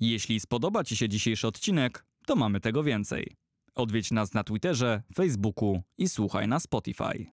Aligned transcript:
Jeśli 0.00 0.40
spodoba 0.40 0.84
Ci 0.84 0.96
się 0.96 1.08
dzisiejszy 1.08 1.46
odcinek, 1.46 2.04
to 2.26 2.36
mamy 2.36 2.60
tego 2.60 2.82
więcej. 2.82 3.36
Odwiedź 3.74 4.10
nas 4.10 4.34
na 4.34 4.44
Twitterze, 4.44 5.02
Facebooku 5.14 5.82
i 5.98 6.08
słuchaj 6.08 6.48
na 6.48 6.60
Spotify. 6.60 7.26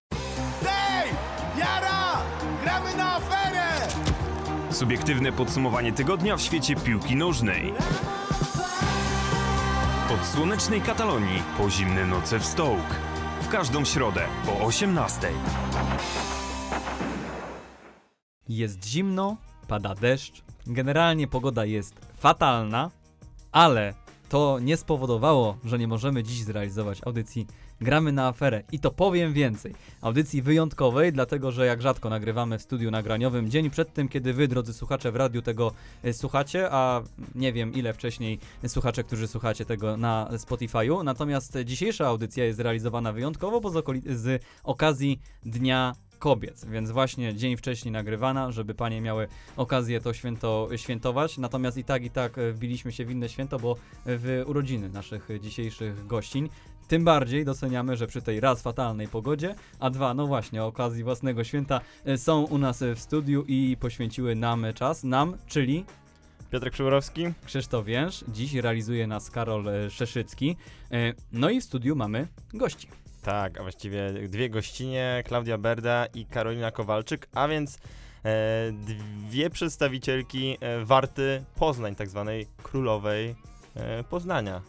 Hej! 0.64 1.12
Jara! 1.58 2.22
Gramy 2.64 2.98
na 2.98 3.16
aferę! 3.16 3.88
Subiektywne 4.72 5.32
podsumowanie 5.32 5.94
tygodnia 5.94 6.38
w 6.38 6.42
świecie 6.42 6.76
piłki 6.76 7.16
nożnej. 7.16 7.74
Od 10.14 10.26
słonecznej 10.26 10.82
Katalonii 10.82 11.44
po 11.58 11.70
zimne 11.70 12.06
noce 12.06 12.40
w 12.40 12.46
Stołk. 12.46 12.96
W 13.42 13.48
każdą 13.48 13.86
środę 13.86 14.26
o 14.48 14.68
18:00. 14.68 15.28
Jest 18.50 18.86
zimno, 18.86 19.38
pada 19.68 19.96
deszcz, 19.96 20.44
generalnie 20.68 21.28
pogoda 21.28 21.66
jest 21.66 22.13
fatalna, 22.24 22.92
ale 23.52 23.94
to 24.30 24.60
nie 24.62 24.78
spowodowało, 24.78 25.58
że 25.66 25.80
nie 25.80 25.88
możemy 25.88 26.24
dziś 26.24 26.44
zrealizować 26.44 27.02
audycji 27.06 27.48
Gramy 27.82 28.12
na 28.12 28.28
aferę. 28.28 28.64
I 28.72 28.80
to 28.80 28.92
powiem 28.92 29.34
więcej. 29.34 29.74
Audycji 30.02 30.42
wyjątkowej, 30.42 31.14
dlatego 31.14 31.52
że 31.52 31.66
jak 31.66 31.82
rzadko 31.82 32.10
nagrywamy 32.10 32.60
w 32.60 32.62
studiu 32.62 32.92
nagraniowym, 32.92 33.50
dzień 33.50 33.70
przed 33.70 33.94
tym, 33.94 34.10
kiedy 34.10 34.34
wy, 34.34 34.48
drodzy 34.48 34.74
słuchacze, 34.74 35.12
w 35.12 35.16
radiu 35.16 35.42
tego 35.42 35.72
e, 36.04 36.14
słuchacie, 36.14 36.68
a 36.72 37.02
nie 37.36 37.54
wiem 37.54 37.74
ile 37.74 37.94
wcześniej 37.94 38.40
słuchacze, 38.68 39.04
którzy 39.04 39.28
słuchacie 39.28 39.66
tego 39.66 39.98
na 39.98 40.30
Spotify'u. 40.32 41.04
Natomiast 41.04 41.58
dzisiejsza 41.66 42.08
audycja 42.08 42.46
jest 42.46 42.60
realizowana 42.60 43.14
wyjątkowo, 43.14 43.62
bo 43.62 43.70
z, 43.70 43.86
z 44.06 44.44
okazji 44.64 45.20
Dnia 45.46 45.94
Kobiet, 46.24 46.66
więc 46.72 46.92
właśnie 46.92 47.36
dzień 47.36 47.58
wcześniej 47.58 47.92
nagrywana, 47.92 48.52
żeby 48.52 48.74
panie 48.74 49.02
miały 49.02 49.28
okazję 49.58 50.02
to 50.02 50.14
święto 50.14 50.70
świętować. 50.76 51.38
Natomiast 51.38 51.78
i 51.78 51.84
tak, 51.84 52.04
i 52.04 52.10
tak 52.10 52.38
e, 52.38 52.52
wbiliśmy 52.52 52.92
się 52.92 53.06
w 53.06 53.12
inne 53.12 53.30
święto, 53.30 53.60
bo 53.60 53.76
w 54.06 54.44
urodziny 54.48 54.90
naszych 54.90 55.28
dzisiejszych 55.42 56.08
gościń. 56.08 56.50
Tym 56.88 57.04
bardziej 57.04 57.46
doceniamy, 57.46 57.98
że 57.98 58.08
przy 58.08 58.22
tej 58.22 58.40
raz 58.40 58.62
fatalnej 58.62 59.08
pogodzie, 59.08 59.56
a 59.80 59.90
dwa, 59.90 60.14
no 60.14 60.28
właśnie, 60.28 60.64
o 60.64 60.68
okazji 60.68 61.04
własnego 61.04 61.44
święta 61.44 61.82
e, 62.06 62.18
są 62.18 62.44
u 62.44 62.58
nas 62.58 62.84
w 62.96 63.00
studiu 63.00 63.46
i 63.48 63.78
poświęciły 63.80 64.36
nam 64.36 64.66
czas, 64.76 65.04
nam, 65.04 65.38
czyli 65.48 65.86
Piotrek 66.52 66.74
Przyborowski. 66.74 67.26
Krzysztof 67.46 67.86
Więż. 67.86 68.24
Dziś 68.28 68.54
realizuje 68.54 69.08
nas 69.08 69.32
Karol 69.32 69.70
e, 69.70 69.90
Szeszycki. 69.90 70.58
No 71.32 71.50
i 71.50 71.62
w 71.62 71.64
studiu 71.64 71.96
mamy 71.96 72.28
gości. 72.54 73.03
Tak, 73.24 73.60
a 73.60 73.62
właściwie 73.62 74.14
dwie 74.30 74.50
gościnie, 74.50 75.24
Klaudia 75.26 75.58
Berda 75.58 76.06
i 76.06 76.26
Karolina 76.26 76.72
Kowalczyk, 76.72 77.28
a 77.34 77.48
więc 77.48 77.80
e, 78.26 78.72
dwie 79.30 79.50
przedstawicielki 79.50 80.58
e, 80.60 80.86
Warty 80.86 81.44
Poznań, 81.56 81.96
tak 81.96 82.10
zwanej 82.10 82.48
królowej 82.64 83.36
e, 83.76 84.04
Poznania. 84.04 84.62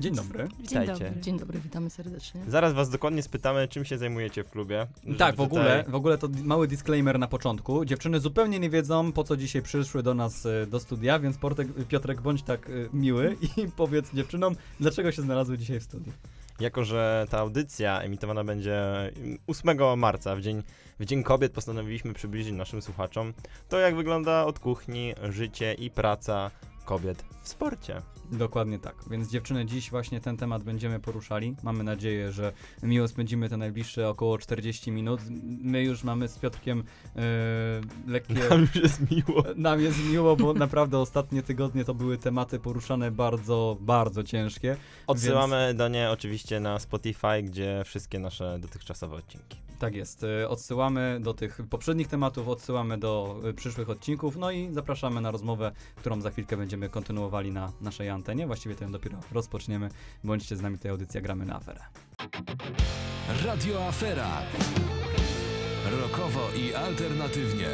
Dzień 0.00 0.14
dobry. 0.14 0.48
Witajcie. 0.58 0.94
Dzień 0.94 1.06
dobry. 1.06 1.20
Dzień 1.20 1.38
dobry, 1.38 1.60
witamy 1.60 1.90
serdecznie. 1.90 2.40
Zaraz 2.48 2.72
was 2.72 2.90
dokładnie 2.90 3.22
spytamy, 3.22 3.68
czym 3.68 3.84
się 3.84 3.98
zajmujecie 3.98 4.44
w 4.44 4.50
klubie. 4.50 4.86
Tak, 5.18 5.36
w 5.36 5.40
ogóle, 5.40 5.78
tutaj- 5.78 5.92
w 5.92 5.94
ogóle 5.94 6.18
to 6.18 6.28
mały 6.44 6.68
disclaimer 6.68 7.18
na 7.18 7.28
początku. 7.28 7.84
Dziewczyny 7.84 8.20
zupełnie 8.20 8.58
nie 8.58 8.70
wiedzą, 8.70 9.12
po 9.12 9.24
co 9.24 9.36
dzisiaj 9.36 9.62
przyszły 9.62 10.02
do 10.02 10.14
nas 10.14 10.46
e, 10.46 10.66
do 10.66 10.80
studia, 10.80 11.18
więc 11.18 11.38
Portek, 11.38 11.68
Piotrek, 11.88 12.20
bądź 12.20 12.42
tak 12.42 12.70
e, 12.70 12.72
miły 12.92 13.36
i 13.42 13.66
powiedz 13.76 14.14
dziewczynom, 14.14 14.56
dlaczego 14.80 15.12
się 15.12 15.22
znalazły 15.22 15.58
dzisiaj 15.58 15.80
w 15.80 15.82
studiu. 15.82 16.12
Jako, 16.60 16.84
że 16.84 17.26
ta 17.30 17.38
audycja 17.38 18.00
emitowana 18.00 18.44
będzie 18.44 18.78
mm, 19.16 19.38
8 19.46 19.98
marca, 19.98 20.36
w 20.36 20.40
dzień, 20.40 20.62
w 21.00 21.04
dzień 21.04 21.22
Kobiet, 21.22 21.52
postanowiliśmy 21.52 22.14
przybliżyć 22.14 22.52
naszym 22.52 22.82
słuchaczom 22.82 23.32
to, 23.68 23.78
jak 23.78 23.96
wygląda 23.96 24.44
od 24.44 24.58
kuchni 24.58 25.14
życie 25.28 25.74
i 25.74 25.90
praca 25.90 26.50
kobiet 26.84 27.24
w 27.42 27.48
sporcie. 27.48 28.02
Dokładnie 28.32 28.78
tak. 28.78 28.94
Więc 29.10 29.30
dziewczyny, 29.30 29.66
dziś 29.66 29.90
właśnie 29.90 30.20
ten 30.20 30.36
temat 30.36 30.62
będziemy 30.62 31.00
poruszali. 31.00 31.56
Mamy 31.62 31.84
nadzieję, 31.84 32.32
że 32.32 32.52
miło 32.82 33.08
spędzimy 33.08 33.48
te 33.48 33.56
najbliższe 33.56 34.08
około 34.08 34.38
40 34.38 34.90
minut. 34.92 35.20
My 35.62 35.82
już 35.82 36.04
mamy 36.04 36.28
z 36.28 36.38
Piotrkiem 36.38 36.84
e, 37.16 37.22
lekkie... 38.06 38.34
Nam 38.50 38.60
już 38.60 38.74
jest 38.74 39.10
miło. 39.10 39.44
Nam 39.56 39.80
jest 39.80 40.04
miło, 40.10 40.36
bo 40.36 40.54
naprawdę 40.54 40.98
ostatnie 40.98 41.42
tygodnie 41.42 41.84
to 41.84 41.94
były 41.94 42.18
tematy 42.18 42.58
poruszane 42.58 43.10
bardzo, 43.10 43.76
bardzo 43.80 44.24
ciężkie. 44.24 44.76
Odsyłamy 45.06 45.74
do 45.74 45.88
niej 45.88 46.06
oczywiście 46.06 46.60
na 46.60 46.78
Spotify, 46.78 47.42
gdzie 47.42 47.82
wszystkie 47.84 48.18
nasze 48.18 48.58
dotychczasowe 48.58 49.16
odcinki. 49.16 49.67
Tak 49.78 49.94
jest. 49.94 50.24
e, 50.24 50.48
Odsyłamy 50.48 51.18
do 51.22 51.34
tych 51.34 51.60
poprzednich 51.70 52.08
tematów, 52.08 52.48
odsyłamy 52.48 52.98
do 52.98 53.40
e, 53.44 53.52
przyszłych 53.52 53.90
odcinków, 53.90 54.36
no 54.36 54.50
i 54.50 54.72
zapraszamy 54.72 55.20
na 55.20 55.30
rozmowę, 55.30 55.72
którą 55.96 56.20
za 56.20 56.30
chwilkę 56.30 56.56
będziemy 56.56 56.88
kontynuowali 56.88 57.52
na 57.52 57.72
naszej 57.80 58.08
antenie. 58.10 58.46
Właściwie 58.46 58.74
ją 58.80 58.92
dopiero 58.92 59.18
rozpoczniemy. 59.32 59.88
Bądźcie 60.24 60.56
z 60.56 60.60
nami, 60.60 60.78
tej 60.78 60.90
audycja 60.90 61.20
Gramy 61.20 61.44
na 61.44 61.56
aferę. 61.56 61.80
Radio 63.44 63.86
Afera. 63.86 64.42
Rokowo 66.02 66.48
i 66.56 66.74
alternatywnie. 66.74 67.68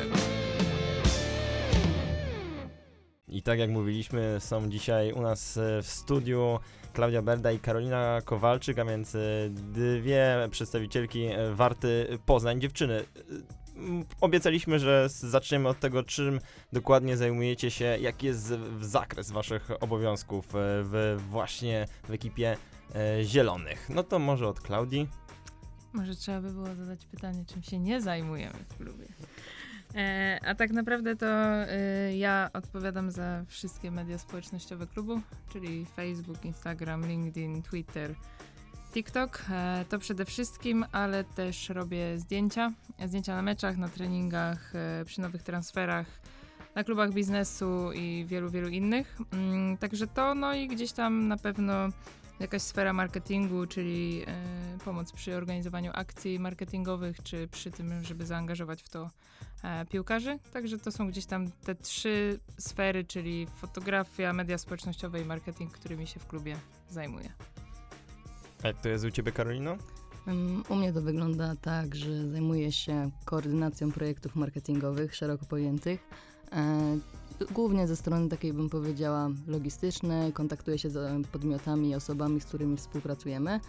I 3.34 3.42
tak 3.42 3.58
jak 3.58 3.70
mówiliśmy, 3.70 4.36
są 4.38 4.70
dzisiaj 4.70 5.12
u 5.12 5.22
nas 5.22 5.56
e, 5.56 5.82
w 5.82 5.86
studiu 5.86 6.58
Klaudia 6.92 7.22
Berda 7.22 7.52
i 7.52 7.58
Karolina 7.58 8.20
Kowalczyk, 8.24 8.78
a 8.78 8.84
więc 8.84 9.14
e, 9.14 9.20
dwie 9.50 10.48
przedstawicielki 10.50 11.24
e, 11.24 11.54
Warty 11.54 12.18
Poznań. 12.26 12.60
Dziewczyny, 12.60 13.04
obiecaliśmy, 14.20 14.78
że 14.78 15.08
zaczniemy 15.08 15.68
od 15.68 15.80
tego, 15.80 16.02
czym 16.02 16.40
dokładnie 16.72 17.16
zajmujecie 17.16 17.70
się, 17.70 17.84
jaki 17.84 18.26
jest 18.26 18.54
zakres 18.80 19.30
waszych 19.30 19.70
obowiązków 19.80 20.46
w, 20.52 21.16
właśnie 21.30 21.86
w 22.08 22.10
ekipie 22.10 22.56
Zielonych. 23.22 23.88
No 23.88 24.02
to 24.02 24.18
może 24.18 24.48
od 24.48 24.60
Klaudii. 24.60 25.08
Może 25.92 26.14
trzeba 26.14 26.40
by 26.40 26.50
było 26.52 26.74
zadać 26.74 27.06
pytanie, 27.06 27.44
czym 27.44 27.62
się 27.62 27.78
nie 27.78 28.00
zajmujemy 28.00 28.58
w 28.68 28.76
klubie. 28.76 29.06
E, 29.94 30.40
a 30.46 30.54
tak 30.54 30.70
naprawdę 30.70 31.16
to 31.16 31.26
e, 31.26 32.16
ja 32.16 32.50
odpowiadam 32.52 33.10
za 33.10 33.44
wszystkie 33.48 33.90
media 33.90 34.18
społecznościowe 34.18 34.86
klubu, 34.86 35.20
czyli 35.52 35.86
Facebook, 35.86 36.44
Instagram, 36.44 37.06
LinkedIn, 37.06 37.62
Twitter, 37.62 38.14
TikTok. 38.92 39.42
E, 39.50 39.84
to 39.88 39.98
przede 39.98 40.24
wszystkim, 40.24 40.84
ale 40.92 41.24
też 41.24 41.68
robię 41.68 42.18
zdjęcia. 42.18 42.72
Zdjęcia 43.06 43.34
na 43.34 43.42
meczach, 43.42 43.76
na 43.76 43.88
treningach, 43.88 44.72
przy 45.04 45.20
nowych 45.20 45.42
transferach, 45.42 46.06
na 46.74 46.84
klubach 46.84 47.12
biznesu 47.12 47.92
i 47.92 48.24
wielu, 48.28 48.50
wielu 48.50 48.68
innych. 48.68 49.18
Mm, 49.32 49.76
także 49.78 50.06
to, 50.06 50.34
no 50.34 50.54
i 50.54 50.68
gdzieś 50.68 50.92
tam 50.92 51.28
na 51.28 51.36
pewno 51.36 51.88
jakaś 52.40 52.62
sfera 52.62 52.92
marketingu, 52.92 53.66
czyli 53.66 54.22
e, 54.26 54.78
pomoc 54.84 55.12
przy 55.12 55.36
organizowaniu 55.36 55.90
akcji 55.94 56.38
marketingowych, 56.38 57.22
czy 57.22 57.48
przy 57.48 57.70
tym, 57.70 58.04
żeby 58.04 58.26
zaangażować 58.26 58.82
w 58.82 58.88
to 58.88 59.10
e, 59.62 59.86
piłkarzy. 59.86 60.38
Także 60.52 60.78
to 60.78 60.92
są 60.92 61.08
gdzieś 61.08 61.26
tam 61.26 61.50
te 61.50 61.74
trzy 61.74 62.40
sfery, 62.58 63.04
czyli 63.04 63.46
fotografia, 63.56 64.32
media 64.32 64.58
społecznościowe 64.58 65.20
i 65.20 65.24
marketing, 65.24 65.72
którymi 65.72 66.06
się 66.06 66.20
w 66.20 66.26
klubie 66.26 66.56
zajmuję. 66.90 67.32
A 68.62 68.66
jak 68.66 68.80
to 68.80 68.88
jest 68.88 69.04
u 69.04 69.10
ciebie, 69.10 69.32
Karolino? 69.32 69.76
U 70.68 70.74
mnie 70.74 70.92
to 70.92 71.02
wygląda 71.02 71.56
tak, 71.56 71.94
że 71.94 72.28
zajmuję 72.28 72.72
się 72.72 73.10
koordynacją 73.24 73.92
projektów 73.92 74.36
marketingowych 74.36 75.14
szeroko 75.14 75.46
pojętych. 75.46 76.08
E, 76.52 76.98
Głównie 77.52 77.86
ze 77.86 77.96
strony 77.96 78.28
takiej 78.28 78.52
bym 78.52 78.70
powiedziała 78.70 79.30
logistycznej, 79.46 80.32
kontaktuję 80.32 80.78
się 80.78 80.90
z 80.90 80.96
e, 80.96 81.20
podmiotami 81.32 81.90
i 81.90 81.94
osobami, 81.94 82.40
z 82.40 82.44
którymi 82.44 82.76
współpracujemy. 82.76 83.50
E, 83.50 83.60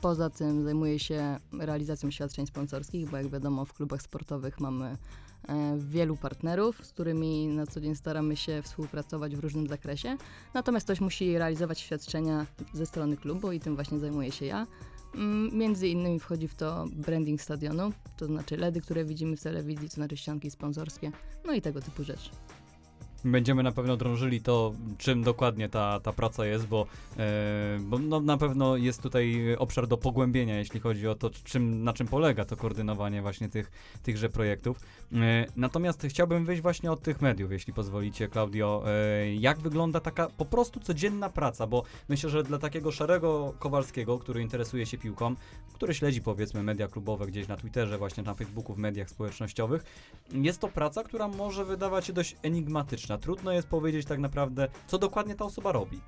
Poza 0.00 0.30
tym 0.30 0.64
zajmuję 0.64 0.98
się 0.98 1.38
realizacją 1.52 2.10
świadczeń 2.10 2.46
sponsorskich, 2.46 3.10
bo 3.10 3.16
jak 3.16 3.28
wiadomo 3.28 3.64
w 3.64 3.72
klubach 3.72 4.02
sportowych 4.02 4.60
mamy 4.60 4.96
wielu 5.78 6.16
partnerów, 6.16 6.86
z 6.86 6.92
którymi 6.92 7.48
na 7.48 7.66
co 7.66 7.80
dzień 7.80 7.94
staramy 7.96 8.36
się 8.36 8.62
współpracować 8.62 9.36
w 9.36 9.38
różnym 9.38 9.66
zakresie. 9.66 10.16
Natomiast 10.54 10.86
ktoś 10.86 11.00
musi 11.00 11.38
realizować 11.38 11.80
świadczenia 11.80 12.46
ze 12.72 12.86
strony 12.86 13.16
klubu 13.16 13.52
i 13.52 13.60
tym 13.60 13.74
właśnie 13.74 13.98
zajmuję 13.98 14.32
się 14.32 14.46
ja. 14.46 14.66
Mm, 15.14 15.58
Między 15.58 15.88
innymi 15.88 16.20
wchodzi 16.20 16.48
w 16.48 16.54
to 16.54 16.84
branding 16.92 17.42
stadionu, 17.42 17.92
to 18.16 18.26
znaczy 18.26 18.56
LEDy, 18.56 18.80
które 18.80 19.04
widzimy 19.04 19.36
w 19.36 19.42
telewizji, 19.42 19.88
to 19.88 19.94
znaczy 19.94 20.16
ścianki 20.16 20.50
sponsorskie, 20.50 21.12
no 21.46 21.52
i 21.52 21.62
tego 21.62 21.80
typu 21.80 22.04
rzeczy. 22.04 22.30
Będziemy 23.24 23.62
na 23.62 23.72
pewno 23.72 23.96
drążyli 23.96 24.40
to, 24.40 24.72
czym 24.98 25.22
dokładnie 25.22 25.68
ta, 25.68 26.00
ta 26.00 26.12
praca 26.12 26.46
jest, 26.46 26.66
bo, 26.66 26.86
e, 27.18 27.78
bo 27.80 27.98
no, 27.98 28.20
na 28.20 28.36
pewno 28.36 28.76
jest 28.76 29.02
tutaj 29.02 29.56
obszar 29.58 29.86
do 29.86 29.96
pogłębienia, 29.96 30.58
jeśli 30.58 30.80
chodzi 30.80 31.08
o 31.08 31.14
to, 31.14 31.30
czym, 31.44 31.84
na 31.84 31.92
czym 31.92 32.06
polega 32.06 32.44
to 32.44 32.56
koordynowanie 32.56 33.22
właśnie 33.22 33.48
tych, 33.48 33.70
tychże 34.02 34.28
projektów. 34.28 34.80
E, 35.12 35.46
natomiast 35.56 36.06
chciałbym 36.08 36.44
wyjść 36.44 36.62
właśnie 36.62 36.92
od 36.92 37.02
tych 37.02 37.22
mediów, 37.22 37.52
jeśli 37.52 37.72
pozwolicie, 37.72 38.28
Klaudio. 38.28 38.84
E, 38.86 39.34
jak 39.34 39.58
wygląda 39.58 40.00
taka 40.00 40.26
po 40.26 40.44
prostu 40.44 40.80
codzienna 40.80 41.30
praca, 41.30 41.66
bo 41.66 41.82
myślę, 42.08 42.30
że 42.30 42.42
dla 42.42 42.58
takiego 42.58 42.92
szarego 42.92 43.54
Kowalskiego, 43.58 44.18
który 44.18 44.42
interesuje 44.42 44.86
się 44.86 44.98
piłką, 44.98 45.34
który 45.74 45.94
śledzi 45.94 46.22
powiedzmy 46.22 46.62
media 46.62 46.88
klubowe 46.88 47.26
gdzieś 47.26 47.48
na 47.48 47.56
Twitterze, 47.56 47.98
właśnie 47.98 48.22
na 48.22 48.34
Facebooku, 48.34 48.74
w 48.74 48.78
mediach 48.78 49.10
społecznościowych, 49.10 49.84
jest 50.32 50.60
to 50.60 50.68
praca, 50.68 51.02
która 51.02 51.28
może 51.28 51.64
wydawać 51.64 52.06
się 52.06 52.12
dość 52.12 52.36
enigmatyczna. 52.42 53.13
Trudno 53.18 53.52
jest 53.52 53.68
powiedzieć 53.68 54.06
tak 54.06 54.18
naprawdę, 54.18 54.68
co 54.86 54.98
dokładnie 54.98 55.34
ta 55.34 55.44
osoba 55.44 55.72
robi. 55.72 56.00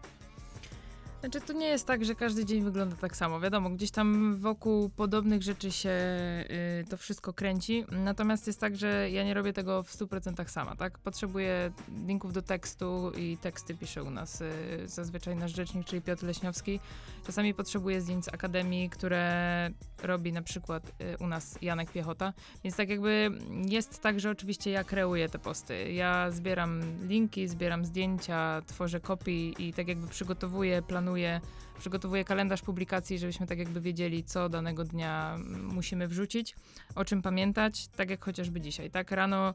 Znaczy, 1.20 1.40
to 1.40 1.52
nie 1.52 1.66
jest 1.66 1.86
tak, 1.86 2.04
że 2.04 2.14
każdy 2.14 2.44
dzień 2.44 2.64
wygląda 2.64 2.96
tak 2.96 3.16
samo. 3.16 3.40
Wiadomo, 3.40 3.70
gdzieś 3.70 3.90
tam 3.90 4.36
wokół 4.36 4.88
podobnych 4.88 5.42
rzeczy 5.42 5.72
się 5.72 5.90
y, 5.90 6.84
to 6.90 6.96
wszystko 6.96 7.32
kręci. 7.32 7.84
Natomiast 7.90 8.46
jest 8.46 8.60
tak, 8.60 8.76
że 8.76 9.10
ja 9.10 9.24
nie 9.24 9.34
robię 9.34 9.52
tego 9.52 9.82
w 9.82 9.96
100% 9.96 10.48
sama, 10.48 10.76
tak? 10.76 10.98
Potrzebuję 10.98 11.72
linków 12.06 12.32
do 12.32 12.42
tekstu 12.42 13.12
i 13.16 13.38
teksty 13.40 13.74
pisze 13.74 14.02
u 14.02 14.10
nas 14.10 14.40
y, 14.40 14.44
zazwyczaj 14.84 15.36
nasz 15.36 15.56
rzecznik, 15.56 15.86
czyli 15.86 16.02
Piotr 16.02 16.24
Leśniowski. 16.24 16.80
Czasami 17.26 17.54
potrzebuję 17.54 18.00
zdjęć 18.00 18.24
z 18.24 18.28
akademii, 18.28 18.90
które 18.90 19.70
robi 20.02 20.32
na 20.32 20.42
przykład 20.42 20.92
y, 21.00 21.16
u 21.18 21.26
nas 21.26 21.58
Janek 21.62 21.90
Piechota. 21.90 22.32
Więc 22.64 22.76
tak 22.76 22.88
jakby 22.88 23.30
jest 23.68 24.00
tak, 24.00 24.20
że 24.20 24.30
oczywiście 24.30 24.70
ja 24.70 24.84
kreuję 24.84 25.28
te 25.28 25.38
posty. 25.38 25.92
Ja 25.92 26.30
zbieram 26.30 26.80
linki, 27.08 27.48
zbieram 27.48 27.84
zdjęcia, 27.84 28.62
tworzę 28.66 29.00
kopii 29.00 29.54
i 29.58 29.72
tak 29.72 29.88
jakby 29.88 30.08
przygotowuję, 30.08 30.82
planuję, 30.82 31.40
przygotowuję 31.78 32.24
kalendarz 32.24 32.62
publikacji, 32.62 33.18
żebyśmy 33.18 33.46
tak 33.46 33.58
jakby 33.58 33.80
wiedzieli, 33.80 34.24
co 34.24 34.48
danego 34.48 34.84
dnia 34.84 35.38
musimy 35.62 36.08
wrzucić, 36.08 36.56
o 36.94 37.04
czym 37.04 37.22
pamiętać, 37.22 37.88
tak 37.88 38.10
jak 38.10 38.24
chociażby 38.24 38.60
dzisiaj. 38.60 38.90
Tak 38.90 39.10
rano 39.10 39.54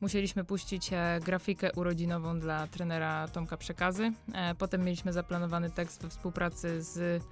musieliśmy 0.00 0.44
puścić 0.44 0.90
e, 0.92 1.20
grafikę 1.24 1.72
urodzinową 1.72 2.40
dla 2.40 2.66
trenera 2.66 3.28
Tomka 3.28 3.56
Przekazy. 3.56 4.12
E, 4.34 4.54
potem 4.54 4.84
mieliśmy 4.84 5.12
zaplanowany 5.12 5.70
tekst 5.70 6.02
we 6.02 6.08
współpracy 6.08 6.82
z 6.82 7.22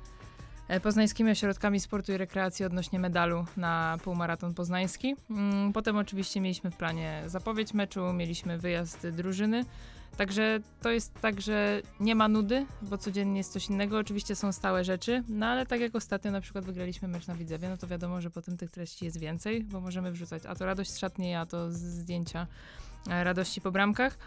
poznańskimi 0.83 1.31
ośrodkami 1.31 1.81
sportu 1.81 2.13
i 2.13 2.17
rekreacji 2.17 2.65
odnośnie 2.65 2.99
medalu 2.99 3.45
na 3.57 3.99
półmaraton 4.05 4.55
poznański. 4.55 5.17
Mm, 5.31 5.73
Potem 5.73 5.97
oczywiście 5.97 6.41
mieliśmy 6.41 6.71
w 6.71 6.77
planie 6.77 7.23
zapowiedź 7.27 7.75
meczu, 7.75 8.13
mieliśmy 8.13 8.59
wyjazd 8.59 9.09
drużyny. 9.09 9.65
Także 10.17 10.59
to 10.83 10.91
jest 10.91 11.21
tak, 11.21 11.41
że 11.41 11.83
nie 12.01 12.15
ma 12.15 12.29
nudy, 12.29 12.67
bo 12.83 12.99
codziennie 12.99 13.39
jest 13.39 13.53
coś 13.53 13.69
innego. 13.69 13.99
Oczywiście 13.99 14.37
są 14.37 14.53
stałe 14.53 14.85
rzeczy, 14.85 15.23
no 15.29 15.47
ale 15.47 15.67
tak 15.67 15.81
jak 15.81 15.95
ostatnio 15.95 16.31
na 16.31 16.41
przykład 16.41 16.65
wygraliśmy 16.65 17.09
mecz 17.09 17.27
na 17.27 17.35
Widzewie, 17.35 17.69
no 17.69 17.77
to 17.77 17.87
wiadomo, 17.87 18.21
że 18.21 18.31
potem 18.31 18.57
tych 18.57 18.71
treści 18.71 19.05
jest 19.05 19.19
więcej, 19.19 19.65
bo 19.65 19.81
możemy 19.81 20.13
wrzucać 20.13 20.47
a 20.47 20.55
to 20.55 20.67
radość 20.67 20.91
z 20.91 20.99
szatni, 20.99 21.35
a 21.35 21.47
to 21.47 21.73
zdjęcia 21.73 22.47
e, 23.11 23.25
radości 23.25 23.61
po 23.61 23.71
bramkach. 23.71 24.19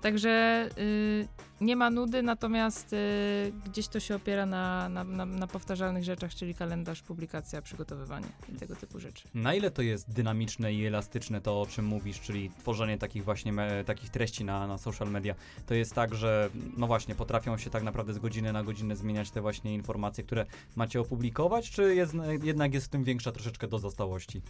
Także 0.00 0.68
y, 0.78 1.28
nie 1.60 1.76
ma 1.76 1.90
nudy, 1.90 2.22
natomiast 2.22 2.92
y, 2.92 3.52
gdzieś 3.64 3.88
to 3.88 4.00
się 4.00 4.14
opiera 4.14 4.46
na, 4.46 4.88
na, 4.88 5.04
na, 5.04 5.26
na 5.26 5.46
powtarzalnych 5.46 6.04
rzeczach, 6.04 6.34
czyli 6.34 6.54
kalendarz, 6.54 7.02
publikacja, 7.02 7.62
przygotowywanie 7.62 8.26
i 8.48 8.56
tego 8.56 8.76
typu 8.76 9.00
rzeczy. 9.00 9.28
Na 9.34 9.54
ile 9.54 9.70
to 9.70 9.82
jest 9.82 10.12
dynamiczne 10.12 10.72
i 10.72 10.86
elastyczne 10.86 11.40
to, 11.40 11.60
o 11.60 11.66
czym 11.66 11.84
mówisz, 11.84 12.20
czyli 12.20 12.50
tworzenie 12.50 12.98
takich 12.98 13.24
właśnie 13.24 13.52
me, 13.52 13.84
takich 13.84 14.10
treści 14.10 14.44
na, 14.44 14.66
na 14.66 14.78
social 14.78 15.10
media, 15.10 15.34
to 15.66 15.74
jest 15.74 15.94
tak, 15.94 16.14
że 16.14 16.50
no 16.76 16.86
właśnie, 16.86 17.14
potrafią 17.14 17.58
się 17.58 17.70
tak 17.70 17.82
naprawdę 17.82 18.14
z 18.14 18.18
godziny 18.18 18.52
na 18.52 18.62
godzinę 18.62 18.96
zmieniać 18.96 19.30
te 19.30 19.40
właśnie 19.40 19.74
informacje, 19.74 20.24
które 20.24 20.46
macie 20.76 21.00
opublikować, 21.00 21.70
czy 21.70 21.94
jest, 21.94 22.14
jednak 22.42 22.74
jest 22.74 22.86
w 22.86 22.90
tym 22.90 23.04
większa 23.04 23.32
troszeczkę 23.32 23.68
dozostałości? 23.68 24.42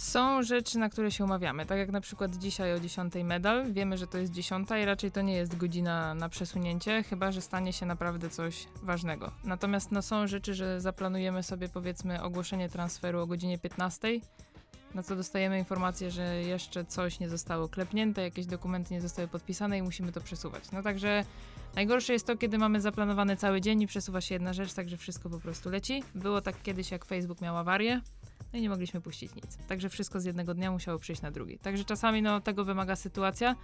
Są 0.00 0.42
rzeczy, 0.42 0.78
na 0.78 0.88
które 0.88 1.10
się 1.10 1.24
umawiamy, 1.24 1.66
tak 1.66 1.78
jak 1.78 1.90
na 1.90 2.00
przykład 2.00 2.36
dzisiaj 2.36 2.74
o 2.74 2.80
10 2.80 3.14
medal. 3.24 3.72
Wiemy, 3.72 3.98
że 3.98 4.06
to 4.06 4.18
jest 4.18 4.32
10 4.32 4.68
i 4.82 4.84
raczej 4.84 5.10
to 5.10 5.22
nie 5.22 5.34
jest 5.34 5.56
godzina 5.56 6.14
na 6.14 6.28
przesunięcie, 6.28 7.02
chyba 7.02 7.32
że 7.32 7.40
stanie 7.40 7.72
się 7.72 7.86
naprawdę 7.86 8.30
coś 8.30 8.66
ważnego. 8.82 9.30
Natomiast 9.44 9.92
no, 9.92 10.02
są 10.02 10.26
rzeczy, 10.26 10.54
że 10.54 10.80
zaplanujemy 10.80 11.42
sobie 11.42 11.68
powiedzmy 11.68 12.22
ogłoszenie 12.22 12.68
transferu 12.68 13.20
o 13.20 13.26
godzinie 13.26 13.58
15, 13.58 14.08
na 14.94 15.02
co 15.02 15.16
dostajemy 15.16 15.58
informację, 15.58 16.10
że 16.10 16.42
jeszcze 16.42 16.84
coś 16.84 17.20
nie 17.20 17.28
zostało 17.28 17.68
klepnięte, 17.68 18.22
jakieś 18.22 18.46
dokumenty 18.46 18.94
nie 18.94 19.00
zostały 19.00 19.28
podpisane 19.28 19.78
i 19.78 19.82
musimy 19.82 20.12
to 20.12 20.20
przesuwać. 20.20 20.72
No 20.72 20.82
także 20.82 21.24
najgorsze 21.74 22.12
jest 22.12 22.26
to, 22.26 22.36
kiedy 22.36 22.58
mamy 22.58 22.80
zaplanowany 22.80 23.36
cały 23.36 23.60
dzień 23.60 23.82
i 23.82 23.86
przesuwa 23.86 24.20
się 24.20 24.34
jedna 24.34 24.52
rzecz, 24.52 24.74
także 24.74 24.96
wszystko 24.96 25.30
po 25.30 25.40
prostu 25.40 25.70
leci. 25.70 26.02
Było 26.14 26.40
tak 26.40 26.62
kiedyś, 26.62 26.90
jak 26.90 27.04
Facebook 27.04 27.40
miał 27.40 27.58
awarię, 27.58 28.00
no 28.52 28.58
i 28.58 28.62
nie 28.62 28.68
mogliśmy 28.68 29.00
puścić 29.00 29.34
nic. 29.34 29.56
Także 29.68 29.88
wszystko 29.88 30.20
z 30.20 30.24
jednego 30.24 30.54
dnia 30.54 30.70
musiało 30.70 30.98
przyjść 30.98 31.22
na 31.22 31.30
drugi. 31.30 31.58
Także 31.58 31.84
czasami 31.84 32.22
no, 32.22 32.40
tego 32.40 32.64
wymaga 32.64 32.96
sytuacja. 32.96 33.56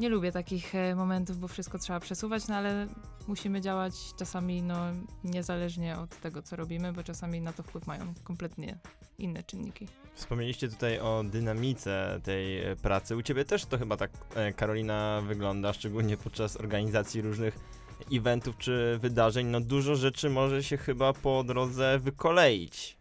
Nie 0.00 0.08
lubię 0.08 0.32
takich 0.32 0.74
e, 0.74 0.94
momentów, 0.94 1.38
bo 1.38 1.48
wszystko 1.48 1.78
trzeba 1.78 2.00
przesuwać, 2.00 2.48
no 2.48 2.54
ale 2.54 2.86
musimy 3.28 3.60
działać 3.60 3.94
czasami 4.18 4.62
no, 4.62 4.76
niezależnie 5.24 5.98
od 5.98 6.20
tego, 6.20 6.42
co 6.42 6.56
robimy, 6.56 6.92
bo 6.92 7.02
czasami 7.02 7.40
na 7.40 7.52
to 7.52 7.62
wpływ 7.62 7.86
mają 7.86 8.14
kompletnie 8.24 8.78
inne 9.18 9.42
czynniki. 9.42 9.88
Wspomnieliście 10.14 10.68
tutaj 10.68 10.98
o 10.98 11.24
dynamice 11.24 12.20
tej 12.24 12.58
e, 12.58 12.76
pracy. 12.76 13.16
U 13.16 13.22
ciebie 13.22 13.44
też 13.44 13.64
to 13.64 13.78
chyba 13.78 13.96
tak, 13.96 14.10
e, 14.34 14.52
Karolina, 14.52 15.22
wygląda, 15.26 15.72
szczególnie 15.72 16.16
podczas 16.16 16.56
organizacji 16.56 17.22
różnych 17.22 17.58
eventów 18.12 18.56
czy 18.58 18.98
wydarzeń. 19.00 19.46
No 19.46 19.60
dużo 19.60 19.96
rzeczy 19.96 20.30
może 20.30 20.62
się 20.62 20.76
chyba 20.76 21.12
po 21.12 21.44
drodze 21.44 21.98
wykoleić. 21.98 22.96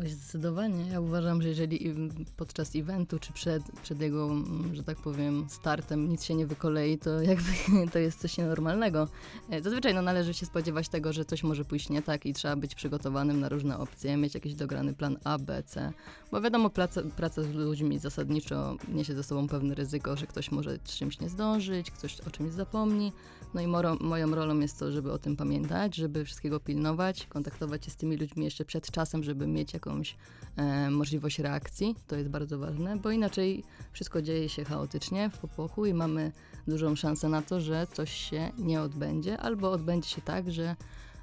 Oj, 0.00 0.08
zdecydowanie. 0.08 0.86
Ja 0.86 1.00
uważam, 1.00 1.42
że 1.42 1.48
jeżeli 1.48 1.94
podczas 2.36 2.76
eventu, 2.76 3.18
czy 3.18 3.32
przed, 3.32 3.62
przed 3.82 4.00
jego, 4.00 4.24
mm, 4.24 4.74
że 4.74 4.82
tak 4.82 4.98
powiem, 4.98 5.46
startem 5.48 6.08
nic 6.08 6.24
się 6.24 6.34
nie 6.34 6.46
wykolei, 6.46 6.98
to 6.98 7.22
jakby 7.32 7.52
to 7.92 7.98
jest 7.98 8.20
coś 8.20 8.38
nienormalnego. 8.38 9.08
E, 9.50 9.62
Zazwyczaj 9.62 9.94
no, 9.94 10.02
należy 10.02 10.34
się 10.34 10.46
spodziewać 10.46 10.88
tego, 10.88 11.12
że 11.12 11.24
coś 11.24 11.42
może 11.42 11.64
pójść 11.64 11.88
nie 11.88 12.02
tak 12.02 12.26
i 12.26 12.34
trzeba 12.34 12.56
być 12.56 12.74
przygotowanym 12.74 13.40
na 13.40 13.48
różne 13.48 13.78
opcje, 13.78 14.16
mieć 14.16 14.34
jakiś 14.34 14.54
dograny 14.54 14.94
plan 14.94 15.18
A, 15.24 15.38
B, 15.38 15.62
C, 15.62 15.92
bo 16.32 16.40
wiadomo, 16.40 16.70
praca, 16.70 17.02
praca 17.16 17.42
z 17.42 17.54
ludźmi 17.54 17.98
zasadniczo 17.98 18.76
niesie 18.88 19.14
ze 19.14 19.22
sobą 19.22 19.48
pewne 19.48 19.74
ryzyko, 19.74 20.16
że 20.16 20.26
ktoś 20.26 20.50
może 20.50 20.78
z 20.84 20.96
czymś 20.96 21.20
nie 21.20 21.28
zdążyć, 21.28 21.90
ktoś 21.90 22.20
o 22.20 22.30
czymś 22.30 22.52
zapomni. 22.52 23.12
No 23.54 23.60
i 23.60 23.66
moro, 23.66 23.96
moją 24.00 24.34
rolą 24.34 24.60
jest 24.60 24.78
to, 24.78 24.92
żeby 24.92 25.12
o 25.12 25.18
tym 25.18 25.36
pamiętać, 25.36 25.96
żeby 25.96 26.24
wszystkiego 26.24 26.60
pilnować, 26.60 27.26
kontaktować 27.26 27.84
się 27.84 27.90
z 27.90 27.96
tymi 27.96 28.16
ludźmi 28.16 28.44
jeszcze 28.44 28.64
przed 28.64 28.90
czasem, 28.90 29.22
żeby 29.22 29.46
mieć 29.46 29.74
jakąś 29.74 30.16
e, 30.56 30.90
możliwość 30.90 31.38
reakcji. 31.38 31.96
To 32.06 32.16
jest 32.16 32.28
bardzo 32.28 32.58
ważne, 32.58 32.96
bo 32.96 33.10
inaczej 33.10 33.64
wszystko 33.92 34.22
dzieje 34.22 34.48
się 34.48 34.64
chaotycznie, 34.64 35.30
w 35.30 35.38
popłochu 35.38 35.86
i 35.86 35.94
mamy 35.94 36.32
dużą 36.68 36.96
szansę 36.96 37.28
na 37.28 37.42
to, 37.42 37.60
że 37.60 37.86
coś 37.92 38.10
się 38.10 38.50
nie 38.58 38.80
odbędzie, 38.80 39.38
albo 39.38 39.70
odbędzie 39.70 40.08
się 40.08 40.22
tak, 40.22 40.50
że 40.50 40.76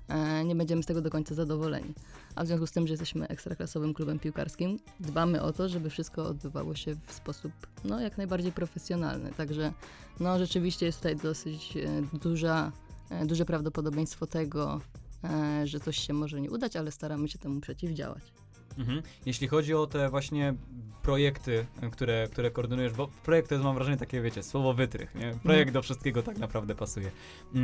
e, 0.07 0.45
nie 0.45 0.55
będziemy 0.55 0.83
z 0.83 0.85
tego 0.85 1.01
do 1.01 1.09
końca 1.09 1.35
zadowoleni. 1.35 1.93
A 2.35 2.44
w 2.44 2.47
związku 2.47 2.68
z 2.68 2.71
tym, 2.71 2.88
że 2.88 2.94
jesteśmy 2.94 3.27
ekstraklasowym 3.27 3.94
klubem 3.94 4.19
piłkarskim, 4.19 4.80
dbamy 5.00 5.41
o 5.41 5.53
to, 5.53 5.69
żeby 5.69 5.89
wszystko 5.89 6.25
odbywało 6.25 6.75
się 6.75 6.95
w 7.07 7.13
sposób 7.13 7.51
no, 7.83 8.00
jak 8.00 8.18
najbardziej 8.18 8.51
profesjonalny. 8.51 9.31
Także 9.38 9.74
no, 10.19 10.39
rzeczywiście 10.39 10.85
jest 10.85 10.97
tutaj 10.97 11.15
dosyć 11.15 11.77
e, 11.77 12.18
duża, 12.18 12.71
e, 13.09 13.25
duże 13.25 13.45
prawdopodobieństwo 13.45 14.28
tego, 14.28 14.81
e, 15.23 15.68
że 15.68 15.80
coś 15.80 15.97
się 15.97 16.13
może 16.13 16.42
nie 16.42 16.52
udać, 16.52 16.75
ale 16.75 16.92
staramy 16.92 17.28
się 17.28 17.40
temu 17.40 17.61
przeciwdziałać. 17.61 18.43
Mhm. 18.77 19.01
Jeśli 19.25 19.47
chodzi 19.47 19.73
o 19.73 19.87
te 19.87 20.09
właśnie 20.09 20.53
projekty, 21.01 21.65
które, 21.92 22.27
które 22.31 22.51
koordynujesz, 22.51 22.94
bo 22.94 23.07
projekt 23.07 23.49
to 23.49 23.56
jest, 23.56 23.65
mam 23.65 23.75
wrażenie, 23.75 23.97
takie, 23.97 24.21
wiecie, 24.21 24.44
słowo 24.44 24.73
wytrych, 24.73 25.15
nie? 25.15 25.35
Projekt 25.44 25.73
do 25.73 25.81
wszystkiego 25.81 26.23
tak 26.23 26.37
naprawdę 26.37 26.75
pasuje. 26.75 27.11
Yy, 27.53 27.61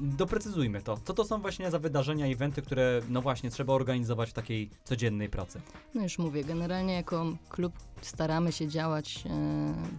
doprecyzujmy 0.00 0.82
to. 0.82 0.98
Co 1.04 1.14
to 1.14 1.24
są 1.24 1.40
właśnie 1.40 1.70
za 1.70 1.78
wydarzenia, 1.78 2.26
eventy, 2.26 2.62
które, 2.62 3.00
no 3.08 3.22
właśnie, 3.22 3.50
trzeba 3.50 3.72
organizować 3.72 4.30
w 4.30 4.32
takiej 4.32 4.70
codziennej 4.84 5.28
pracy? 5.28 5.60
No 5.94 6.02
już 6.02 6.18
mówię, 6.18 6.44
generalnie 6.44 6.94
jako 6.94 7.26
klub 7.48 7.72
staramy 8.02 8.52
się 8.52 8.68
działać 8.68 9.24
e, 9.26 9.30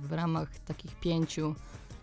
w 0.03 0.12
ramach 0.12 0.60
takich 0.60 0.96
pięciu, 0.96 1.56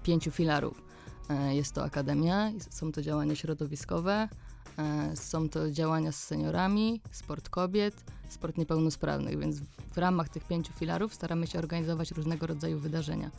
pięciu 0.03 0.31
filarów. 0.31 0.83
E, 1.31 1.55
Jest 1.55 1.75
to 1.75 1.85
akademia, 1.85 2.51
są 2.71 2.93
to 2.93 3.03
działania 3.03 3.35
środowiskowe, 3.35 4.29
są 5.15 5.49
to 5.49 5.71
działania 5.71 6.13
z 6.13 6.23
seniorami, 6.23 7.01
sport 7.11 7.49
kobiet, 7.49 8.05
sport 8.29 8.59
niepełnosprawnych, 8.59 9.39
więc 9.39 9.61
w 9.93 9.99
ramach 9.99 10.29
tych 10.29 10.45
pięciu 10.45 10.73
filarów 10.73 11.15
staramy 11.15 11.47
się 11.47 11.59
organizować 11.59 12.11
różnego 12.11 12.47
rodzaju 12.47 12.79
wydarzenia. 12.79 13.31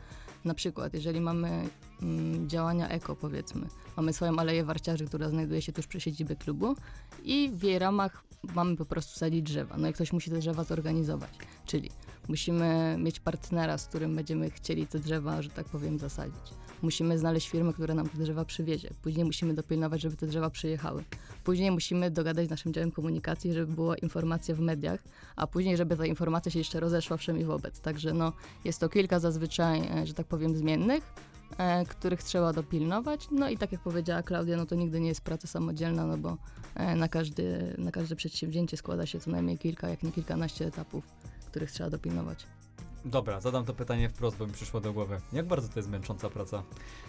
Na 0.45 0.53
przykład, 0.53 0.93
jeżeli 0.93 1.21
mamy 1.21 1.69
mm, 2.01 2.49
działania 2.49 2.89
eko, 2.89 3.15
powiedzmy, 3.15 3.67
mamy 3.97 4.13
swoją 4.13 4.39
aleję 4.39 4.63
warciarzy, 4.63 5.05
która 5.05 5.29
znajduje 5.29 5.61
się 5.61 5.71
tuż 5.71 5.87
przy 5.87 5.99
siedzibie 6.01 6.35
klubu 6.35 6.75
i 7.23 7.51
w 7.53 7.63
jej 7.63 7.79
ramach 7.79 8.23
mamy 8.55 8.75
po 8.75 8.85
prostu 8.85 9.19
sadzić 9.19 9.43
drzewa. 9.43 9.77
No 9.77 9.87
i 9.87 9.93
ktoś 9.93 10.13
musi 10.13 10.31
te 10.31 10.39
drzewa 10.39 10.63
zorganizować. 10.63 11.31
Czyli 11.65 11.89
musimy 12.27 12.97
mieć 12.99 13.19
partnera, 13.19 13.77
z 13.77 13.87
którym 13.87 14.15
będziemy 14.15 14.49
chcieli 14.49 14.87
te 14.87 14.99
drzewa, 14.99 15.41
że 15.41 15.49
tak 15.49 15.65
powiem, 15.65 15.99
zasadzić. 15.99 16.53
Musimy 16.81 17.17
znaleźć 17.17 17.49
firmę, 17.49 17.73
która 17.73 17.93
nam 17.93 18.09
te 18.09 18.17
drzewa 18.17 18.45
przywiezie. 18.45 18.89
Później 19.01 19.25
musimy 19.25 19.53
dopilnować, 19.53 20.01
żeby 20.01 20.15
te 20.15 20.27
drzewa 20.27 20.49
przyjechały. 20.49 21.03
Później 21.43 21.71
musimy 21.71 22.11
dogadać 22.11 22.47
z 22.47 22.49
naszym 22.49 22.73
działem 22.73 22.91
komunikacji, 22.91 23.53
żeby 23.53 23.73
była 23.73 23.97
informacja 23.97 24.55
w 24.55 24.59
mediach, 24.59 24.99
a 25.35 25.47
później, 25.47 25.77
żeby 25.77 25.97
ta 25.97 26.05
informacja 26.05 26.51
się 26.51 26.59
jeszcze 26.59 26.79
rozeszła 26.79 27.17
wszem 27.17 27.39
i 27.39 27.43
wobec. 27.43 27.79
Także 27.81 28.13
no, 28.13 28.33
jest 28.65 28.79
to 28.79 28.89
kilka 28.89 29.19
zazwyczaj, 29.19 29.79
e, 29.79 30.07
że 30.07 30.13
tak 30.13 30.27
powiem, 30.27 30.57
zmiennych, 30.57 31.13
e, 31.57 31.85
których 31.85 32.23
trzeba 32.23 32.53
dopilnować. 32.53 33.27
No 33.31 33.49
i 33.49 33.57
tak 33.57 33.71
jak 33.71 33.81
powiedziała 33.81 34.23
Klaudia, 34.23 34.57
no 34.57 34.65
to 34.65 34.75
nigdy 34.75 34.99
nie 34.99 35.07
jest 35.07 35.21
praca 35.21 35.47
samodzielna, 35.47 36.05
no 36.05 36.17
bo 36.17 36.37
e, 36.75 36.95
na, 36.95 37.07
każdy, 37.07 37.75
na 37.77 37.91
każde 37.91 38.15
przedsięwzięcie 38.15 38.77
składa 38.77 39.05
się 39.05 39.19
co 39.19 39.31
najmniej 39.31 39.57
kilka, 39.57 39.89
jak 39.89 40.03
nie 40.03 40.11
kilkanaście 40.11 40.65
etapów, 40.65 41.03
których 41.47 41.71
trzeba 41.71 41.89
dopilnować. 41.89 42.58
Dobra, 43.05 43.41
zadam 43.41 43.65
to 43.65 43.73
pytanie 43.73 44.09
wprost, 44.09 44.37
bo 44.37 44.47
mi 44.47 44.53
przyszło 44.53 44.81
do 44.81 44.93
głowy. 44.93 45.21
Jak 45.33 45.47
bardzo 45.47 45.67
to 45.67 45.79
jest 45.79 45.89
męcząca 45.89 46.29
praca? 46.29 46.63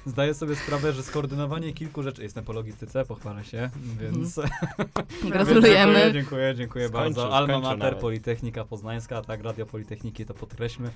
Zdaję 0.07 0.35
sobie 0.35 0.57
sprawę, 0.57 0.93
że 0.93 1.03
skoordynowanie 1.03 1.73
kilku 1.73 2.03
rzeczy... 2.03 2.23
Jestem 2.23 2.45
po 2.45 2.53
logistyce, 2.53 3.05
pochwalę 3.05 3.45
się, 3.45 3.71
więc... 4.01 4.39
Mhm. 4.39 4.89
Gratulujemy. 5.33 5.93
Dziękuję, 5.93 6.13
dziękuję, 6.13 6.55
dziękuję 6.55 6.89
Skończył, 6.89 7.15
bardzo. 7.15 7.37
Alma 7.37 7.59
Mater, 7.61 7.79
nawet. 7.79 7.99
Politechnika 7.99 8.65
Poznańska, 8.65 9.23
tak, 9.23 9.45
Radio 9.45 9.67
Politechniki, 9.67 10.27
to 10.27 10.35
podkreślmy. 10.35 10.91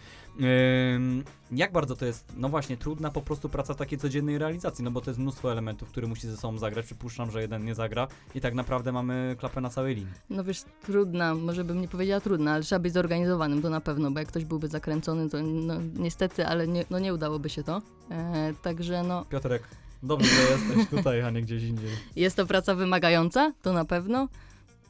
Ym, 0.94 1.24
jak 1.52 1.72
bardzo 1.72 1.96
to 1.96 2.06
jest, 2.06 2.32
no 2.36 2.48
właśnie, 2.48 2.76
trudna 2.76 3.10
po 3.10 3.22
prostu 3.22 3.48
praca 3.48 3.74
w 3.74 3.76
takiej 3.76 3.98
codziennej 3.98 4.38
realizacji, 4.38 4.84
no 4.84 4.90
bo 4.90 5.00
to 5.00 5.10
jest 5.10 5.20
mnóstwo 5.20 5.52
elementów, 5.52 5.88
które 5.88 6.06
musi 6.06 6.28
ze 6.28 6.36
sobą 6.36 6.58
zagrać. 6.58 6.86
Przypuszczam, 6.86 7.30
że 7.30 7.42
jeden 7.42 7.64
nie 7.64 7.74
zagra 7.74 8.08
i 8.34 8.40
tak 8.40 8.54
naprawdę 8.54 8.92
mamy 8.92 9.36
klapę 9.38 9.60
na 9.60 9.70
całej 9.70 9.94
linii. 9.94 10.12
No 10.30 10.44
wiesz, 10.44 10.62
trudna, 10.82 11.34
może 11.34 11.64
bym 11.64 11.80
nie 11.80 11.88
powiedziała 11.88 12.20
trudna, 12.20 12.52
ale 12.52 12.62
trzeba 12.62 12.78
być 12.78 12.92
zorganizowanym, 12.92 13.62
to 13.62 13.70
na 13.70 13.80
pewno, 13.80 14.10
bo 14.10 14.18
jak 14.18 14.28
ktoś 14.28 14.44
byłby 14.44 14.68
zakręcony, 14.84 15.30
to 15.30 15.42
no, 15.42 15.74
niestety, 15.94 16.46
ale 16.46 16.68
nie, 16.68 16.84
no, 16.90 16.98
nie 16.98 17.14
udałoby 17.14 17.48
się 17.48 17.62
to. 17.62 17.82
E, 18.10 18.52
także 18.62 19.02
no, 19.02 19.24
Piotrek, 19.24 19.62
dobrze, 20.02 20.28
że 20.28 20.52
jesteś 20.52 20.88
tutaj, 20.96 21.22
a 21.22 21.30
nie 21.30 21.42
gdzieś 21.42 21.62
indziej. 21.62 21.90
jest 22.16 22.36
to 22.36 22.46
praca 22.46 22.74
wymagająca, 22.74 23.52
to 23.62 23.72
na 23.72 23.84
pewno. 23.84 24.28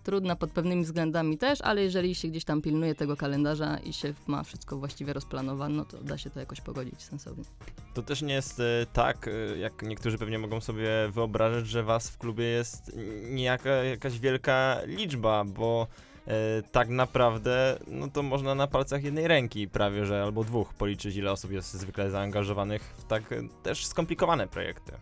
Trudna 0.05 0.37
pod 0.37 0.51
pewnymi 0.51 0.85
względami 0.85 1.39
też, 1.39 1.61
ale 1.61 1.83
jeżeli 1.83 2.15
się 2.15 2.29
gdzieś 2.29 2.45
tam 2.45 2.63
pilnuje 2.63 2.95
tego 2.95 3.17
kalendarza 3.17 3.77
i 3.79 3.93
się 3.93 4.15
ma 4.27 4.43
wszystko 4.43 4.77
właściwie 4.77 5.13
rozplanowane, 5.13 5.75
no 5.75 5.85
to 5.85 5.99
da 5.99 6.19
się 6.19 6.31
to 6.31 6.41
jakoś 6.41 6.61
pogodzić 6.61 7.03
sensownie. 7.03 7.45
To 7.95 8.03
też 8.03 8.23
nie 8.23 8.35
jest 8.35 8.61
e, 8.61 8.87
tak, 8.93 9.29
e, 9.29 9.59
jak 9.59 9.83
niektórzy 9.83 10.19
pewnie 10.19 10.39
mogą 10.39 10.61
sobie 10.61 10.89
wyobrażać, 11.11 11.67
że 11.67 11.83
was 11.83 12.11
w 12.11 12.19
klubie 12.19 12.45
jest 12.45 12.97
niejaka 13.31 13.71
jakaś 13.71 14.19
wielka 14.19 14.79
liczba, 14.87 15.45
bo 15.45 15.87
tak 16.73 16.89
naprawdę 16.89 17.79
no 17.87 18.09
to 18.09 18.23
można 18.23 18.55
na 18.55 18.67
palcach 18.67 19.05
jednej 19.05 19.29
ręki 19.29 19.69
prawie, 19.69 20.07
że 20.07 20.23
albo 20.23 20.45
dwóch 20.45 20.75
policzyć, 20.75 21.17
ile 21.17 21.33
osób 21.33 21.51
jest 21.53 21.75
zwykle 21.75 22.11
zaangażowanych 22.11 22.83
w 22.99 23.05
tak 23.05 23.33
e, 23.33 23.43
też 23.63 23.87
skomplikowane 23.87 24.47
projekty. 24.47 24.93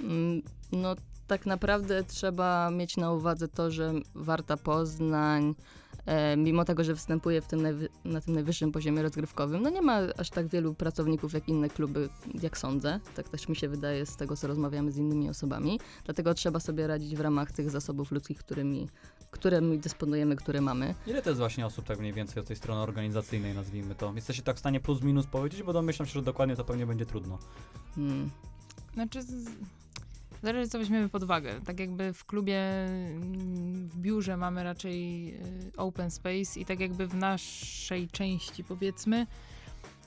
Mm, 0.00 0.42
No 0.72 0.94
tak 1.26 1.46
naprawdę 1.46 2.04
trzeba 2.04 2.70
mieć 2.70 2.96
na 2.96 3.12
uwadze 3.12 3.48
to, 3.48 3.70
że 3.70 3.92
Warta 4.14 4.56
Poznań, 4.56 5.48
e, 5.48 5.89
mimo 6.36 6.64
tego, 6.64 6.84
że 6.84 6.94
występuje 6.94 7.40
w 7.40 7.46
tym 7.46 7.60
najwy- 7.60 7.88
na 8.04 8.20
tym 8.20 8.34
najwyższym 8.34 8.72
poziomie 8.72 9.02
rozgrywkowym, 9.02 9.62
no 9.62 9.70
nie 9.70 9.82
ma 9.82 9.98
aż 10.16 10.30
tak 10.30 10.46
wielu 10.46 10.74
pracowników 10.74 11.32
jak 11.32 11.48
inne 11.48 11.68
kluby, 11.70 12.08
jak 12.42 12.58
sądzę. 12.58 13.00
Tak 13.16 13.28
też 13.28 13.48
mi 13.48 13.56
się 13.56 13.68
wydaje 13.68 14.06
z 14.06 14.16
tego, 14.16 14.36
co 14.36 14.46
rozmawiamy 14.46 14.92
z 14.92 14.96
innymi 14.96 15.28
osobami. 15.30 15.80
Dlatego 16.04 16.34
trzeba 16.34 16.60
sobie 16.60 16.86
radzić 16.86 17.16
w 17.16 17.20
ramach 17.20 17.52
tych 17.52 17.70
zasobów 17.70 18.12
ludzkich, 18.12 18.38
którymi, 18.38 18.88
którymi 19.30 19.78
dysponujemy, 19.78 20.36
które 20.36 20.60
mamy. 20.60 20.94
Ile 21.06 21.22
to 21.22 21.30
jest 21.30 21.38
właśnie 21.40 21.66
osób 21.66 21.84
tak 21.84 21.98
mniej 21.98 22.12
więcej 22.12 22.40
od 22.40 22.46
tej 22.46 22.56
strony 22.56 22.80
organizacyjnej, 22.80 23.54
nazwijmy 23.54 23.94
to? 23.94 24.12
Jesteście 24.14 24.42
tak 24.42 24.56
w 24.56 24.58
stanie 24.58 24.80
plus 24.80 25.02
minus 25.02 25.26
powiedzieć, 25.26 25.62
bo 25.62 25.72
domyślam 25.72 26.06
się, 26.06 26.12
że 26.12 26.22
dokładnie 26.22 26.56
to 26.56 26.64
pewnie 26.64 26.86
będzie 26.86 27.06
trudno. 27.06 27.38
Hmm. 27.94 28.30
Znaczy, 28.94 29.22
z... 29.22 29.46
zależy 30.42 30.68
co 30.70 30.78
weźmiemy 30.78 31.08
pod 31.08 31.22
uwagę. 31.22 31.60
Tak 31.64 31.80
jakby 31.80 32.12
w 32.12 32.24
klubie, 32.24 32.60
mm, 32.86 33.88
w 33.88 33.96
biurze 33.96 34.36
mamy 34.36 34.64
raczej 34.64 35.28
y, 35.34 35.72
open 35.76 36.10
space 36.10 36.60
i 36.60 36.64
tak 36.64 36.80
jakby 36.80 37.06
w 37.06 37.14
naszej 37.14 38.08
części 38.08 38.64
powiedzmy, 38.64 39.26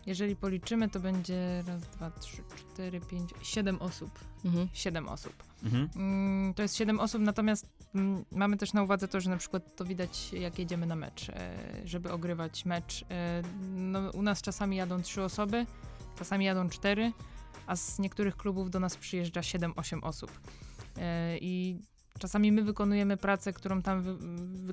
jeżeli 0.06 0.36
policzymy, 0.36 0.90
to 0.90 1.00
będzie 1.00 1.64
raz, 1.68 1.82
dwa, 1.82 2.12
trzy, 2.12 2.38
cztery, 2.56 3.02
pięć, 3.02 3.30
siedem 3.42 3.82
osób. 3.82 4.10
Mhm. 4.46 4.68
Siedem 4.74 5.10
osób. 5.10 5.34
Mhm. 5.64 5.90
Mm, 5.96 6.54
To 6.54 6.62
jest 6.62 6.76
7 6.76 7.00
osób, 7.00 7.22
natomiast 7.22 7.70
mm, 7.96 8.26
mamy 8.32 8.58
też 8.58 8.74
na 8.74 8.84
uwadze 8.84 9.08
to, 9.08 9.22
że 9.22 9.30
na 9.30 9.38
przykład 9.38 9.76
to 9.76 9.86
widać, 9.86 10.34
jak 10.34 10.60
jedziemy 10.60 10.86
na 10.86 10.96
mecz, 10.96 11.30
e, 11.30 11.58
żeby 11.86 12.12
ogrywać 12.12 12.66
mecz. 12.66 13.06
E, 13.12 13.42
No, 13.76 14.12
u 14.12 14.22
nas 14.22 14.42
czasami 14.42 14.76
jadą 14.78 15.02
3 15.02 15.24
osoby, 15.24 15.66
czasami 16.18 16.46
jadą 16.46 16.70
4, 16.70 17.12
a 17.68 17.76
z 17.76 18.00
niektórych 18.00 18.38
klubów 18.38 18.70
do 18.70 18.80
nas 18.80 18.98
przyjeżdża 18.98 19.42
7-8 19.42 20.00
osób. 20.02 20.32
E, 20.98 21.38
I 21.38 21.80
czasami 22.20 22.52
my 22.52 22.64
wykonujemy 22.64 23.18
pracę, 23.18 23.54
którą 23.54 23.82
tam. 23.82 24.02
Wy, 24.02 24.14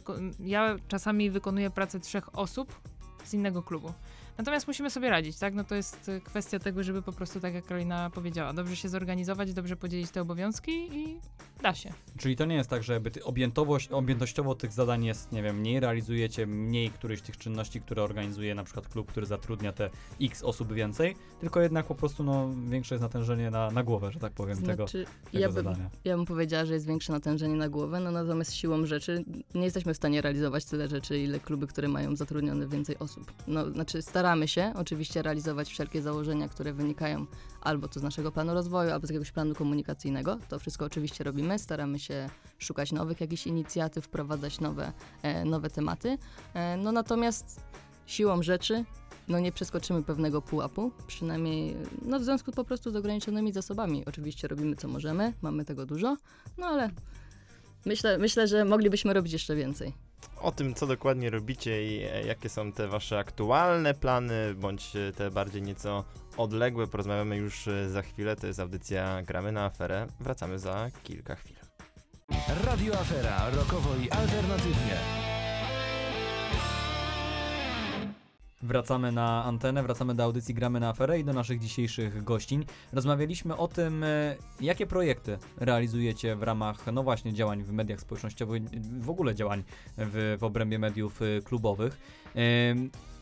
wyko- 0.00 0.18
ja 0.40 0.76
czasami 0.88 1.30
wykonuję 1.30 1.70
pracę 1.70 2.00
trzech 2.00 2.38
osób 2.38 2.80
z 3.24 3.34
innego 3.34 3.62
klubu. 3.62 3.92
Natomiast 4.40 4.66
musimy 4.66 4.90
sobie 4.90 5.10
radzić, 5.10 5.38
tak? 5.38 5.54
No 5.54 5.64
to 5.64 5.74
jest 5.74 6.08
y, 6.08 6.20
kwestia 6.20 6.58
tego, 6.58 6.82
żeby 6.82 7.02
po 7.02 7.12
prostu, 7.12 7.40
tak 7.40 7.54
jak 7.54 7.64
Karolina 7.64 8.10
powiedziała, 8.10 8.52
dobrze 8.52 8.76
się 8.76 8.88
zorganizować, 8.88 9.54
dobrze 9.54 9.76
podzielić 9.76 10.10
te 10.10 10.20
obowiązki 10.20 10.72
i 10.72 11.18
da 11.62 11.74
się. 11.74 11.92
Czyli 12.18 12.36
to 12.36 12.44
nie 12.44 12.54
jest 12.54 12.70
tak, 12.70 12.82
że 12.82 12.92
jakby 12.92 13.10
objętowość, 13.24 13.88
objętościowo 13.88 14.54
tych 14.54 14.72
zadań 14.72 15.04
jest, 15.04 15.32
nie 15.32 15.42
wiem, 15.42 15.58
mniej 15.58 15.80
realizujecie 15.80 16.46
mniej 16.46 16.90
którychś 16.90 17.22
tych 17.22 17.36
czynności, 17.36 17.80
które 17.80 18.02
organizuje 18.02 18.54
na 18.54 18.64
przykład 18.64 18.88
klub, 18.88 19.08
który 19.08 19.26
zatrudnia 19.26 19.72
te 19.72 19.90
x 20.20 20.42
osób 20.42 20.72
więcej, 20.72 21.16
tylko 21.40 21.60
jednak 21.60 21.86
po 21.86 21.94
prostu 21.94 22.24
no, 22.24 22.50
większe 22.68 22.94
jest 22.94 23.02
natężenie 23.02 23.50
na, 23.50 23.70
na 23.70 23.82
głowę, 23.82 24.12
że 24.12 24.20
tak 24.20 24.32
powiem, 24.32 24.56
tego, 24.56 24.86
Znaczy, 24.86 25.04
tego 25.24 25.38
ja 25.38 25.48
bym, 25.48 25.54
zadania. 25.54 25.90
Ja 26.04 26.16
bym 26.16 26.26
powiedziała, 26.26 26.64
że 26.64 26.74
jest 26.74 26.86
większe 26.86 27.12
natężenie 27.12 27.54
na 27.54 27.68
głowę, 27.68 28.00
no 28.00 28.10
natomiast 28.10 28.54
siłą 28.54 28.86
rzeczy 28.86 29.24
nie 29.54 29.64
jesteśmy 29.64 29.94
w 29.94 29.96
stanie 29.96 30.20
realizować 30.20 30.64
tyle 30.64 30.88
rzeczy, 30.88 31.18
ile 31.18 31.40
kluby, 31.40 31.66
które 31.66 31.88
mają 31.88 32.16
zatrudnione 32.16 32.66
więcej 32.66 32.98
osób. 32.98 33.32
No, 33.46 33.70
znaczy 33.70 34.02
staramy 34.02 34.29
się 34.48 34.72
oczywiście 34.76 35.22
realizować 35.22 35.68
wszelkie 35.68 36.02
założenia, 36.02 36.48
które 36.48 36.72
wynikają 36.72 37.26
albo 37.60 37.88
to 37.88 38.00
z 38.00 38.02
naszego 38.02 38.32
planu 38.32 38.54
rozwoju, 38.54 38.90
albo 38.90 39.06
z 39.06 39.10
jakiegoś 39.10 39.30
planu 39.30 39.54
komunikacyjnego. 39.54 40.38
To 40.48 40.58
wszystko 40.58 40.84
oczywiście 40.84 41.24
robimy, 41.24 41.58
staramy 41.58 41.98
się 41.98 42.30
szukać 42.58 42.92
nowych 42.92 43.20
jakichś 43.20 43.46
inicjatyw, 43.46 44.04
wprowadzać 44.04 44.60
nowe, 44.60 44.92
e, 45.22 45.44
nowe 45.44 45.70
tematy. 45.70 46.18
E, 46.54 46.76
no 46.76 46.92
natomiast 46.92 47.60
siłą 48.06 48.42
rzeczy 48.42 48.84
no 49.28 49.38
nie 49.38 49.52
przeskoczymy 49.52 50.02
pewnego 50.02 50.42
pułapu, 50.42 50.90
przynajmniej 51.06 51.76
no 52.02 52.18
w 52.18 52.24
związku 52.24 52.52
po 52.52 52.64
prostu 52.64 52.90
z 52.90 52.96
ograniczonymi 52.96 53.52
zasobami. 53.52 54.04
Oczywiście 54.06 54.48
robimy 54.48 54.76
co 54.76 54.88
możemy, 54.88 55.32
mamy 55.42 55.64
tego 55.64 55.86
dużo, 55.86 56.16
no 56.58 56.66
ale 56.66 56.90
myślę, 57.86 58.18
myślę 58.18 58.48
że 58.48 58.64
moglibyśmy 58.64 59.12
robić 59.12 59.32
jeszcze 59.32 59.56
więcej. 59.56 60.09
O 60.40 60.52
tym, 60.52 60.74
co 60.74 60.86
dokładnie 60.86 61.30
robicie 61.30 61.96
i 61.96 62.02
e, 62.02 62.22
jakie 62.22 62.48
są 62.48 62.72
te 62.72 62.88
wasze 62.88 63.18
aktualne 63.18 63.94
plany, 63.94 64.54
bądź 64.54 64.96
e, 64.96 65.12
te 65.12 65.30
bardziej 65.30 65.62
nieco 65.62 66.04
odległe, 66.36 66.86
porozmawiamy 66.86 67.36
już 67.36 67.68
e, 67.68 67.90
za 67.90 68.02
chwilę. 68.02 68.36
To 68.36 68.46
jest 68.46 68.60
audycja 68.60 69.22
Gramy 69.22 69.52
na 69.52 69.64
aferę. 69.64 70.06
Wracamy 70.20 70.58
za 70.58 70.88
kilka 71.02 71.36
chwil. 71.36 71.56
Radio 72.64 72.94
Afera, 72.94 73.50
rokowo 73.50 73.96
i 73.96 74.10
alternatywnie. 74.10 75.19
Wracamy 78.62 79.12
na 79.12 79.44
antenę, 79.44 79.82
wracamy 79.82 80.14
do 80.14 80.24
audycji 80.24 80.54
Gramy 80.54 80.80
na 80.80 80.88
aferę 80.88 81.20
i 81.20 81.24
do 81.24 81.32
naszych 81.32 81.60
dzisiejszych 81.60 82.24
gościń. 82.24 82.64
Rozmawialiśmy 82.92 83.56
o 83.56 83.68
tym, 83.68 84.04
e, 84.04 84.36
jakie 84.60 84.86
projekty 84.86 85.38
realizujecie 85.56 86.36
w 86.36 86.42
ramach, 86.42 86.86
no 86.92 87.02
właśnie, 87.02 87.32
działań 87.32 87.62
w 87.62 87.72
mediach 87.72 88.00
społecznościowych, 88.00 88.62
w 89.00 89.10
ogóle 89.10 89.34
działań 89.34 89.64
w, 89.96 90.36
w 90.40 90.44
obrębie 90.44 90.78
mediów 90.78 91.22
e, 91.22 91.42
klubowych. 91.42 92.00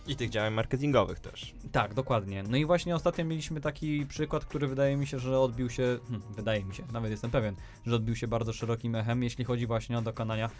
I 0.08 0.16
tych 0.16 0.30
działań 0.30 0.54
marketingowych 0.54 1.20
też. 1.20 1.54
Tak, 1.72 1.94
dokładnie. 1.94 2.42
No 2.48 2.56
i 2.56 2.66
właśnie 2.66 2.94
ostatnio 2.94 3.24
mieliśmy 3.24 3.60
taki 3.60 4.06
przykład, 4.06 4.44
który 4.44 4.68
wydaje 4.68 4.96
mi 4.96 5.06
się, 5.06 5.18
że 5.18 5.40
odbił 5.40 5.70
się, 5.70 5.98
hmm, 6.08 6.22
wydaje 6.36 6.64
mi 6.64 6.74
się, 6.74 6.84
nawet 6.92 7.10
jestem 7.10 7.30
pewien, 7.30 7.54
że 7.86 7.96
odbił 7.96 8.16
się 8.16 8.28
bardzo 8.28 8.52
szerokim 8.52 8.94
echem, 8.94 9.22
jeśli 9.22 9.44
chodzi 9.44 9.66
właśnie 9.66 9.98
o 9.98 10.02
dokonania 10.02 10.50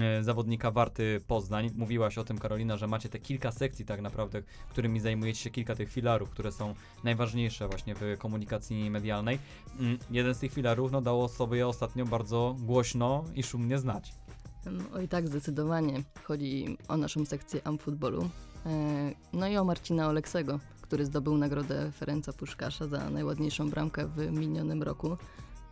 e, 0.00 0.22
zawodnika 0.22 0.70
Warty 0.70 1.20
Poznań. 1.26 1.70
Mówiłaś 1.74 2.18
o 2.18 2.24
tym, 2.24 2.38
Karolina, 2.38 2.76
że 2.76 2.86
macie 2.86 3.08
te 3.08 3.18
kilka 3.18 3.52
sekcji 3.52 3.84
tak 3.84 4.00
naprawdę, 4.00 4.42
którymi 4.70 5.00
zajmujecie 5.00 5.40
się, 5.40 5.50
kilka 5.50 5.74
tych 5.74 5.92
filarów, 5.92 6.30
które 6.30 6.52
są 6.52 6.74
najważniejsze 7.04 7.68
właśnie 7.68 7.94
w 7.94 8.18
komunikacji 8.18 8.90
medialnej. 8.90 9.38
Mm, 9.78 9.98
jeden 10.10 10.34
z 10.34 10.38
tych 10.38 10.52
filarów 10.52 10.92
no, 10.92 11.02
dało 11.02 11.28
sobie 11.28 11.68
ostatnio 11.68 12.06
bardzo 12.06 12.56
głośno 12.58 13.24
i 13.34 13.42
szumnie 13.42 13.78
znać. 13.78 14.12
No, 14.66 14.84
Oj 14.94 15.08
tak, 15.08 15.28
zdecydowanie. 15.28 16.02
Chodzi 16.24 16.78
o 16.88 16.96
naszą 16.96 17.24
sekcję 17.24 17.66
Amfutbolu. 17.66 18.30
E, 18.66 19.14
No 19.32 19.48
i 19.48 19.56
o 19.56 19.64
Marcina 19.64 20.08
Oleksego, 20.08 20.60
który 20.80 21.04
zdobył 21.04 21.36
nagrodę 21.38 21.92
Ferenca 21.92 22.32
Puszkasza 22.32 22.86
za 22.86 23.10
najładniejszą 23.10 23.70
bramkę 23.70 24.06
w 24.06 24.32
minionym 24.32 24.82
roku. 24.82 25.16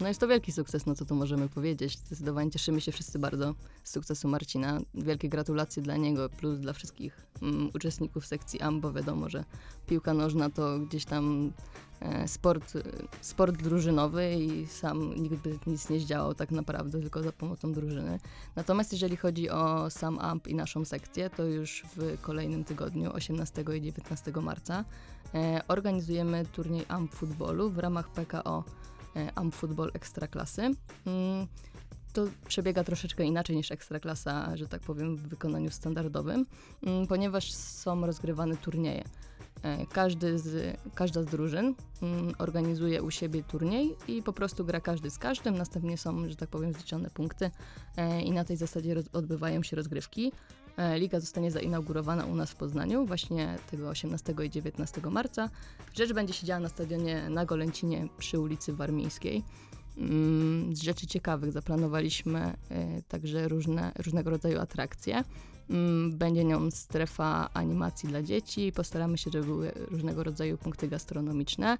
No 0.00 0.08
jest 0.08 0.20
to 0.20 0.28
wielki 0.28 0.52
sukces, 0.52 0.86
no 0.86 0.94
co 0.94 1.04
tu 1.04 1.14
możemy 1.14 1.48
powiedzieć. 1.48 1.98
Zdecydowanie 1.98 2.50
cieszymy 2.50 2.80
się 2.80 2.92
wszyscy 2.92 3.18
bardzo 3.18 3.54
z 3.84 3.92
sukcesu 3.92 4.28
Marcina. 4.28 4.80
Wielkie 4.94 5.28
gratulacje 5.28 5.82
dla 5.82 5.96
niego, 5.96 6.28
plus 6.28 6.58
dla 6.58 6.72
wszystkich 6.72 7.26
mm, 7.42 7.70
uczestników 7.74 8.26
sekcji 8.26 8.60
AM, 8.60 8.80
bo 8.80 8.92
wiadomo, 8.92 9.28
że 9.28 9.44
piłka 9.86 10.14
nożna 10.14 10.50
to 10.50 10.78
gdzieś 10.78 11.04
tam 11.04 11.52
sport, 12.26 12.76
e, 12.76 12.82
sport 13.20 13.62
drużynowy 13.62 14.34
i 14.34 14.66
sam 14.66 15.14
nikt 15.14 15.37
by 15.37 15.58
nic 15.66 15.90
nie 15.90 16.00
zdziałał 16.00 16.34
tak 16.34 16.50
naprawdę, 16.50 17.00
tylko 17.00 17.23
za 17.23 17.32
pomocą 17.32 17.73
drużyny. 17.73 18.18
Natomiast 18.56 18.92
jeżeli 18.92 19.16
chodzi 19.16 19.50
o 19.50 19.90
sam 19.90 20.18
AMP 20.18 20.49
i 20.49 20.54
naszą 20.54 20.84
sekcję, 20.84 21.30
to 21.30 21.44
już 21.44 21.82
w 21.96 22.20
kolejnym 22.20 22.64
tygodniu, 22.64 23.12
18 23.12 23.64
i 23.76 23.80
19 23.80 24.32
marca, 24.42 24.84
e, 25.34 25.61
organizujemy 25.68 26.46
turniej 26.46 26.84
AMP 26.88 27.14
Futbolu 27.14 27.70
w 27.70 27.78
ramach 27.78 28.08
PKO 28.08 28.64
e, 29.16 29.32
AMP 29.34 29.54
Futbol 29.54 29.90
Ekstraklasy. 29.94 30.62
Mm, 30.62 31.46
to 32.12 32.25
przebiega 32.46 32.84
troszeczkę 32.84 33.25
inaczej 33.25 33.56
niż 33.56 33.70
Ekstraklasa, 33.70 34.56
że 34.56 34.68
tak 34.68 34.80
powiem, 34.80 35.16
w 35.16 35.28
wykonaniu 35.28 35.70
standardowym, 35.70 36.46
mm, 36.82 37.06
ponieważ 37.06 37.52
są 37.52 38.06
rozgrywane 38.06 38.56
turnieje. 38.56 39.04
E, 39.62 39.87
Każdy 39.87 40.38
z, 40.38 40.76
każda 40.94 41.23
z 41.23 41.26
drużyn 41.26 41.75
mm, 42.02 42.34
organizuje 42.38 43.02
u 43.02 43.11
siebie 43.11 43.42
turniej 43.42 43.96
i 44.08 44.23
po 44.23 44.32
prostu 44.32 44.64
gra 44.64 44.80
każdy 44.80 45.11
z 45.11 45.18
każdym. 45.18 45.58
Następnie 45.58 45.99
są, 45.99 46.28
że 46.28 46.37
tak 46.37 46.49
powiem, 46.49 46.73
zliczone 46.73 47.11
punkty 47.11 47.50
e, 47.96 48.23
i 48.23 48.30
na 48.30 48.44
tej 48.44 48.56
zasadzie 48.56 48.96
odbywają 49.12 49.62
się 49.62 49.76
rozgrywki. 49.76 50.32
E, 50.76 50.99
Liga 50.99 51.20
zostanie 51.20 51.50
zainaugurowana 51.50 52.26
u 52.26 52.34
nas 52.34 52.50
w 52.50 52.56
Poznaniu 52.56 53.06
właśnie 53.06 53.56
tego 53.70 53.88
18 53.88 54.34
i 54.44 54.50
19 54.50 55.00
marca. 55.11 55.50
Rzecz 55.94 56.12
będzie 56.12 56.32
się 56.34 56.46
działa 56.46 56.61
na 56.61 56.68
stadionie 56.68 57.30
na 57.30 57.44
Golęcinie 57.44 58.08
przy 58.18 58.40
ulicy 58.40 58.73
Warmińskiej. 58.73 59.42
Mm, 59.99 60.76
Z 60.76 60.82
rzeczy 60.82 61.06
ciekawych 61.06 61.52
zaplanowaliśmy 61.52 62.52
także 63.08 63.49
różne, 63.49 63.92
różnego 63.99 64.30
rodzaju 64.30 64.61
atrakcje. 64.61 65.25
Mm, 65.71 66.18
Będzie 66.18 66.44
nią 66.44 66.71
strefa 66.71 67.49
animacji 67.54 68.09
dla 68.09 68.23
dzieci. 68.23 68.73
Postaramy 68.73 69.18
się, 69.18 69.30
żeby 69.30 69.47
były 69.47 69.73
różnego 69.90 70.25
rodzaju 70.25 70.59
punkty 70.59 70.88
gastronomiczne. 70.88 71.78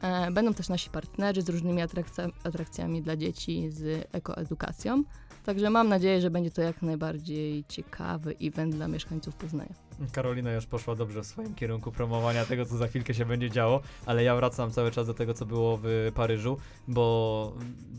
E, 0.00 0.30
Będą 0.30 0.54
też 0.54 0.68
nasi 0.68 0.90
partnerzy 0.90 1.42
z 1.42 1.48
różnymi 1.48 1.82
atrakcja, 1.82 2.28
atrakcjami 2.44 3.02
dla 3.02 3.16
dzieci, 3.16 3.70
z 3.70 4.08
ekoedukacją. 4.12 5.02
Także 5.44 5.70
mam 5.70 5.88
nadzieję, 5.88 6.20
że 6.20 6.30
będzie 6.30 6.50
to 6.50 6.62
jak 6.62 6.82
najbardziej 6.82 7.64
ciekawy 7.68 8.34
event 8.42 8.74
dla 8.74 8.88
mieszkańców 8.88 9.36
Poznania. 9.36 9.74
Karolina 10.12 10.52
już 10.52 10.66
poszła 10.66 10.94
dobrze 10.94 11.22
w 11.22 11.26
swoim 11.26 11.54
kierunku 11.54 11.92
promowania 11.92 12.44
tego, 12.44 12.66
co 12.66 12.76
za 12.76 12.86
chwilkę 12.86 13.14
się 13.14 13.24
będzie 13.24 13.50
działo, 13.50 13.80
ale 14.06 14.24
ja 14.24 14.36
wracam 14.36 14.70
cały 14.70 14.90
czas 14.90 15.06
do 15.06 15.14
tego, 15.14 15.34
co 15.34 15.46
było 15.46 15.78
w 15.82 16.12
Paryżu, 16.14 16.58
bo 16.88 17.52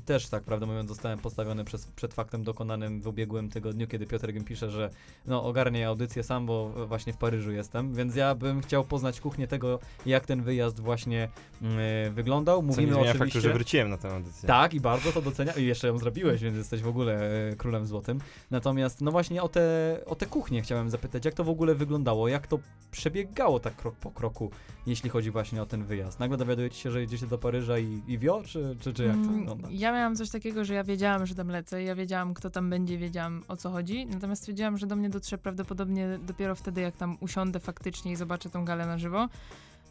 też 0.06 0.28
tak 0.28 0.44
prawdę 0.44 0.66
mówiąc 0.66 0.90
zostałem 0.90 1.20
postawiony 1.20 1.64
przez, 1.64 1.88
przed 1.88 2.14
faktem 2.14 2.44
dokonanym 2.44 3.02
w 3.02 3.08
ubiegłym 3.08 3.50
tygodniu, 3.50 3.88
kiedy 3.88 4.06
Piotr 4.06 4.34
mi 4.34 4.42
pisze, 4.42 4.70
że 4.72 4.90
no 5.26 5.44
ogarnie 5.44 5.88
audycję 5.88 6.24
sam, 6.24 6.46
bo 6.46 6.70
właśnie 6.88 7.14
w 7.14 7.18
Paryżu 7.18 7.52
jestem, 7.52 7.94
więc 7.94 8.16
ja 8.16 8.36
bym 8.36 8.62
chciał 8.62 8.84
poznać 8.84 9.22
kuchnię 9.22 9.48
tego, 9.48 9.80
jak 10.06 10.26
ten 10.26 10.42
wyjazd 10.42 10.80
właśnie 10.80 11.30
mm, 11.62 12.14
wyglądał. 12.14 12.58
Co 12.58 12.64
nie 12.64 12.68
Mówimy 12.68 12.96
oczywiście... 12.96 13.20
faktu, 13.20 13.42
że 13.42 13.54
wróciłem 13.54 13.90
na 13.90 13.98
tę 13.98 14.10
audycję. 14.10 14.48
Tak, 14.48 14.74
i 14.74 14.80
bardzo 14.80 15.12
to 15.12 15.22
doceniam. 15.22 15.56
I 15.58 15.64
jeszcze 15.64 15.88
ją 15.88 15.98
zrobiłeś, 15.98 16.42
więc 16.42 16.58
jesteś 16.58 16.82
w 16.82 16.88
ogóle 16.88 17.32
e, 17.52 17.56
królem 17.56 17.86
złotym. 17.86 18.20
Natomiast, 18.52 19.02
no 19.02 19.12
właśnie 19.12 19.44
o 19.44 19.50
te, 19.50 19.98
o 20.06 20.16
te 20.16 20.26
kuchnie 20.26 20.62
chciałem 20.62 20.90
zapytać, 20.90 21.26
jak 21.26 21.34
to 21.34 21.44
w 21.44 21.50
ogóle 21.50 21.76
wyglądało, 21.86 22.28
jak 22.28 22.48
to 22.48 22.60
przebiegało 22.92 23.60
tak 23.60 23.76
krok 23.76 23.96
po 23.96 24.12
kroku, 24.12 24.52
jeśli 24.88 25.10
chodzi 25.10 25.32
właśnie 25.32 25.62
o 25.62 25.66
ten 25.66 25.84
wyjazd. 25.84 26.20
Nagle 26.20 26.38
dowiadujecie 26.38 26.78
się, 26.78 26.92
że 26.92 27.02
jedziecie 27.02 27.28
do 27.28 27.38
Paryża 27.38 27.80
i, 27.80 28.02
i 28.08 28.18
wio, 28.18 28.42
czy, 28.46 28.76
czy, 28.80 28.94
czy 28.94 29.04
jak 29.04 29.16
to 29.16 29.22
Mm, 29.22 29.40
wygląda? 29.40 29.68
Ja 29.72 29.92
miałam 29.92 30.16
coś 30.16 30.30
takiego, 30.30 30.66
że 30.66 30.74
ja 30.74 30.84
wiedziałam, 30.84 31.26
że 31.26 31.36
tam 31.36 31.48
lecę, 31.48 31.84
ja 31.84 31.96
wiedziałam, 31.96 32.34
kto 32.34 32.50
tam 32.50 32.70
będzie, 32.70 32.98
wiedziałam 32.98 33.44
o 33.48 33.58
co 33.58 33.70
chodzi, 33.70 34.06
natomiast 34.06 34.48
wiedziałam, 34.48 34.78
że 34.78 34.88
do 34.88 34.96
mnie 34.96 35.10
dotrze 35.10 35.38
prawdopodobnie 35.38 36.20
dopiero 36.28 36.56
wtedy, 36.56 36.82
jak 36.82 36.98
tam 36.98 37.18
usiądę 37.20 37.60
faktycznie 37.60 38.12
i 38.12 38.16
zobaczę 38.16 38.50
tą 38.50 38.66
galę 38.66 38.86
na 38.86 38.98
żywo. 38.98 39.28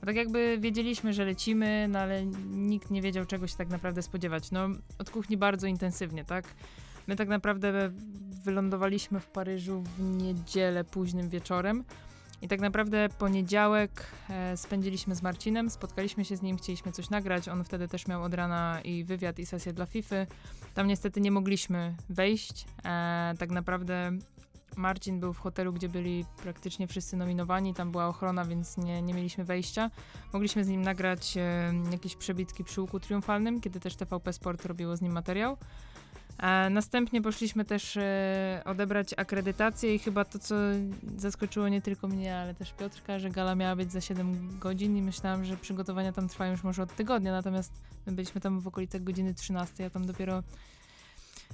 Bo 0.00 0.06
tak 0.06 0.16
jakby 0.16 0.58
wiedzieliśmy, 0.60 1.12
że 1.12 1.24
lecimy, 1.24 1.88
no 1.88 1.98
ale 1.98 2.26
nikt 2.50 2.90
nie 2.90 3.02
wiedział, 3.02 3.26
czego 3.26 3.46
się 3.46 3.56
tak 3.56 3.68
naprawdę 3.68 4.02
spodziewać. 4.02 4.50
No, 4.50 4.68
od 4.98 5.10
kuchni 5.10 5.36
bardzo 5.36 5.66
intensywnie, 5.66 6.24
tak? 6.24 6.44
My 7.06 7.16
tak 7.16 7.28
naprawdę 7.28 7.90
wylądowaliśmy 8.44 9.20
w 9.20 9.26
Paryżu 9.26 9.82
w 9.82 10.00
niedzielę 10.00 10.84
późnym 10.84 11.28
wieczorem. 11.28 11.84
I 12.42 12.48
tak 12.48 12.60
naprawdę 12.60 13.08
poniedziałek 13.18 14.06
e, 14.30 14.56
spędziliśmy 14.56 15.14
z 15.14 15.22
Marcinem, 15.22 15.70
spotkaliśmy 15.70 16.24
się 16.24 16.36
z 16.36 16.42
nim, 16.42 16.56
chcieliśmy 16.56 16.92
coś 16.92 17.10
nagrać. 17.10 17.48
On 17.48 17.64
wtedy 17.64 17.88
też 17.88 18.08
miał 18.08 18.22
od 18.22 18.34
rana 18.34 18.80
i 18.84 19.04
wywiad, 19.04 19.38
i 19.38 19.46
sesję 19.46 19.72
dla 19.72 19.86
FIFA. 19.86 20.16
Tam 20.74 20.86
niestety 20.86 21.20
nie 21.20 21.30
mogliśmy 21.30 21.94
wejść. 22.08 22.66
E, 22.84 23.34
tak 23.38 23.50
naprawdę 23.50 24.12
Marcin 24.76 25.20
był 25.20 25.32
w 25.32 25.38
hotelu, 25.38 25.72
gdzie 25.72 25.88
byli 25.88 26.24
praktycznie 26.42 26.86
wszyscy 26.86 27.16
nominowani. 27.16 27.74
Tam 27.74 27.92
była 27.92 28.08
ochrona, 28.08 28.44
więc 28.44 28.76
nie, 28.76 29.02
nie 29.02 29.14
mieliśmy 29.14 29.44
wejścia. 29.44 29.90
Mogliśmy 30.32 30.64
z 30.64 30.68
nim 30.68 30.82
nagrać 30.82 31.36
e, 31.36 31.72
jakieś 31.92 32.16
przebitki 32.16 32.64
przy 32.64 32.80
łuku 32.80 33.00
triumfalnym, 33.00 33.60
kiedy 33.60 33.80
też 33.80 33.96
TVP 33.96 34.32
Sport 34.32 34.64
robiło 34.66 34.96
z 34.96 35.02
nim 35.02 35.12
materiał. 35.12 35.56
E, 36.38 36.70
następnie 36.70 37.22
poszliśmy 37.22 37.64
też 37.64 37.96
e, 37.96 38.62
odebrać 38.64 39.14
akredytację 39.16 39.94
i 39.94 39.98
chyba 39.98 40.24
to, 40.24 40.38
co 40.38 40.54
zaskoczyło 41.16 41.68
nie 41.68 41.82
tylko 41.82 42.08
mnie, 42.08 42.36
ale 42.36 42.54
też 42.54 42.72
Piotrka, 42.72 43.18
że 43.18 43.30
gala 43.30 43.54
miała 43.54 43.76
być 43.76 43.92
za 43.92 44.00
7 44.00 44.58
godzin 44.58 44.96
i 44.96 45.02
myślałam, 45.02 45.44
że 45.44 45.56
przygotowania 45.56 46.12
tam 46.12 46.28
trwają 46.28 46.52
już 46.52 46.64
może 46.64 46.82
od 46.82 46.96
tygodnia, 46.96 47.32
natomiast 47.32 47.72
my 48.06 48.12
byliśmy 48.12 48.40
tam 48.40 48.60
w 48.60 48.66
okolicach 48.66 49.04
godziny 49.04 49.34
13, 49.34 49.86
a 49.86 49.90
tam 49.90 50.06
dopiero 50.06 50.42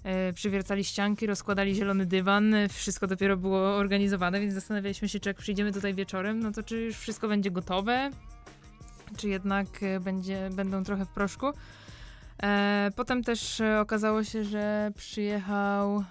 e, 0.04 0.32
przywiercali 0.32 0.84
ścianki, 0.84 1.26
rozkładali 1.26 1.74
zielony 1.74 2.06
dywan, 2.06 2.54
e, 2.54 2.68
wszystko 2.68 3.06
dopiero 3.06 3.36
było 3.36 3.76
organizowane, 3.76 4.40
więc 4.40 4.54
zastanawialiśmy 4.54 5.08
się, 5.08 5.20
czy 5.20 5.28
jak 5.28 5.36
przyjdziemy 5.36 5.72
tutaj 5.72 5.94
wieczorem, 5.94 6.40
no 6.40 6.52
to 6.52 6.62
czy 6.62 6.80
już 6.80 6.96
wszystko 6.96 7.28
będzie 7.28 7.50
gotowe, 7.50 8.10
czy 9.16 9.28
jednak 9.28 9.66
e, 9.82 10.00
będzie, 10.00 10.50
będą 10.52 10.84
trochę 10.84 11.04
w 11.04 11.08
proszku. 11.08 11.46
Potem 12.96 13.24
też 13.24 13.62
okazało 13.80 14.24
się, 14.24 14.44
że 14.44 14.92
przyjechał. 14.96 16.04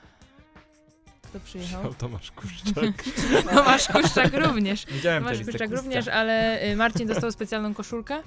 Kto 1.21 1.39
przyjechał? 1.39 1.93
Tomasz 1.93 2.31
Kuszczak. 2.31 3.03
Tomasz 3.55 3.87
Kuszczak 3.87 4.33
również. 4.33 4.85
Widziałem 4.85 5.23
Tomasz 5.23 5.45
Kuszczak 5.45 5.71
również, 5.71 6.07
ale 6.07 6.59
Marcin 6.75 7.07
dostał 7.07 7.31
specjalną 7.31 7.73
koszulkę 7.73 8.21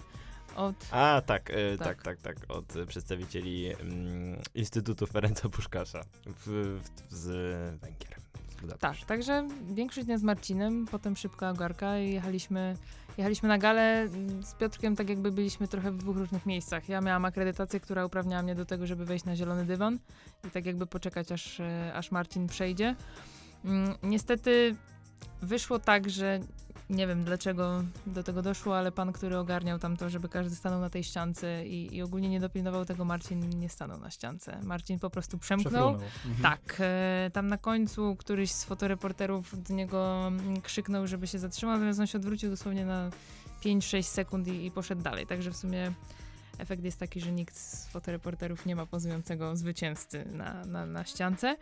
od. 0.56 0.74
A, 0.90 1.22
tak, 1.26 1.50
e, 1.50 1.76
Tak. 1.78 1.86
tak, 2.02 2.02
tak, 2.02 2.20
tak, 2.20 2.36
od 2.56 2.74
przedstawicieli 2.86 3.72
mm, 3.72 4.40
Instytutu 4.54 5.06
Ferenca 5.06 5.48
Puszkasza 5.48 6.00
w, 6.26 6.46
w, 6.82 7.14
z 7.14 7.26
Węgier. 7.80 8.16
z. 8.76 8.78
Tak, 8.78 8.96
także 9.06 9.48
większość 9.74 10.06
dnia 10.06 10.18
z 10.18 10.22
Marcinem, 10.22 10.86
potem 10.90 11.16
szybka 11.16 11.50
ogarka 11.50 11.98
i 11.98 12.12
jechaliśmy, 12.12 12.76
jechaliśmy 13.18 13.48
na 13.48 13.58
galę 13.58 14.00
mm, 14.02 14.42
z 14.42 14.54
Piotrkiem, 14.54 14.96
tak 14.96 15.08
jakby 15.08 15.32
byliśmy 15.32 15.68
trochę 15.68 15.92
w 15.92 15.96
dwóch 15.96 16.16
różnych 16.16 16.46
miejscach. 16.46 16.88
Ja 16.88 17.00
miałam 17.00 17.24
akredytację, 17.24 17.80
która 17.80 18.04
uprawniała 18.04 18.42
mnie 18.42 18.54
do 18.54 18.64
tego, 18.64 18.86
żeby 18.86 19.04
wejść 19.04 19.24
na 19.24 19.36
zielony 19.36 19.64
dywan 19.64 19.98
i 20.48 20.50
tak 20.50 20.66
jakby 20.66 20.86
poczekać, 20.86 21.32
aż, 21.32 21.60
e, 21.60 21.92
aż 21.94 22.10
Marcin 22.10 22.46
przejdzie. 22.46 22.96
Mm, 23.64 23.94
Niestety 24.02 24.76
wyszło 25.42 25.78
tak, 25.78 26.10
że 26.10 26.40
nie 26.90 27.07
wiem 27.07 27.24
dlaczego 27.24 27.85
do 28.07 28.22
tego 28.22 28.42
doszło, 28.42 28.79
ale 28.79 28.92
pan, 28.92 29.12
który 29.12 29.38
ogarniał 29.38 29.79
tam 29.79 29.96
to, 29.96 30.11
żeby 30.11 30.29
każdy 30.29 30.57
stanął 30.57 30.81
na 30.81 30.90
tej 30.90 31.05
ściance 31.05 31.66
i, 31.66 31.96
i 31.96 32.03
ogólnie 32.03 32.29
nie 32.29 32.40
dopilnował 32.40 32.85
tego, 32.85 33.05
Marcin 33.05 33.48
nie 33.61 33.68
stanął 33.68 33.98
na 33.98 34.11
ściance. 34.11 34.61
Marcin 34.62 34.98
po 34.98 35.11
prostu 35.11 35.38
przemknął. 35.38 35.88
Mhm. 35.88 36.42
Tak, 36.42 36.76
e, 36.81 37.31
tam 37.33 37.48
na 37.48 37.59
końcu 37.59 38.16
któryś 38.16 38.53
z 38.53 38.64
fotoreporterów 38.64 39.62
do 39.62 39.74
niego 39.74 40.26
mm, 40.26 40.61
krzyknął, 40.61 41.07
żeby 41.07 41.26
się 41.26 41.38
zatrzymał, 41.38 41.74
natomiast 41.74 42.00
on 42.00 42.07
się 42.07 42.18
odwrócił 42.18 42.50
dosłownie 42.50 42.85
na 42.85 43.11
5-6 43.64 44.03
sekund 44.03 44.48
i, 44.48 44.66
i 44.66 44.70
poszedł 44.70 45.03
dalej. 45.03 45.26
Także 45.26 45.50
w 45.50 45.57
sumie 45.57 45.92
efekt 46.60 46.84
jest 46.84 46.98
taki, 46.98 47.20
że 47.20 47.32
nikt 47.32 47.56
z 47.56 47.88
fotoreporterów 47.88 48.66
nie 48.66 48.76
ma 48.76 48.86
pozującego 48.86 49.56
zwycięzcy 49.56 50.24
na, 50.32 50.64
na, 50.64 50.86
na 50.86 51.04
ściance. 51.04 51.56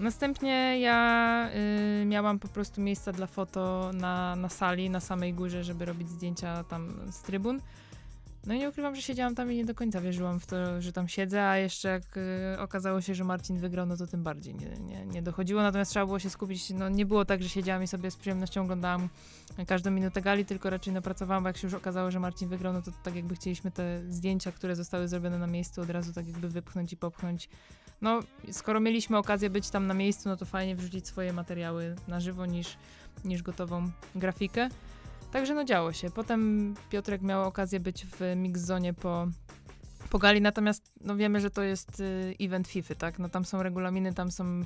Następnie 0.00 0.80
ja 0.80 1.50
y, 2.02 2.04
miałam 2.04 2.38
po 2.38 2.48
prostu 2.48 2.80
miejsca 2.80 3.12
dla 3.12 3.26
foto 3.26 3.90
na, 3.94 4.36
na 4.36 4.48
sali, 4.48 4.90
na 4.90 5.00
samej 5.00 5.34
górze, 5.34 5.64
żeby 5.64 5.84
robić 5.84 6.08
zdjęcia 6.08 6.64
tam 6.64 7.00
z 7.10 7.22
trybun. 7.22 7.60
No 8.46 8.54
i 8.54 8.58
nie 8.58 8.68
ukrywam, 8.68 8.96
że 8.96 9.02
siedziałam 9.02 9.34
tam 9.34 9.52
i 9.52 9.56
nie 9.56 9.64
do 9.64 9.74
końca 9.74 10.00
wierzyłam 10.00 10.40
w 10.40 10.46
to, 10.46 10.82
że 10.82 10.92
tam 10.92 11.08
siedzę, 11.08 11.48
a 11.48 11.56
jeszcze 11.56 11.88
jak 11.88 12.16
y, 12.16 12.58
okazało 12.58 13.00
się, 13.00 13.14
że 13.14 13.24
Marcin 13.24 13.58
wygrał, 13.58 13.86
no 13.86 13.96
to 13.96 14.06
tym 14.06 14.22
bardziej 14.22 14.54
nie, 14.54 14.68
nie, 14.80 15.06
nie 15.06 15.22
dochodziło. 15.22 15.62
Natomiast 15.62 15.90
trzeba 15.90 16.06
było 16.06 16.18
się 16.18 16.30
skupić, 16.30 16.70
no 16.70 16.88
nie 16.88 17.06
było 17.06 17.24
tak, 17.24 17.42
że 17.42 17.48
siedziałam 17.48 17.82
i 17.82 17.86
sobie 17.86 18.10
z 18.10 18.16
przyjemnością 18.16 18.62
oglądałam 18.62 19.08
każdą 19.66 19.90
minutę 19.90 20.22
gali, 20.22 20.44
tylko 20.44 20.70
raczej 20.70 20.92
napracowałam, 20.92 21.42
bo 21.42 21.48
jak 21.48 21.56
się 21.56 21.66
już 21.66 21.74
okazało, 21.74 22.10
że 22.10 22.20
Marcin 22.20 22.48
wygrał, 22.48 22.72
no 22.72 22.82
to 22.82 22.90
tak 23.02 23.16
jakby 23.16 23.34
chcieliśmy 23.34 23.70
te 23.70 24.02
zdjęcia, 24.08 24.52
które 24.52 24.76
zostały 24.76 25.08
zrobione 25.08 25.38
na 25.38 25.46
miejscu 25.46 25.80
od 25.80 25.90
razu 25.90 26.12
tak 26.12 26.26
jakby 26.26 26.48
wypchnąć 26.48 26.92
i 26.92 26.96
popchnąć. 26.96 27.48
No, 28.00 28.20
skoro 28.52 28.80
mieliśmy 28.80 29.18
okazję 29.18 29.50
być 29.50 29.70
tam 29.70 29.86
na 29.86 29.94
miejscu, 29.94 30.28
no 30.28 30.36
to 30.36 30.44
fajnie 30.44 30.76
wrzucić 30.76 31.08
swoje 31.08 31.32
materiały 31.32 31.96
na 32.08 32.20
żywo 32.20 32.46
niż, 32.46 32.76
niż 33.24 33.42
gotową 33.42 33.90
grafikę. 34.14 34.68
Także 35.32 35.54
no 35.54 35.64
działo 35.64 35.92
się. 35.92 36.10
Potem 36.10 36.74
Piotrek 36.90 37.22
miał 37.22 37.42
okazję 37.42 37.80
być 37.80 38.06
w 38.06 38.36
mix 38.36 38.60
zone 38.60 38.94
po, 38.94 39.26
po 40.10 40.18
gali, 40.18 40.40
natomiast 40.40 40.92
no 41.00 41.16
wiemy, 41.16 41.40
że 41.40 41.50
to 41.50 41.62
jest 41.62 42.00
y, 42.00 42.34
event 42.40 42.68
FIFA, 42.68 42.94
tak? 42.94 43.18
No 43.18 43.28
tam 43.28 43.44
są 43.44 43.62
regulaminy, 43.62 44.14
tam 44.14 44.30
są 44.30 44.64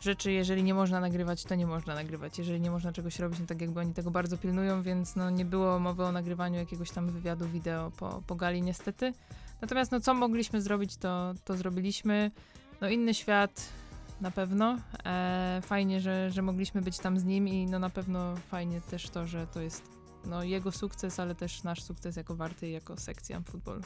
rzeczy, 0.00 0.32
jeżeli 0.32 0.62
nie 0.62 0.74
można 0.74 1.00
nagrywać, 1.00 1.44
to 1.44 1.54
nie 1.54 1.66
można 1.66 1.94
nagrywać. 1.94 2.38
Jeżeli 2.38 2.60
nie 2.60 2.70
można 2.70 2.92
czegoś 2.92 3.18
robić, 3.18 3.40
no 3.40 3.46
tak 3.46 3.60
jakby 3.60 3.80
oni 3.80 3.94
tego 3.94 4.10
bardzo 4.10 4.38
pilnują, 4.38 4.82
więc 4.82 5.16
no 5.16 5.30
nie 5.30 5.44
było 5.44 5.78
mowy 5.78 6.04
o 6.04 6.12
nagrywaniu 6.12 6.58
jakiegoś 6.58 6.90
tam 6.90 7.10
wywiadu 7.10 7.48
wideo 7.48 7.90
po, 7.90 8.22
po 8.26 8.34
gali 8.34 8.62
niestety. 8.62 9.12
Natomiast 9.60 9.92
no 9.92 10.00
co 10.00 10.14
mogliśmy 10.14 10.62
zrobić, 10.62 10.96
to, 10.96 11.34
to 11.44 11.56
zrobiliśmy. 11.56 12.30
No 12.80 12.88
inny 12.88 13.14
świat 13.14 13.68
na 14.20 14.30
pewno. 14.30 14.78
E, 15.04 15.60
fajnie, 15.62 16.00
że, 16.00 16.30
że 16.30 16.42
mogliśmy 16.42 16.82
być 16.82 16.98
tam 16.98 17.18
z 17.18 17.24
nim 17.24 17.48
i 17.48 17.66
no 17.66 17.78
na 17.78 17.90
pewno 17.90 18.34
fajnie 18.36 18.80
też 18.80 19.10
to, 19.10 19.26
że 19.26 19.46
to 19.46 19.60
jest 19.60 19.93
no, 20.26 20.44
jego 20.44 20.72
sukces, 20.72 21.20
ale 21.20 21.34
też 21.34 21.62
nasz 21.62 21.82
sukces 21.82 22.16
jako 22.16 22.36
Warty 22.36 22.68
i 22.68 22.72
jako 22.72 22.96
sekcja 22.96 23.40
futbolu. 23.40 23.80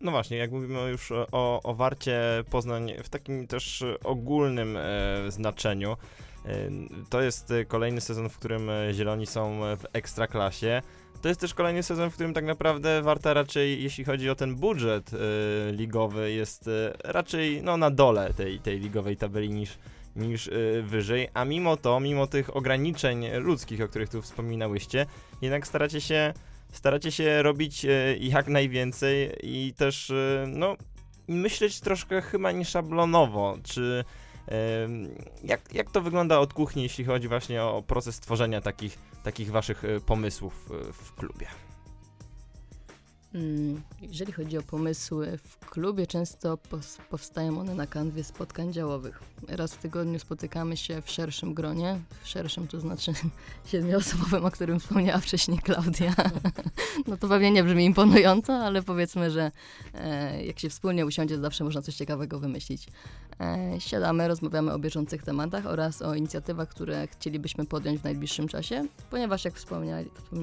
No 0.00 0.10
właśnie, 0.10 0.36
jak 0.36 0.52
mówimy 0.52 0.90
już 0.90 1.12
o, 1.12 1.62
o 1.62 1.74
Warcie 1.74 2.20
Poznań 2.50 2.92
w 3.04 3.08
takim 3.08 3.46
też 3.46 3.84
ogólnym 4.04 4.76
e, 4.76 4.80
znaczeniu, 5.28 5.96
e, 6.44 6.70
to 7.10 7.20
jest 7.20 7.52
kolejny 7.68 8.00
sezon, 8.00 8.28
w 8.28 8.38
którym 8.38 8.70
e, 8.70 8.94
Zieloni 8.94 9.26
są 9.26 9.60
w 9.60 9.86
ekstraklasie. 9.92 10.82
To 11.22 11.28
jest 11.28 11.40
też 11.40 11.54
kolejny 11.54 11.82
sezon, 11.82 12.10
w 12.10 12.14
którym 12.14 12.34
tak 12.34 12.44
naprawdę 12.44 13.02
Warta 13.02 13.34
raczej, 13.34 13.82
jeśli 13.82 14.04
chodzi 14.04 14.30
o 14.30 14.34
ten 14.34 14.56
budżet 14.56 15.10
e, 15.14 15.16
ligowy, 15.72 16.32
jest 16.32 16.70
raczej 17.04 17.62
no, 17.62 17.76
na 17.76 17.90
dole 17.90 18.34
tej, 18.34 18.60
tej 18.60 18.80
ligowej 18.80 19.16
tabeli 19.16 19.50
niż, 19.50 19.78
niż 20.16 20.48
e, 20.48 20.82
wyżej, 20.82 21.28
a 21.34 21.44
mimo 21.44 21.76
to, 21.76 22.00
mimo 22.00 22.26
tych 22.26 22.56
ograniczeń 22.56 23.26
ludzkich, 23.34 23.80
o 23.80 23.88
których 23.88 24.08
tu 24.08 24.22
wspominałyście, 24.22 25.06
jednak 25.42 25.66
staracie 25.66 26.00
się 26.00 26.32
staracie 26.72 27.12
się 27.12 27.42
robić 27.42 27.84
e, 27.84 28.16
jak 28.16 28.48
najwięcej 28.48 29.32
i 29.42 29.74
też, 29.76 30.10
e, 30.10 30.44
no, 30.48 30.76
myśleć 31.28 31.80
troszkę 31.80 32.22
chyba 32.22 32.52
nieszablonowo, 32.52 33.58
czy 33.62 34.04
jak, 35.44 35.74
jak 35.74 35.90
to 35.90 36.00
wygląda 36.00 36.38
od 36.38 36.54
kuchni, 36.54 36.82
jeśli 36.82 37.04
chodzi 37.04 37.28
właśnie 37.28 37.62
o 37.62 37.82
proces 37.82 38.20
tworzenia 38.20 38.60
takich, 38.60 38.98
takich 39.22 39.50
waszych 39.50 39.82
pomysłów 40.06 40.68
w 40.92 41.14
klubie? 41.14 41.46
Mm, 43.34 43.82
Jeżeli 44.02 44.32
chodzi 44.32 44.58
o 44.58 44.62
pomysły 44.62 45.38
w 45.44 45.58
klubie, 45.58 46.06
często 46.06 46.58
powstają 47.10 47.60
one 47.60 47.74
na 47.74 47.86
kanwie 47.86 48.24
spotkań 48.24 48.72
działowych. 48.72 49.22
Raz 49.48 49.74
w 49.74 49.78
tygodniu 49.78 50.18
spotykamy 50.18 50.76
się 50.76 51.02
w 51.02 51.10
szerszym 51.10 51.54
gronie, 51.54 52.00
w 52.22 52.28
szerszym 52.28 52.68
to 52.68 52.80
znaczy 52.80 53.12
siedmioosobowym, 53.70 54.44
o 54.44 54.50
którym 54.50 54.80
wspomniała 54.80 55.18
wcześniej 55.18 55.58
Klaudia. 55.58 56.14
No 57.06 57.16
to 57.16 57.28
pewnie 57.28 57.50
nie 57.50 57.64
brzmi 57.64 57.84
imponująco, 57.84 58.52
ale 58.52 58.82
powiedzmy, 58.82 59.30
że 59.30 59.52
e, 59.94 60.44
jak 60.44 60.58
się 60.58 60.70
wspólnie 60.70 61.06
usiądzie, 61.06 61.38
zawsze 61.38 61.64
można 61.64 61.82
coś 61.82 61.94
ciekawego 61.94 62.40
wymyślić. 62.40 62.86
E, 63.40 63.80
siadamy, 63.80 64.28
rozmawiamy 64.28 64.72
o 64.72 64.78
bieżących 64.78 65.22
tematach 65.22 65.66
oraz 65.66 66.02
o 66.02 66.14
inicjatywach, 66.14 66.68
które 66.68 67.06
chcielibyśmy 67.06 67.66
podjąć 67.66 68.00
w 68.00 68.04
najbliższym 68.04 68.48
czasie, 68.48 68.84
ponieważ 69.10 69.44
jak 69.44 69.54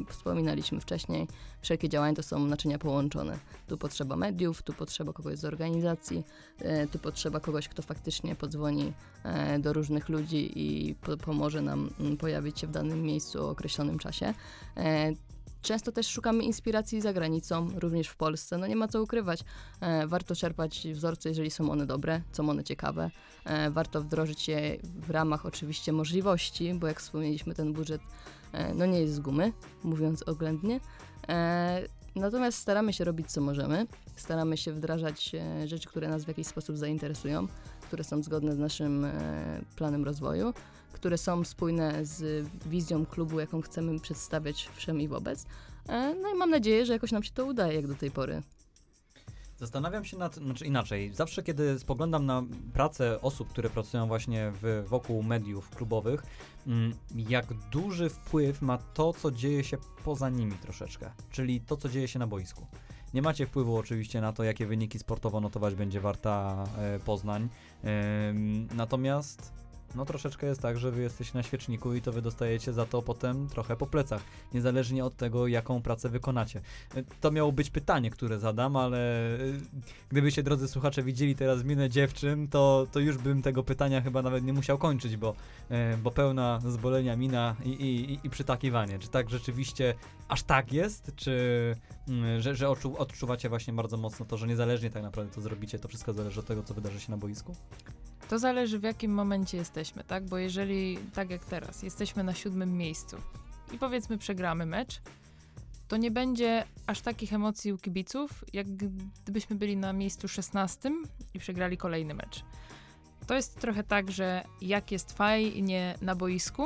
wspominaliśmy 0.09 0.81
wcześniej, 0.81 1.27
wszelkie 1.61 1.89
działania 1.89 2.15
to 2.15 2.23
są 2.23 2.45
naczynia 2.45 2.79
połączone. 2.79 3.37
Tu 3.67 3.77
potrzeba 3.77 4.15
mediów, 4.15 4.61
tu 4.61 4.73
potrzeba 4.73 5.13
kogoś 5.13 5.37
z 5.37 5.45
organizacji, 5.45 6.23
e, 6.59 6.87
tu 6.87 6.99
potrzeba 6.99 7.39
kogoś, 7.39 7.67
kto 7.67 7.81
faktycznie 7.81 8.35
podzwoni 8.35 8.93
e, 9.23 9.59
do 9.59 9.73
różnych 9.73 10.09
ludzi 10.09 10.51
i 10.55 10.95
po, 10.95 11.17
pomoże 11.17 11.61
nam 11.61 11.89
mm, 11.99 12.17
pojawić 12.17 12.59
się 12.59 12.67
w 12.67 12.71
danym 12.71 13.03
miejscu 13.03 13.45
o 13.45 13.49
określonym 13.49 13.99
czasie. 13.99 14.33
Często 15.67 15.91
też 15.91 16.07
szukamy 16.07 16.43
inspiracji 16.43 17.01
za 17.01 17.13
granicą, 17.13 17.69
również 17.75 18.07
w 18.07 18.15
Polsce. 18.15 18.57
No 18.57 18.67
nie 18.67 18.75
ma 18.75 18.87
co 18.87 19.03
ukrywać. 19.03 19.43
E, 19.81 20.07
warto 20.07 20.35
czerpać 20.35 20.87
wzorce, 20.93 21.29
jeżeli 21.29 21.51
są 21.51 21.71
one 21.71 21.85
dobre, 21.85 22.21
są 22.31 22.49
one 22.49 22.63
ciekawe. 22.63 23.11
E, 23.45 23.71
warto 23.71 24.01
wdrożyć 24.01 24.47
je 24.47 24.77
w 24.83 25.09
ramach 25.09 25.45
oczywiście 25.45 25.91
możliwości, 25.91 26.73
bo 26.73 26.87
jak 26.87 26.99
wspomnieliśmy, 26.99 27.55
ten 27.55 27.73
budżet 27.73 28.01
e, 28.51 28.73
no 28.73 28.85
nie 28.85 28.99
jest 29.01 29.13
z 29.13 29.19
gumy, 29.19 29.53
mówiąc 29.83 30.23
oględnie. 30.23 30.79
Natomiast 32.15 32.57
staramy 32.57 32.93
się 32.93 33.03
robić 33.03 33.31
co 33.31 33.41
możemy. 33.41 33.87
Staramy 34.15 34.57
się 34.57 34.73
wdrażać 34.73 35.31
rzeczy, 35.65 35.87
które 35.87 36.09
nas 36.09 36.25
w 36.25 36.27
jakiś 36.27 36.47
sposób 36.47 36.77
zainteresują, 36.77 37.47
które 37.81 38.03
są 38.03 38.23
zgodne 38.23 38.55
z 38.55 38.57
naszym 38.57 39.07
planem 39.75 40.03
rozwoju, 40.03 40.53
które 40.97 41.17
są 41.17 41.43
spójne 41.43 42.05
z 42.05 42.47
wizją 42.65 43.05
klubu, 43.05 43.39
jaką 43.39 43.61
chcemy 43.61 43.99
przedstawiać 43.99 44.69
wszem 44.75 45.01
i 45.01 45.07
wobec. 45.07 45.45
E, 45.89 46.15
no 46.15 46.29
i 46.29 46.33
mam 46.35 46.49
nadzieję, 46.49 46.85
że 46.85 46.93
jakoś 46.93 47.11
nam 47.11 47.23
się 47.23 47.31
to 47.31 47.45
udaje, 47.45 47.75
jak 47.75 47.87
do 47.87 47.95
tej 47.95 48.11
pory. 48.11 48.41
Zastanawiam 49.57 50.05
się 50.05 50.17
nad, 50.17 50.35
znaczy 50.35 50.65
inaczej, 50.65 51.13
zawsze 51.13 51.43
kiedy 51.43 51.79
spoglądam 51.79 52.25
na 52.25 52.43
pracę 52.73 53.21
osób, 53.21 53.49
które 53.49 53.69
pracują 53.69 54.07
właśnie 54.07 54.51
w, 54.61 54.85
wokół 54.87 55.23
mediów 55.23 55.69
klubowych, 55.69 56.23
mm, 56.67 56.93
jak 57.15 57.45
duży 57.71 58.09
wpływ 58.09 58.61
ma 58.61 58.77
to, 58.77 59.13
co 59.13 59.31
dzieje 59.31 59.63
się 59.63 59.77
poza 60.03 60.29
nimi 60.29 60.51
troszeczkę, 60.51 61.11
czyli 61.31 61.61
to, 61.61 61.77
co 61.77 61.89
dzieje 61.89 62.07
się 62.07 62.19
na 62.19 62.27
boisku. 62.27 62.67
Nie 63.13 63.21
macie 63.21 63.45
wpływu 63.45 63.75
oczywiście 63.75 64.21
na 64.21 64.33
to, 64.33 64.43
jakie 64.43 64.67
wyniki 64.67 64.99
sportowo 64.99 65.41
notować 65.41 65.75
będzie 65.75 66.01
Warta 66.01 66.65
e, 66.77 66.99
Poznań, 66.99 67.49
natomiast 68.75 69.53
no 69.95 70.05
troszeczkę 70.05 70.47
jest 70.47 70.61
tak, 70.61 70.77
że 70.77 70.91
wy 70.91 71.01
jesteście 71.01 71.37
na 71.37 71.43
świeczniku 71.43 71.93
i 71.93 72.01
to 72.01 72.11
wy 72.11 72.21
dostajecie 72.21 72.73
za 72.73 72.85
to 72.85 73.01
potem 73.01 73.47
trochę 73.49 73.75
po 73.75 73.87
plecach, 73.87 74.21
niezależnie 74.53 75.05
od 75.05 75.15
tego, 75.17 75.47
jaką 75.47 75.81
pracę 75.81 76.09
wykonacie. 76.09 76.61
E, 76.95 77.03
To 77.21 77.31
miało 77.31 77.51
być 77.51 77.69
pytanie, 77.69 78.09
które 78.09 78.39
zadam, 78.39 78.75
ale 78.75 78.97
e, 79.35 79.37
gdybyście, 80.09 80.43
drodzy 80.43 80.67
słuchacze, 80.67 81.03
widzieli 81.03 81.35
teraz 81.35 81.63
minę 81.63 81.89
dziewczyn, 81.89 82.47
to, 82.47 82.87
to 82.91 82.99
już 82.99 83.17
bym 83.17 83.41
tego 83.41 83.63
pytania 83.63 84.01
chyba 84.01 84.21
nawet 84.21 84.43
nie 84.43 84.53
musiał 84.53 84.77
kończyć, 84.77 85.17
bo, 85.17 85.35
e, 85.69 85.97
bo 85.97 86.11
pełna 86.11 86.59
zbolenia 86.67 87.15
mina 87.15 87.55
i, 87.63 87.69
i, 87.69 88.19
i- 88.27 88.29
przytakiwanie. 88.29 88.99
Czy 88.99 89.07
tak 89.07 89.29
rzeczywiście 89.29 89.93
aż 90.27 90.43
tak 90.43 90.73
jest? 90.73 91.11
Czy 91.15 91.31
mm, 92.07 92.41
że, 92.41 92.55
że 92.55 92.69
odczu, 92.69 92.97
odczuwacie 92.97 93.49
właśnie 93.49 93.73
bardzo 93.73 93.97
mocno 93.97 94.25
to, 94.25 94.37
że 94.37 94.47
niezależnie 94.47 94.89
tak 94.89 95.03
naprawdę 95.03 95.33
to 95.33 95.41
zrobicie, 95.41 95.79
to 95.79 95.87
wszystko 95.87 96.13
zależy 96.13 96.39
od 96.39 96.45
tego, 96.45 96.63
co 96.63 96.73
wydarzy 96.73 96.99
się 96.99 97.11
na 97.11 97.17
boisku? 97.17 97.55
To 98.29 98.39
zależy 98.39 98.79
w 98.79 98.83
jakim 98.83 99.11
momencie 99.13 99.57
jesteśmy, 99.57 100.03
tak? 100.03 100.25
Bo 100.25 100.37
jeżeli, 100.37 100.97
tak 101.13 101.29
jak 101.29 101.45
teraz, 101.45 101.83
jesteśmy 101.83 102.23
na 102.23 102.33
siódmym 102.33 102.77
miejscu 102.77 103.17
i 103.71 103.77
powiedzmy 103.77 104.17
przegramy 104.17 104.65
mecz, 104.65 105.01
to 105.87 105.97
nie 105.97 106.11
będzie 106.11 106.65
aż 106.87 107.01
takich 107.01 107.33
emocji 107.33 107.73
u 107.73 107.77
kibiców, 107.77 108.45
jak 108.53 108.67
gdybyśmy 109.23 109.55
byli 109.55 109.77
na 109.77 109.93
miejscu 109.93 110.27
16 110.27 110.91
i 111.33 111.39
przegrali 111.39 111.77
kolejny 111.77 112.13
mecz. 112.13 112.43
To 113.27 113.35
jest 113.35 113.59
trochę 113.59 113.83
tak, 113.83 114.11
że 114.11 114.43
jak 114.61 114.91
jest 114.91 115.17
fajnie 115.17 115.95
na 116.01 116.15
boisku, 116.15 116.63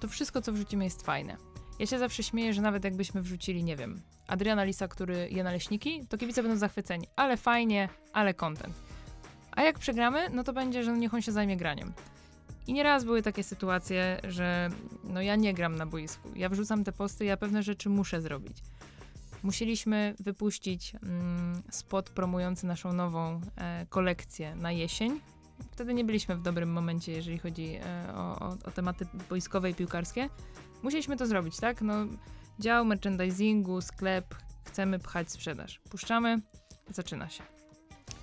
to 0.00 0.08
wszystko, 0.08 0.42
co 0.42 0.52
wrzucimy, 0.52 0.84
jest 0.84 1.02
fajne. 1.02 1.36
Ja 1.78 1.86
się 1.86 1.98
zawsze 1.98 2.22
śmieję, 2.22 2.54
że 2.54 2.62
nawet 2.62 2.84
jakbyśmy 2.84 3.22
wrzucili, 3.22 3.64
nie 3.64 3.76
wiem, 3.76 4.02
Adriana 4.26 4.64
Lisa, 4.64 4.88
który 4.88 5.28
je 5.30 5.44
naleśniki, 5.44 6.06
to 6.08 6.18
kibice 6.18 6.42
będą 6.42 6.58
zachwyceni. 6.58 7.08
Ale 7.16 7.36
fajnie, 7.36 7.88
ale 8.12 8.34
content. 8.34 8.83
A 9.56 9.62
jak 9.62 9.78
przegramy, 9.78 10.30
no 10.30 10.44
to 10.44 10.52
będzie, 10.52 10.84
że 10.84 10.98
niech 10.98 11.14
on 11.14 11.22
się 11.22 11.32
zajmie 11.32 11.56
graniem. 11.56 11.92
I 12.66 12.72
nieraz 12.72 13.04
były 13.04 13.22
takie 13.22 13.44
sytuacje, 13.44 14.20
że 14.28 14.70
no 15.04 15.22
ja 15.22 15.36
nie 15.36 15.54
gram 15.54 15.76
na 15.76 15.86
boisku. 15.86 16.28
Ja 16.36 16.48
wrzucam 16.48 16.84
te 16.84 16.92
posty, 16.92 17.24
ja 17.24 17.36
pewne 17.36 17.62
rzeczy 17.62 17.88
muszę 17.88 18.20
zrobić. 18.20 18.56
Musieliśmy 19.42 20.14
wypuścić 20.20 20.92
mm, 21.02 21.62
spot 21.70 22.10
promujący 22.10 22.66
naszą 22.66 22.92
nową 22.92 23.40
e, 23.56 23.86
kolekcję 23.88 24.56
na 24.56 24.72
jesień. 24.72 25.20
Wtedy 25.72 25.94
nie 25.94 26.04
byliśmy 26.04 26.36
w 26.36 26.42
dobrym 26.42 26.72
momencie, 26.72 27.12
jeżeli 27.12 27.38
chodzi 27.38 27.74
e, 27.74 28.14
o, 28.14 28.38
o, 28.38 28.48
o 28.64 28.70
tematy 28.70 29.06
boiskowe 29.28 29.70
i 29.70 29.74
piłkarskie. 29.74 30.28
Musieliśmy 30.82 31.16
to 31.16 31.26
zrobić, 31.26 31.56
tak? 31.56 31.82
No, 31.82 31.94
dział 32.58 32.84
merchandisingu, 32.84 33.80
sklep, 33.80 34.34
chcemy 34.64 34.98
pchać 34.98 35.32
sprzedaż. 35.32 35.80
Puszczamy, 35.90 36.40
zaczyna 36.90 37.28
się. 37.28 37.53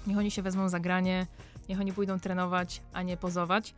Niech 0.08 0.18
oni 0.18 0.32
się 0.32 0.42
wezmą 0.42 0.70
za 0.70 0.80
granie, 0.80 1.28
niech 1.70 1.80
oni 1.80 1.94
pójdą 1.94 2.20
trenować, 2.20 2.82
a 2.94 3.02
nie 3.02 3.18
pozować. 3.18 3.74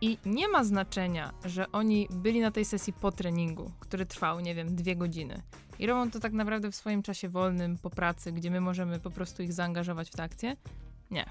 I 0.00 0.18
nie 0.26 0.48
ma 0.48 0.64
znaczenia, 0.64 1.32
że 1.44 1.72
oni 1.72 2.08
byli 2.10 2.40
na 2.40 2.50
tej 2.50 2.64
sesji 2.64 2.92
po 2.92 3.12
treningu, 3.12 3.70
który 3.80 4.06
trwał, 4.06 4.40
nie 4.40 4.54
wiem, 4.54 4.76
dwie 4.76 4.96
godziny. 4.96 5.42
I 5.78 5.86
robią 5.86 6.10
to 6.10 6.20
tak 6.20 6.32
naprawdę 6.32 6.70
w 6.70 6.76
swoim 6.76 7.02
czasie 7.02 7.28
wolnym, 7.28 7.78
po 7.78 7.90
pracy, 7.90 8.32
gdzie 8.32 8.50
my 8.50 8.60
możemy 8.60 9.00
po 9.00 9.10
prostu 9.10 9.42
ich 9.42 9.52
zaangażować 9.52 10.10
w 10.10 10.16
tę 10.16 10.22
akcję. 10.22 10.56
Nie. 11.10 11.24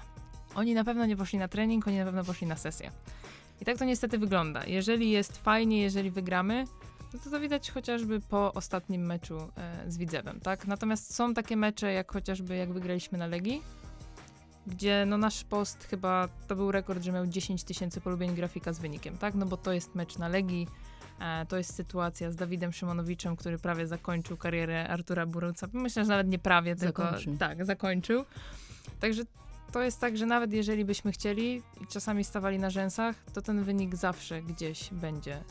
Oni 0.54 0.74
na 0.74 0.84
pewno 0.84 1.06
nie 1.06 1.16
poszli 1.16 1.38
na 1.38 1.48
trening, 1.48 1.88
oni 1.88 1.98
na 1.98 2.04
pewno 2.04 2.24
poszli 2.24 2.46
na 2.46 2.56
sesję. 2.56 2.90
I 3.60 3.64
tak 3.64 3.78
to 3.78 3.84
niestety 3.84 4.18
wygląda. 4.18 4.64
Jeżeli 4.66 5.10
jest 5.10 5.36
fajnie, 5.36 5.82
jeżeli 5.82 6.10
wygramy, 6.10 6.64
no 7.14 7.20
to 7.24 7.30
to 7.30 7.40
widać 7.40 7.70
chociażby 7.70 8.20
po 8.20 8.52
ostatnim 8.52 9.06
meczu 9.06 9.38
e, 9.56 9.90
z 9.90 9.98
Widzewem, 9.98 10.40
tak? 10.40 10.66
Natomiast 10.66 11.14
są 11.14 11.34
takie 11.34 11.56
mecze, 11.56 11.92
jak 11.92 12.12
chociażby 12.12 12.56
jak 12.56 12.72
wygraliśmy 12.72 13.18
na 13.18 13.26
Legii, 13.26 13.62
gdzie 14.66 15.04
no 15.06 15.18
nasz 15.18 15.44
post 15.44 15.84
chyba 15.84 16.28
to 16.48 16.56
był 16.56 16.72
rekord, 16.72 17.02
że 17.02 17.12
miał 17.12 17.26
10 17.26 17.64
tysięcy 17.64 18.00
polubień 18.00 18.34
grafika 18.34 18.72
z 18.72 18.78
wynikiem, 18.78 19.18
tak? 19.18 19.34
No 19.34 19.46
bo 19.46 19.56
to 19.56 19.72
jest 19.72 19.94
mecz 19.94 20.18
na 20.18 20.28
Legii, 20.28 20.68
e, 21.20 21.46
to 21.46 21.56
jest 21.56 21.74
sytuacja 21.74 22.30
z 22.30 22.36
Dawidem 22.36 22.72
Szymonowiczem, 22.72 23.36
który 23.36 23.58
prawie 23.58 23.86
zakończył 23.86 24.36
karierę 24.36 24.88
Artura 24.88 25.26
Buruca. 25.26 25.68
Myślę, 25.72 26.04
że 26.04 26.08
nawet 26.08 26.28
nie 26.28 26.38
prawie, 26.38 26.76
tylko 26.76 27.02
Zakończył. 27.02 27.36
tak, 27.36 27.64
zakończył. 27.64 28.24
Także 29.00 29.22
to 29.72 29.82
jest 29.82 30.00
tak, 30.00 30.16
że 30.16 30.26
nawet 30.26 30.52
jeżeli 30.52 30.84
byśmy 30.84 31.12
chcieli 31.12 31.62
i 31.80 31.86
czasami 31.86 32.24
stawali 32.24 32.58
na 32.58 32.70
rzęsach, 32.70 33.16
to 33.32 33.42
ten 33.42 33.62
wynik 33.64 33.94
zawsze 33.96 34.42
gdzieś 34.42 34.90
będzie 34.92 35.34
e, 35.36 35.42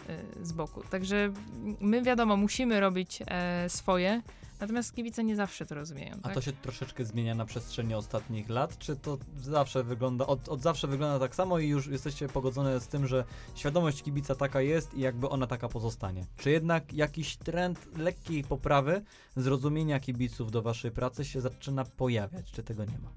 z 0.46 0.52
boku. 0.52 0.82
Także 0.90 1.32
my 1.80 2.02
wiadomo, 2.02 2.38
musimy 2.38 2.80
robić 2.80 3.20
e, 3.28 3.70
swoje, 3.70 4.22
Natomiast 4.64 4.96
kibice 4.96 5.24
nie 5.24 5.36
zawsze 5.36 5.66
to 5.66 5.76
rozumieją. 5.76 6.16
A 6.22 6.22
tak? 6.22 6.34
to 6.34 6.42
się 6.42 6.54
troszeczkę 6.54 7.06
zmienia 7.06 7.36
na 7.36 7.46
przestrzeni 7.46 7.94
ostatnich 7.94 8.50
lat, 8.50 8.78
czy 8.78 8.96
to 8.96 9.18
zawsze 9.42 9.84
wygląda, 9.84 10.28
od, 10.28 10.50
od 10.50 10.62
zawsze 10.62 10.88
wygląda 10.88 11.20
tak 11.20 11.36
samo 11.36 11.60
i 11.60 11.68
już 11.68 11.88
jesteście 11.88 12.28
pogodzone 12.28 12.80
z 12.80 12.88
tym, 12.88 13.08
że 13.08 13.26
świadomość 13.56 14.04
kibica 14.04 14.36
taka 14.36 14.62
jest 14.62 14.94
i 14.94 15.02
jakby 15.02 15.30
ona 15.30 15.48
taka 15.48 15.70
pozostanie? 15.70 16.26
Czy 16.38 16.52
jednak 16.52 16.94
jakiś 16.94 17.38
trend 17.38 17.98
lekkiej 17.98 18.44
poprawy 18.44 19.02
zrozumienia 19.36 20.00
kibiców 20.00 20.52
do 20.52 20.62
waszej 20.62 20.92
pracy 20.92 21.26
się 21.26 21.42
zaczyna 21.42 21.86
pojawiać, 21.86 22.52
czy 22.52 22.64
tego 22.64 22.86
nie 22.86 23.00
ma? 23.00 23.10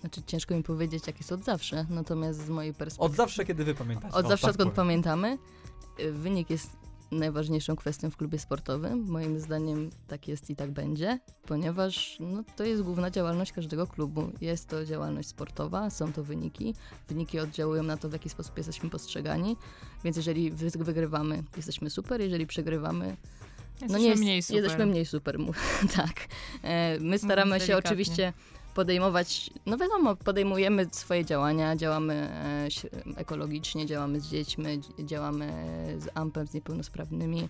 Znaczy 0.00 0.22
ciężko 0.22 0.54
mi 0.54 0.62
powiedzieć, 0.62 1.06
jak 1.06 1.18
jest 1.18 1.32
od 1.32 1.44
zawsze, 1.44 1.86
natomiast 1.90 2.46
z 2.46 2.48
mojej 2.48 2.74
perspektywy... 2.74 3.12
Od 3.12 3.16
zawsze, 3.16 3.44
kiedy 3.44 3.64
wy 3.64 3.74
pamiętacie. 3.74 4.14
Od 4.14 4.26
o, 4.26 4.28
zawsze, 4.28 4.46
tak 4.46 4.50
odkąd 4.50 4.74
powiem. 4.74 4.86
pamiętamy. 4.86 5.38
Y, 6.00 6.12
Wynik 6.12 6.50
jest 6.50 6.85
najważniejszą 7.10 7.76
kwestią 7.76 8.10
w 8.10 8.16
klubie 8.16 8.38
sportowym. 8.38 9.04
Moim 9.08 9.40
zdaniem 9.40 9.90
tak 10.08 10.28
jest 10.28 10.50
i 10.50 10.56
tak 10.56 10.70
będzie, 10.70 11.18
ponieważ 11.46 12.16
no, 12.20 12.44
to 12.56 12.64
jest 12.64 12.82
główna 12.82 13.10
działalność 13.10 13.52
każdego 13.52 13.86
klubu. 13.86 14.30
Jest 14.40 14.68
to 14.68 14.84
działalność 14.84 15.28
sportowa, 15.28 15.90
są 15.90 16.12
to 16.12 16.24
wyniki. 16.24 16.74
Wyniki 17.08 17.38
oddziałują 17.40 17.82
na 17.82 17.96
to, 17.96 18.08
w 18.08 18.12
jaki 18.12 18.28
sposób 18.28 18.56
jesteśmy 18.56 18.90
postrzegani. 18.90 19.56
Więc 20.04 20.16
jeżeli 20.16 20.50
wy- 20.50 20.70
wygrywamy, 20.84 21.42
jesteśmy 21.56 21.90
super, 21.90 22.20
jeżeli 22.20 22.46
przegrywamy, 22.46 23.16
Jesteśmy 23.80 23.92
no 23.92 23.98
nie 23.98 24.08
jest, 24.08 24.22
mniej 24.22 24.42
super. 24.42 24.62
Jesteśmy 24.62 24.86
mniej 24.86 25.06
super, 25.06 25.38
tak. 25.96 26.12
E, 26.62 26.98
My 27.00 27.18
staramy 27.18 27.52
się 27.60 27.66
delikatnie. 27.66 27.88
oczywiście 27.90 28.32
podejmować, 28.76 29.50
no 29.66 29.76
wiadomo, 29.76 30.16
podejmujemy 30.16 30.86
swoje 30.92 31.24
działania, 31.24 31.76
działamy 31.76 32.14
e, 32.14 32.68
ekologicznie, 33.16 33.86
działamy 33.86 34.20
z 34.20 34.26
dziećmi, 34.28 34.64
dzi- 34.80 35.06
działamy 35.06 35.52
z 35.98 36.08
AMP-em, 36.14 36.46
z 36.46 36.54
niepełnosprawnymi 36.54 37.48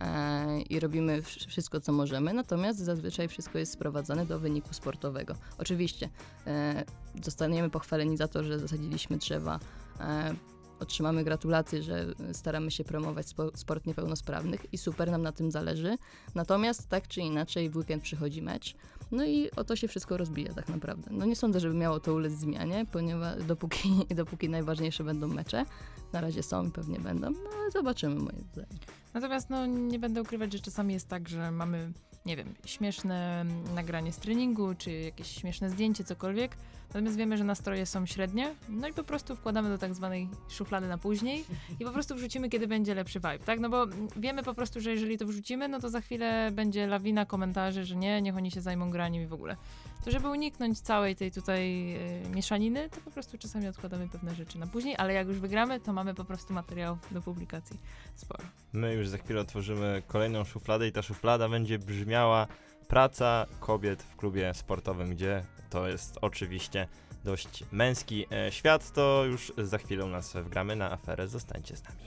e, 0.00 0.60
i 0.60 0.80
robimy 0.80 1.22
wsz- 1.22 1.48
wszystko, 1.48 1.80
co 1.80 1.92
możemy, 1.92 2.32
natomiast 2.32 2.78
zazwyczaj 2.78 3.28
wszystko 3.28 3.58
jest 3.58 3.72
sprowadzane 3.72 4.26
do 4.26 4.38
wyniku 4.38 4.74
sportowego. 4.74 5.34
Oczywiście 5.58 6.08
e, 6.46 6.84
zostaniemy 7.22 7.70
pochwaleni 7.70 8.16
za 8.16 8.28
to, 8.28 8.44
że 8.44 8.58
zasadziliśmy 8.58 9.16
drzewa, 9.16 9.60
e, 10.00 10.34
otrzymamy 10.80 11.24
gratulacje, 11.24 11.82
że 11.82 12.06
staramy 12.32 12.70
się 12.70 12.84
promować 12.84 13.28
spo, 13.28 13.50
sport 13.54 13.86
niepełnosprawnych 13.86 14.66
i 14.72 14.78
super 14.78 15.10
nam 15.10 15.22
na 15.22 15.32
tym 15.32 15.50
zależy. 15.50 15.96
Natomiast 16.34 16.88
tak 16.88 17.08
czy 17.08 17.20
inaczej 17.20 17.70
w 17.70 17.76
weekend 17.76 18.02
przychodzi 18.02 18.42
mecz. 18.42 18.74
No 19.14 19.24
i 19.24 19.50
o 19.56 19.64
to 19.64 19.76
się 19.76 19.88
wszystko 19.88 20.16
rozbija 20.16 20.54
tak 20.54 20.68
naprawdę. 20.68 21.10
No 21.10 21.26
nie 21.26 21.36
sądzę, 21.36 21.60
żeby 21.60 21.74
miało 21.74 22.00
to 22.00 22.14
ulec 22.14 22.32
zmianie, 22.32 22.86
ponieważ 22.92 23.44
dopóki, 23.44 23.90
dopóki 24.14 24.48
najważniejsze 24.48 25.04
będą 25.04 25.28
mecze, 25.28 25.64
na 26.12 26.20
razie 26.20 26.42
są 26.42 26.66
i 26.66 26.70
pewnie 26.70 27.00
będą, 27.00 27.30
no 27.30 27.70
zobaczymy 27.72 28.14
moim 28.14 28.44
zdaniem. 28.52 28.78
Natomiast 29.14 29.50
no, 29.50 29.66
nie 29.66 29.98
będę 29.98 30.22
ukrywać, 30.22 30.52
że 30.52 30.58
czasami 30.58 30.94
jest 30.94 31.08
tak, 31.08 31.28
że 31.28 31.50
mamy, 31.50 31.92
nie 32.26 32.36
wiem, 32.36 32.54
śmieszne 32.64 33.44
nagranie 33.74 34.12
z 34.12 34.16
treningu, 34.16 34.74
czy 34.74 34.90
jakieś 34.90 35.26
śmieszne 35.26 35.70
zdjęcie, 35.70 36.04
cokolwiek. 36.04 36.56
Natomiast 36.88 37.16
wiemy, 37.16 37.36
że 37.36 37.44
nastroje 37.44 37.86
są 37.86 38.06
średnie, 38.06 38.54
no 38.68 38.88
i 38.88 38.92
po 38.92 39.04
prostu 39.04 39.36
wkładamy 39.36 39.68
do 39.68 39.78
tak 39.78 39.94
zwanej 39.94 40.28
szuflady 40.48 40.88
na 40.88 40.98
później 40.98 41.44
i 41.80 41.84
po 41.84 41.90
prostu 41.90 42.14
wrzucimy, 42.14 42.48
kiedy 42.48 42.66
będzie 42.66 42.94
lepszy 42.94 43.18
vibe, 43.18 43.38
tak? 43.38 43.60
No 43.60 43.68
bo 43.68 43.86
wiemy 44.16 44.42
po 44.42 44.54
prostu, 44.54 44.80
że 44.80 44.90
jeżeli 44.90 45.18
to 45.18 45.26
wrzucimy, 45.26 45.68
no 45.68 45.80
to 45.80 45.90
za 45.90 46.00
chwilę 46.00 46.50
będzie 46.52 46.86
lawina 46.86 47.26
komentarzy, 47.26 47.84
że 47.84 47.96
nie, 47.96 48.22
niech 48.22 48.36
oni 48.36 48.50
się 48.50 48.60
zajmą 48.60 48.90
graniem 48.90 49.22
i 49.22 49.26
w 49.26 49.32
ogóle. 49.32 49.56
To 50.04 50.10
żeby 50.10 50.28
uniknąć 50.28 50.80
całej 50.80 51.16
tej 51.16 51.32
tutaj 51.32 51.94
y, 52.26 52.28
mieszaniny, 52.28 52.90
to 52.90 53.00
po 53.00 53.10
prostu 53.10 53.38
czasami 53.38 53.68
odkładamy 53.68 54.08
pewne 54.08 54.34
rzeczy 54.34 54.58
na 54.58 54.66
później, 54.66 54.96
ale 54.98 55.14
jak 55.14 55.28
już 55.28 55.38
wygramy, 55.38 55.80
to 55.80 55.92
mamy 55.92 56.14
po 56.14 56.24
prostu 56.24 56.54
materiał 56.54 56.98
do 57.10 57.22
publikacji 57.22 57.78
sporo. 58.14 58.44
My 58.72 58.94
już 58.94 59.08
za 59.08 59.18
chwilę 59.18 59.40
otworzymy 59.40 60.02
kolejną 60.06 60.44
szufladę 60.44 60.88
i 60.88 60.92
ta 60.92 61.02
szuflada 61.02 61.48
będzie 61.48 61.78
brzmiała 61.78 62.46
praca 62.88 63.46
kobiet 63.60 64.02
w 64.02 64.16
klubie 64.16 64.54
sportowym, 64.54 65.10
gdzie 65.10 65.44
to 65.70 65.88
jest 65.88 66.18
oczywiście 66.20 66.88
dość 67.24 67.64
męski 67.72 68.26
e, 68.32 68.52
świat, 68.52 68.92
to 68.92 69.24
już 69.24 69.52
za 69.58 69.78
chwilę 69.78 70.04
u 70.04 70.08
nas 70.08 70.36
wgramy 70.36 70.76
na 70.76 70.92
aferę. 70.92 71.28
Zostańcie 71.28 71.76
z 71.76 71.82
nami. 71.84 72.04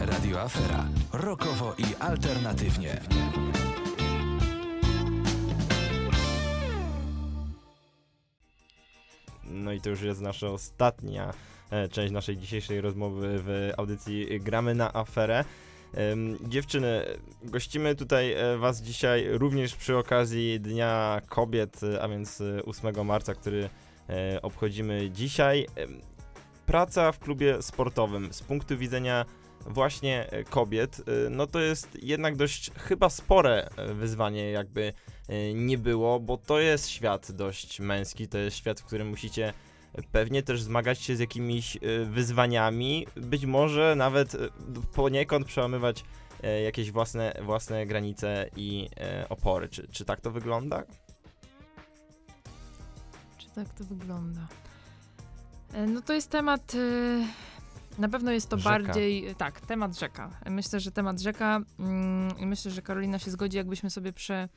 Radio 0.00 0.40
Afera. 0.40 0.84
Rokowo 1.12 1.74
i 1.78 1.84
alternatywnie. 2.00 3.00
No 9.54 9.72
i 9.72 9.80
to 9.80 9.90
już 9.90 10.02
jest 10.02 10.20
nasza 10.20 10.46
ostatnia 10.48 11.32
e, 11.70 11.88
część 11.88 12.12
naszej 12.12 12.36
dzisiejszej 12.36 12.80
rozmowy 12.80 13.28
w 13.38 13.72
audycji 13.76 14.40
Gramy 14.40 14.74
na 14.74 14.92
aferę. 14.92 15.44
Dziewczyny, 16.48 17.04
gościmy 17.42 17.94
tutaj 17.94 18.32
e, 18.32 18.58
Was 18.58 18.82
dzisiaj 18.82 19.28
również 19.30 19.76
przy 19.76 19.96
okazji 19.96 20.60
Dnia 20.60 21.20
Kobiet, 21.28 21.80
e, 21.82 22.02
a 22.02 22.08
więc 22.08 22.40
e, 22.40 22.64
8 22.64 23.06
marca, 23.06 23.34
który 23.34 23.68
obchodzimy 24.42 25.10
dzisiaj. 25.10 25.66
Praca 26.66 27.12
w 27.12 27.18
klubie 27.18 27.62
sportowym 27.62 28.32
z 28.32 28.42
punktu 28.42 28.78
widzenia 28.78 29.24
właśnie 29.66 30.26
kobiet, 30.50 31.02
no 31.30 31.46
to 31.46 31.60
jest 31.60 32.02
jednak 32.02 32.36
dość 32.36 32.70
chyba 32.76 33.10
spore 33.10 33.68
wyzwanie, 33.94 34.50
jakby 34.50 34.92
nie 35.54 35.78
było, 35.78 36.20
bo 36.20 36.36
to 36.36 36.58
jest 36.60 36.88
świat 36.88 37.32
dość 37.32 37.80
męski, 37.80 38.28
to 38.28 38.38
jest 38.38 38.56
świat, 38.56 38.80
w 38.80 38.84
którym 38.84 39.08
musicie 39.08 39.52
pewnie 40.12 40.42
też 40.42 40.62
zmagać 40.62 40.98
się 40.98 41.16
z 41.16 41.20
jakimiś 41.20 41.76
e, 41.76 41.80
wyzwaniami, 42.04 43.06
być 43.16 43.44
może 43.46 43.94
nawet 43.96 44.34
e, 44.34 44.38
poniekąd 44.94 45.46
przełamywać 45.46 46.04
jakieś 46.64 46.90
własne, 46.90 47.34
własne 47.42 47.86
granice 47.86 48.50
i 48.56 48.88
opory. 49.28 49.68
Czy, 49.68 49.88
czy 49.88 50.04
tak 50.04 50.20
to 50.20 50.30
wygląda? 50.30 50.82
Czy 53.38 53.46
tak 53.54 53.68
to 53.68 53.84
wygląda? 53.84 54.48
E, 55.74 55.86
No 55.86 56.00
to 56.02 56.12
jest 56.12 56.30
temat. 56.30 56.72
Na 57.98 58.08
pewno 58.08 58.32
jest 58.32 58.48
to 58.48 58.58
Rzeka. 58.58 58.70
bardziej. 58.70 59.34
Tak, 59.34 59.60
temat 59.60 59.98
rzeka. 59.98 60.30
Myślę, 60.50 60.80
że 60.80 60.90
temat 60.92 61.20
rzeka. 61.20 61.60
mm, 61.78 62.38
I 62.38 62.46
myślę, 62.46 62.70
że 62.70 62.82
Karolina 62.82 63.18
się 63.18 63.30
zgodzi, 63.30 63.56
jakbyśmy 63.56 63.90
sobie 63.90 64.12
prze, 64.12 64.48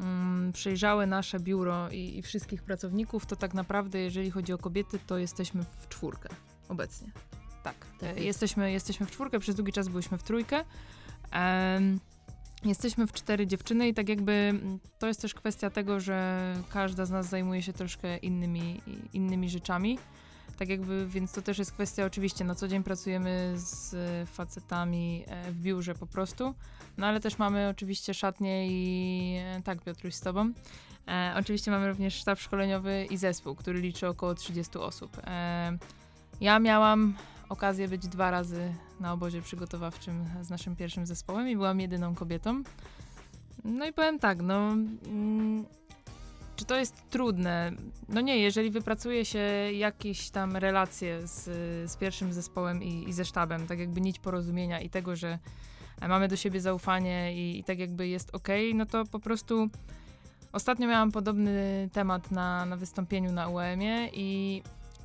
mm, 0.00 0.52
przejrzały 0.52 1.06
nasze 1.06 1.40
biuro 1.40 1.90
i, 1.90 2.18
i 2.18 2.22
wszystkich 2.22 2.62
pracowników, 2.62 3.26
to 3.26 3.36
tak 3.36 3.54
naprawdę, 3.54 3.98
jeżeli 3.98 4.30
chodzi 4.30 4.52
o 4.52 4.58
kobiety, 4.58 4.98
to 5.06 5.18
jesteśmy 5.18 5.64
w 5.64 5.88
czwórkę 5.88 6.28
obecnie. 6.68 7.10
Tak. 7.62 7.74
Tak 8.00 8.08
jest. 8.08 8.24
jesteśmy, 8.24 8.72
jesteśmy 8.72 9.06
w 9.06 9.10
czwórkę, 9.10 9.38
przez 9.38 9.56
długi 9.56 9.72
czas 9.72 9.88
byliśmy 9.88 10.18
w 10.18 10.22
trójkę. 10.22 10.64
Em, 11.30 12.00
Jesteśmy 12.64 13.06
w 13.06 13.12
cztery 13.12 13.46
dziewczyny 13.46 13.88
i 13.88 13.94
tak 13.94 14.08
jakby 14.08 14.32
mm, 14.32 14.78
to 14.98 15.06
jest 15.06 15.22
też 15.22 15.34
kwestia 15.34 15.70
tego, 15.70 16.00
że 16.00 16.38
każda 16.68 17.06
z 17.06 17.10
nas 17.10 17.28
zajmuje 17.28 17.62
się 17.62 17.72
troszkę 17.72 18.16
innymi, 18.16 18.80
innymi 19.12 19.50
rzeczami. 19.50 19.98
Tak 20.62 20.68
jakby, 20.68 21.06
więc 21.06 21.32
to 21.32 21.42
też 21.42 21.58
jest 21.58 21.72
kwestia, 21.72 22.04
oczywiście 22.04 22.44
na 22.44 22.54
co 22.54 22.68
dzień 22.68 22.82
pracujemy 22.82 23.52
z 23.56 23.94
e, 23.94 24.26
facetami 24.26 25.24
e, 25.26 25.52
w 25.52 25.60
biurze 25.60 25.94
po 25.94 26.06
prostu, 26.06 26.54
no 26.98 27.06
ale 27.06 27.20
też 27.20 27.38
mamy 27.38 27.68
oczywiście 27.68 28.14
szatnie 28.14 28.68
i 28.68 29.36
e, 29.38 29.62
tak 29.62 29.80
Piotruś 29.80 30.14
z 30.14 30.20
tobą. 30.20 30.52
E, 31.08 31.34
oczywiście 31.38 31.70
mamy 31.70 31.88
również 31.88 32.14
sztab 32.14 32.38
szkoleniowy 32.38 33.06
i 33.10 33.16
zespół, 33.16 33.54
który 33.54 33.80
liczy 33.80 34.08
około 34.08 34.34
30 34.34 34.78
osób. 34.78 35.18
E, 35.24 35.78
ja 36.40 36.58
miałam 36.58 37.14
okazję 37.48 37.88
być 37.88 38.08
dwa 38.08 38.30
razy 38.30 38.74
na 39.00 39.12
obozie 39.12 39.42
przygotowawczym 39.42 40.24
z 40.42 40.50
naszym 40.50 40.76
pierwszym 40.76 41.06
zespołem 41.06 41.48
i 41.48 41.56
byłam 41.56 41.80
jedyną 41.80 42.14
kobietą. 42.14 42.62
No 43.64 43.86
i 43.86 43.92
powiem 43.92 44.18
tak, 44.18 44.42
no. 44.42 44.72
Mm, 45.06 45.64
czy 46.56 46.64
to 46.64 46.76
jest 46.76 47.10
trudne? 47.10 47.72
No 48.08 48.20
nie, 48.20 48.38
jeżeli 48.38 48.70
wypracuje 48.70 49.24
się 49.24 49.38
jakieś 49.72 50.30
tam 50.30 50.56
relacje 50.56 51.26
z, 51.26 51.44
z 51.90 51.96
pierwszym 51.96 52.32
zespołem 52.32 52.82
i, 52.82 53.08
i 53.08 53.12
ze 53.12 53.24
sztabem, 53.24 53.66
tak 53.66 53.78
jakby 53.78 54.00
nić 54.00 54.18
porozumienia 54.18 54.80
i 54.80 54.90
tego, 54.90 55.16
że 55.16 55.38
mamy 56.08 56.28
do 56.28 56.36
siebie 56.36 56.60
zaufanie 56.60 57.34
i, 57.34 57.58
i 57.58 57.64
tak 57.64 57.78
jakby 57.78 58.08
jest 58.08 58.34
ok, 58.34 58.48
no 58.74 58.86
to 58.86 59.04
po 59.04 59.18
prostu 59.18 59.68
ostatnio 60.52 60.88
miałam 60.88 61.12
podobny 61.12 61.88
temat 61.92 62.30
na, 62.30 62.66
na 62.66 62.76
wystąpieniu 62.76 63.32
na 63.32 63.48
UEM-ie 63.48 64.10
i 64.12 64.62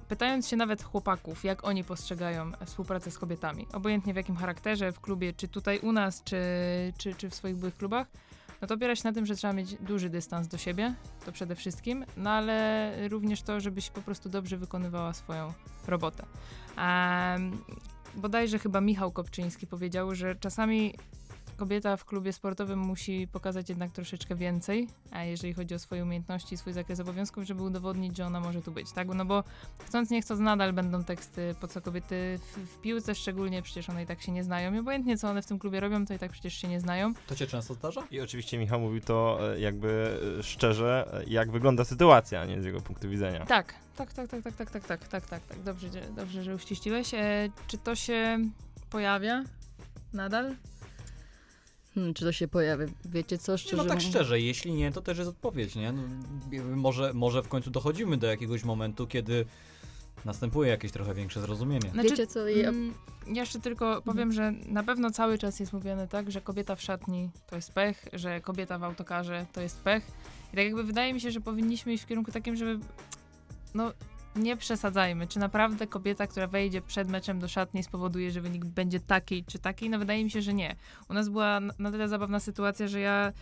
pytając 0.08 0.48
się 0.48 0.56
nawet 0.56 0.84
chłopaków, 0.84 1.44
jak 1.44 1.64
oni 1.64 1.84
postrzegają 1.84 2.52
współpracę 2.66 3.12
z 3.12 3.18
kobietami, 3.18 3.68
obojętnie 3.74 4.14
w 4.14 4.16
jakim 4.16 4.36
charakterze, 4.36 4.92
w 4.92 5.00
klubie, 5.00 5.34
czy 5.34 5.48
tutaj 5.48 5.80
u 5.80 5.92
nas, 5.92 6.24
czy, 6.24 6.42
czy, 6.98 7.16
czy 7.16 7.30
w 7.30 7.36
swoich 7.36 7.56
byłych 7.56 7.78
klubach, 7.78 8.08
no 8.62 8.68
to 8.68 8.74
opiera 8.74 8.96
się 8.96 9.02
na 9.04 9.14
tym, 9.14 9.26
że 9.26 9.36
trzeba 9.36 9.54
mieć 9.54 9.76
duży 9.76 10.10
dystans 10.10 10.48
do 10.48 10.58
siebie, 10.58 10.94
to 11.26 11.32
przede 11.32 11.56
wszystkim, 11.56 12.06
no 12.18 12.30
ale 12.30 12.94
również 13.10 13.42
to, 13.42 13.60
żebyś 13.60 13.90
po 13.90 14.02
prostu 14.02 14.30
dobrze 14.30 14.58
wykonywała 14.58 15.14
swoją 15.14 15.54
robotę. 15.88 16.26
Um, 16.78 17.64
bodajże 18.16 18.60
chyba 18.60 18.82
Michał 18.82 19.12
Kopczyński 19.12 19.68
powiedział, 19.68 20.16
że 20.16 20.36
czasami 20.36 20.94
kobieta 21.58 21.98
w 21.98 22.06
klubie 22.06 22.34
sportowym 22.34 22.80
musi 22.80 23.28
pokazać 23.32 23.70
jednak 23.70 23.92
troszeczkę 23.92 24.36
więcej, 24.36 24.88
a 25.12 25.24
jeżeli 25.24 25.54
chodzi 25.54 25.76
o 25.76 25.80
swoje 25.80 26.04
umiejętności 26.04 26.56
i 26.56 26.58
swój 26.58 26.74
zakres 26.74 27.00
obowiązków, 27.00 27.44
żeby 27.44 27.64
udowodnić, 27.64 28.18
że 28.18 28.26
ona 28.26 28.40
może 28.40 28.62
tu 28.62 28.72
być, 28.72 28.92
tak? 28.92 29.08
No 29.08 29.26
bo 29.26 29.44
chcąc 29.86 30.10
nie 30.10 30.22
chcąc 30.22 30.40
nadal 30.40 30.74
będą 30.74 31.04
teksty, 31.04 31.56
po 31.62 31.68
co 31.68 31.82
kobiety 31.82 32.40
w, 32.56 32.58
w 32.60 32.82
piłce 32.82 33.16
szczególnie, 33.16 33.62
przecież 33.62 33.90
one 33.90 34.04
i 34.04 34.06
tak 34.06 34.22
się 34.22 34.32
nie 34.32 34.44
znają 34.44 34.74
i 34.74 34.80
obojętnie 34.80 35.18
co 35.18 35.30
one 35.30 35.42
w 35.42 35.46
tym 35.46 35.60
klubie 35.60 35.80
robią, 35.80 36.06
to 36.06 36.14
i 36.14 36.20
tak 36.20 36.32
przecież 36.32 36.54
się 36.54 36.68
nie 36.68 36.80
znają. 36.80 37.14
To 37.28 37.36
cię 37.36 37.48
często 37.48 37.74
zdarza? 37.74 38.04
I 38.12 38.22
oczywiście 38.22 38.58
Michał 38.58 38.80
mówił 38.80 39.02
to 39.02 39.40
e, 39.56 39.60
jakby 39.60 40.20
e, 40.40 40.44
szczerze, 40.44 41.10
e, 41.14 41.24
jak 41.28 41.52
wygląda 41.52 41.86
sytuacja, 41.86 42.42
a 42.42 42.46
nie 42.46 42.62
z 42.62 42.66
jego 42.66 42.82
punktu 42.82 43.10
widzenia. 43.10 43.46
Tak, 43.46 43.74
tak, 43.96 44.14
tak, 44.14 44.28
tak, 44.28 44.42
tak, 44.44 44.56
tak, 44.56 44.72
tak, 44.72 44.86
tak, 44.88 45.08
tak, 45.08 45.28
tak, 45.28 45.46
tak. 45.48 45.64
Dobrze, 45.64 45.90
że- 45.90 46.10
dobrze, 46.16 46.44
że 46.44 46.56
uściściłeś. 46.56 47.14
E, 47.14 47.50
czy 47.68 47.78
to 47.78 47.96
się 47.96 48.40
pojawia 48.90 49.44
nadal? 50.14 50.56
Hmm, 51.98 52.14
czy 52.14 52.26
to 52.26 52.32
się 52.32 52.48
pojawia? 52.48 52.86
Wiecie 53.06 53.38
co, 53.38 53.52
Nie, 53.52 53.58
szczerze 53.58 53.84
no 53.84 53.86
tak 53.86 54.02
szczerze, 54.02 54.40
jeśli 54.40 54.74
nie, 54.74 54.92
to 54.92 55.02
też 55.02 55.18
jest 55.18 55.30
odpowiedź, 55.30 55.76
nie? 55.76 55.92
No, 55.92 56.04
może, 56.76 57.14
może 57.14 57.44
w 57.44 57.48
końcu 57.48 57.70
dochodzimy 57.70 58.18
do 58.18 58.28
jakiegoś 58.28 58.64
momentu, 58.64 59.08
kiedy 59.08 59.46
następuje 60.26 60.70
jakieś 60.70 60.92
trochę 60.92 61.14
większe 61.14 61.42
zrozumienie. 61.42 61.90
Znaczy, 61.90 62.10
Wiecie 62.10 62.28
co, 62.28 62.48
ja, 62.48 62.70
Mm, 62.70 62.94
jeszcze 63.28 63.60
tylko 63.60 64.02
powiem, 64.02 64.32
że 64.32 64.52
na 64.52 64.84
pewno 64.84 65.12
cały 65.12 65.38
czas 65.38 65.60
jest 65.60 65.74
mówione 65.74 66.08
tak, 66.08 66.32
że 66.32 66.42
kobieta 66.42 66.76
w 66.76 66.82
szatni 66.82 67.30
to 67.48 67.56
jest 67.56 67.72
pech, 67.72 68.06
że 68.14 68.42
kobieta 68.42 68.80
w 68.80 68.84
autokarze 68.84 69.46
to 69.54 69.62
jest 69.62 69.82
pech. 69.82 70.08
I 70.54 70.56
tak 70.56 70.66
jakby 70.66 70.84
wydaje 70.84 71.14
mi 71.14 71.22
się, 71.22 71.32
że 71.32 71.42
powinniśmy 71.42 71.94
iść 71.94 72.04
w 72.04 72.08
kierunku 72.08 72.32
takim, 72.32 72.56
żeby 72.56 72.80
no 73.74 73.92
nie 74.38 74.58
przesadzajmy. 74.58 75.28
Czy 75.28 75.40
naprawdę 75.40 75.88
kobieta, 75.88 76.28
która 76.28 76.48
wejdzie 76.48 76.82
przed 76.82 77.10
meczem 77.10 77.40
do 77.40 77.48
szatni 77.48 77.84
spowoduje, 77.84 78.32
że 78.32 78.42
wynik 78.42 78.66
będzie 78.66 79.00
taki 79.00 79.44
czy 79.44 79.60
taki? 79.60 79.90
No 79.90 80.00
wydaje 80.00 80.24
mi 80.24 80.32
się, 80.32 80.42
że 80.42 80.54
nie. 80.54 80.76
U 81.10 81.14
nas 81.14 81.30
była 81.30 81.60
na- 81.60 81.92
tyle 81.92 82.08
zabawna 82.10 82.40
sytuacja, 82.40 82.88
że 82.88 83.00
ja 83.00 83.34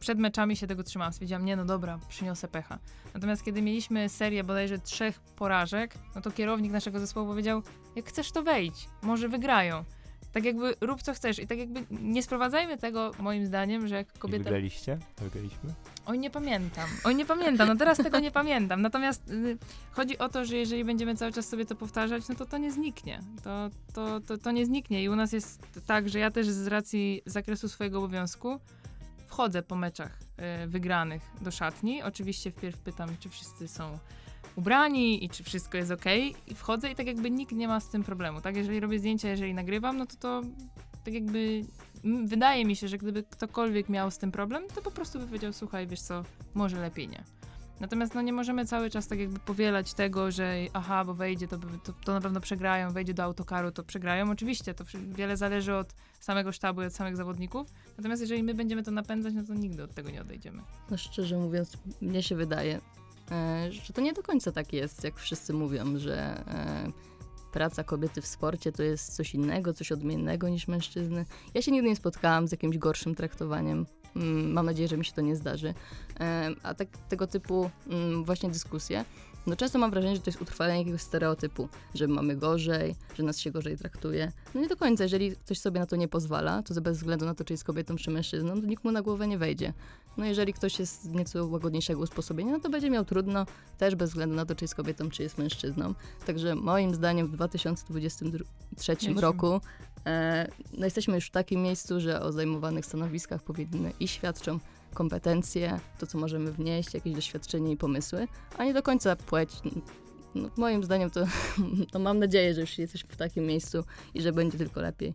przed 0.00 0.18
meczami 0.18 0.56
się 0.56 0.66
tego 0.66 0.82
trzymałam. 0.82 1.12
Stwierdziłam, 1.12 1.44
nie 1.44 1.56
no 1.56 1.64
dobra, 1.64 1.98
przyniosę 2.08 2.48
pecha. 2.48 2.78
Natomiast 3.14 3.44
kiedy 3.44 3.62
mieliśmy 3.62 4.08
serię 4.08 4.44
bodajże 4.44 4.78
trzech 4.78 5.20
porażek, 5.20 5.94
no 6.14 6.20
to 6.20 6.30
kierownik 6.30 6.72
naszego 6.72 7.00
zespołu 7.00 7.26
powiedział, 7.26 7.62
jak 7.96 8.06
chcesz 8.06 8.32
to 8.32 8.42
wejdź, 8.42 8.88
może 9.02 9.28
wygrają. 9.28 9.84
Tak 10.32 10.44
jakby 10.44 10.74
rób 10.80 11.02
co 11.02 11.14
chcesz 11.14 11.38
i 11.38 11.46
tak 11.46 11.58
jakby 11.58 11.84
nie 11.90 12.22
sprowadzajmy 12.22 12.78
tego 12.78 13.10
moim 13.18 13.46
zdaniem, 13.46 13.88
że 13.88 13.94
jak 13.94 14.16
I 14.16 14.18
kobieta... 14.18 14.44
wygraliście? 14.44 14.98
Wygraliśmy? 15.18 15.74
Oj, 16.06 16.18
nie 16.18 16.30
pamiętam. 16.30 16.88
Oj, 17.04 17.14
nie 17.14 17.26
pamiętam. 17.26 17.68
No 17.68 17.76
teraz 17.76 17.98
tego 17.98 18.20
nie 18.20 18.30
pamiętam. 18.30 18.82
Natomiast 18.82 19.30
y, 19.30 19.58
chodzi 19.90 20.18
o 20.18 20.28
to, 20.28 20.44
że 20.44 20.56
jeżeli 20.56 20.84
będziemy 20.84 21.16
cały 21.16 21.32
czas 21.32 21.48
sobie 21.48 21.66
to 21.66 21.74
powtarzać, 21.74 22.28
no 22.28 22.34
to 22.34 22.46
to 22.46 22.58
nie 22.58 22.72
zniknie. 22.72 23.20
To, 23.44 23.70
to, 23.92 24.20
to, 24.20 24.38
to 24.38 24.50
nie 24.50 24.66
zniknie. 24.66 25.02
I 25.02 25.08
u 25.08 25.16
nas 25.16 25.32
jest 25.32 25.62
tak, 25.86 26.08
że 26.08 26.18
ja 26.18 26.30
też 26.30 26.48
z 26.48 26.66
racji 26.66 27.22
zakresu 27.26 27.68
swojego 27.68 27.98
obowiązku 27.98 28.60
wchodzę 29.26 29.62
po 29.62 29.76
meczach 29.76 30.20
y, 30.64 30.66
wygranych 30.66 31.22
do 31.40 31.50
szatni. 31.50 32.02
Oczywiście 32.02 32.50
wpierw 32.50 32.78
pytam, 32.78 33.08
czy 33.20 33.28
wszyscy 33.28 33.68
są 33.68 33.98
ubrani 34.56 35.24
i 35.24 35.28
czy 35.28 35.44
wszystko 35.44 35.76
jest 35.76 35.90
ok. 35.90 36.04
I 36.46 36.54
wchodzę 36.54 36.90
i 36.90 36.94
tak 36.94 37.06
jakby 37.06 37.30
nikt 37.30 37.52
nie 37.52 37.68
ma 37.68 37.80
z 37.80 37.88
tym 37.88 38.04
problemu. 38.04 38.40
Tak, 38.40 38.56
jeżeli 38.56 38.80
robię 38.80 38.98
zdjęcia, 38.98 39.28
jeżeli 39.28 39.54
nagrywam, 39.54 39.96
no 39.96 40.06
to 40.06 40.16
to 40.16 40.42
tak 41.04 41.14
jakby 41.14 41.64
wydaje 42.24 42.64
mi 42.64 42.76
się, 42.76 42.88
że 42.88 42.98
gdyby 42.98 43.22
ktokolwiek 43.22 43.88
miał 43.88 44.10
z 44.10 44.18
tym 44.18 44.32
problem, 44.32 44.62
to 44.74 44.82
po 44.82 44.90
prostu 44.90 45.18
by 45.18 45.26
powiedział, 45.26 45.52
słuchaj, 45.52 45.86
wiesz 45.86 46.00
co, 46.00 46.24
może 46.54 46.80
lepiej 46.80 47.08
nie. 47.08 47.24
Natomiast 47.80 48.14
no 48.14 48.22
nie 48.22 48.32
możemy 48.32 48.66
cały 48.66 48.90
czas 48.90 49.06
tak 49.06 49.18
jakby 49.18 49.38
powielać 49.38 49.94
tego, 49.94 50.30
że 50.30 50.56
aha, 50.72 51.04
bo 51.04 51.14
wejdzie, 51.14 51.48
to, 51.48 51.58
to, 51.58 51.92
to 52.04 52.12
na 52.12 52.20
pewno 52.20 52.40
przegrają, 52.40 52.90
wejdzie 52.90 53.14
do 53.14 53.22
autokaru, 53.22 53.70
to 53.70 53.84
przegrają. 53.84 54.30
Oczywiście, 54.30 54.74
to 54.74 54.84
wiele 55.08 55.36
zależy 55.36 55.74
od 55.74 55.94
samego 56.20 56.52
sztabu 56.52 56.82
i 56.82 56.86
od 56.86 56.94
samych 56.94 57.16
zawodników. 57.16 57.66
Natomiast 57.96 58.22
jeżeli 58.22 58.42
my 58.42 58.54
będziemy 58.54 58.82
to 58.82 58.90
napędzać, 58.90 59.34
no 59.34 59.44
to 59.44 59.54
nigdy 59.54 59.82
od 59.82 59.94
tego 59.94 60.10
nie 60.10 60.20
odejdziemy. 60.20 60.62
no 60.90 60.96
szczerze 60.96 61.38
mówiąc, 61.38 61.76
mnie 62.00 62.22
się 62.22 62.36
wydaje, 62.36 62.80
e, 63.30 63.72
że 63.72 63.92
to 63.92 64.00
nie 64.00 64.12
do 64.12 64.22
końca 64.22 64.52
tak 64.52 64.72
jest, 64.72 65.04
jak 65.04 65.16
wszyscy 65.16 65.52
mówią, 65.52 65.98
że 65.98 66.44
e, 66.48 66.92
praca 67.56 67.84
kobiety 67.84 68.20
w 68.22 68.26
sporcie 68.26 68.72
to 68.72 68.82
jest 68.82 69.16
coś 69.16 69.34
innego, 69.34 69.72
coś 69.72 69.92
odmiennego 69.92 70.48
niż 70.48 70.68
mężczyzny. 70.68 71.24
Ja 71.54 71.62
się 71.62 71.72
nigdy 71.72 71.88
nie 71.88 71.96
spotkałam 71.96 72.48
z 72.48 72.52
jakimś 72.52 72.78
gorszym 72.78 73.14
traktowaniem. 73.14 73.86
Mm, 74.16 74.52
Mam 74.52 74.66
nadzieję, 74.66 74.88
że 74.88 74.96
mi 74.96 75.04
się 75.04 75.12
to 75.12 75.20
nie 75.20 75.36
zdarzy. 75.36 75.74
A 76.62 76.74
tak, 76.74 76.88
tego 77.08 77.26
typu 77.26 77.70
mm, 77.86 78.24
właśnie 78.24 78.50
dyskusje, 78.50 79.04
no 79.46 79.56
często 79.56 79.78
mam 79.78 79.90
wrażenie, 79.90 80.16
że 80.16 80.22
to 80.22 80.30
jest 80.30 80.42
utrwalenie 80.42 80.78
jakiegoś 80.78 81.00
stereotypu, 81.00 81.68
że 81.94 82.08
mamy 82.08 82.36
gorzej, 82.36 82.94
że 83.14 83.22
nas 83.22 83.38
się 83.38 83.50
gorzej 83.50 83.76
traktuje. 83.76 84.32
No 84.54 84.60
nie 84.60 84.68
do 84.68 84.76
końca, 84.76 85.02
jeżeli 85.02 85.36
ktoś 85.36 85.58
sobie 85.58 85.80
na 85.80 85.86
to 85.86 85.96
nie 85.96 86.08
pozwala, 86.08 86.62
to 86.62 86.80
bez 86.80 86.98
względu 86.98 87.24
na 87.24 87.34
to, 87.34 87.44
czy 87.44 87.52
jest 87.52 87.64
kobietą, 87.64 87.96
czy 87.96 88.10
mężczyzną, 88.10 88.60
to 88.60 88.66
nikt 88.66 88.84
mu 88.84 88.92
na 88.92 89.02
głowę 89.02 89.28
nie 89.28 89.38
wejdzie. 89.38 89.72
No 90.16 90.24
jeżeli 90.24 90.52
ktoś 90.52 90.78
jest 90.78 91.02
z 91.02 91.08
nieco 91.08 91.46
łagodniejszego 91.46 92.00
usposobienia, 92.00 92.52
no 92.52 92.60
to 92.60 92.70
będzie 92.70 92.90
miał 92.90 93.04
trudno, 93.04 93.46
też 93.78 93.94
bez 93.94 94.10
względu 94.10 94.36
na 94.36 94.46
to, 94.46 94.54
czy 94.54 94.64
jest 94.64 94.74
kobietą, 94.74 95.10
czy 95.10 95.22
jest 95.22 95.38
mężczyzną. 95.38 95.94
Także 96.26 96.54
moim 96.54 96.94
zdaniem 96.94 97.26
w 97.26 97.30
2023 97.30 98.96
Jezu. 99.02 99.20
roku 99.20 99.60
e, 100.06 100.48
no 100.78 100.84
jesteśmy 100.84 101.14
już 101.14 101.26
w 101.26 101.30
takim 101.30 101.62
miejscu, 101.62 102.00
że 102.00 102.22
o 102.22 102.32
zajmowanych 102.32 102.86
stanowiskach 102.86 103.42
powinny 103.42 103.92
i 104.00 104.08
świadczą 104.08 104.58
kompetencje, 104.96 105.80
to 105.98 106.06
co 106.06 106.18
możemy 106.18 106.52
wnieść, 106.52 106.94
jakieś 106.94 107.14
doświadczenie 107.14 107.72
i 107.72 107.76
pomysły, 107.76 108.28
a 108.58 108.64
nie 108.64 108.74
do 108.74 108.82
końca 108.82 109.16
płeć. 109.16 109.50
No, 110.34 110.50
moim 110.56 110.84
zdaniem 110.84 111.10
to, 111.10 111.20
to 111.92 111.98
mam 111.98 112.18
nadzieję, 112.18 112.54
że 112.54 112.60
już 112.60 112.78
jesteśmy 112.78 113.10
w 113.10 113.16
takim 113.16 113.46
miejscu 113.46 113.84
i 114.14 114.22
że 114.22 114.32
będzie 114.32 114.58
tylko 114.58 114.80
lepiej. 114.80 115.14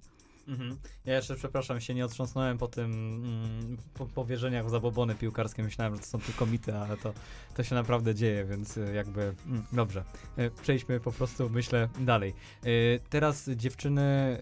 Mhm. 0.52 0.78
Ja 1.06 1.16
jeszcze, 1.16 1.36
przepraszam, 1.36 1.82
się 1.82 1.94
nie 1.94 2.06
otrząsnąłem 2.06 2.58
po 2.58 2.68
tym 2.68 2.92
mm, 2.92 3.78
po, 3.94 4.06
powierzeniach 4.06 4.66
w 4.66 4.70
zabobony 4.70 5.16
piłkarskie. 5.16 5.64
Myślałem, 5.64 5.96
że 5.96 6.02
to 6.02 6.06
są 6.08 6.20
tylko 6.20 6.46
mity, 6.46 6.76
ale 6.76 6.98
to, 6.98 7.14
to 7.56 7.64
się 7.64 7.76
naprawdę 7.76 8.16
dzieje, 8.16 8.46
więc 8.46 8.78
y, 8.78 8.94
jakby 8.96 9.22
mm, 9.22 9.64
dobrze. 9.74 10.04
Y, 10.40 10.52
Przejdźmy 10.62 11.00
po 11.00 11.12
prostu, 11.12 11.50
myślę, 11.50 11.90
dalej. 12.00 12.34
Y, 12.66 13.00
Teraz 13.10 13.50
dziewczyny, 13.50 14.38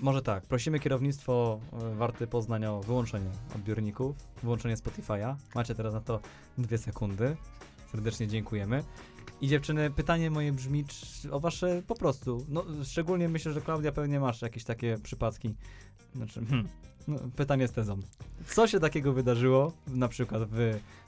może 0.00 0.22
tak, 0.22 0.46
prosimy 0.46 0.80
kierownictwo 0.80 1.60
Warty 1.72 2.26
Poznań 2.26 2.64
o 2.64 2.80
wyłączenie 2.80 3.30
odbiorników, 3.54 4.16
wyłączenie 4.42 4.76
Spotify'a. 4.76 5.34
Macie 5.54 5.74
teraz 5.74 5.94
na 5.94 6.00
to 6.00 6.20
dwie 6.58 6.78
sekundy. 6.78 7.36
Serdecznie 7.94 8.26
dziękujemy. 8.26 8.84
I 9.40 9.48
dziewczyny, 9.48 9.90
pytanie 9.90 10.30
moje 10.30 10.52
brzmi 10.52 10.84
czy, 10.84 11.32
o 11.32 11.40
wasze 11.40 11.82
po 11.86 11.94
prostu. 11.94 12.46
No, 12.48 12.64
szczególnie 12.84 13.28
myślę, 13.28 13.52
że 13.52 13.60
Klaudia 13.60 13.92
pewnie 13.92 14.20
masz 14.20 14.42
jakieś 14.42 14.64
takie 14.64 14.98
przypadki. 15.02 15.54
Znaczy, 16.14 16.46
hmm, 16.46 16.68
no, 17.08 17.18
pytanie 17.36 17.68
z 17.68 17.72
tezą. 17.72 18.00
Co 18.46 18.66
się 18.66 18.80
takiego 18.80 19.12
wydarzyło, 19.12 19.72
na 19.86 20.08
przykład 20.08 20.42
w 20.50 20.58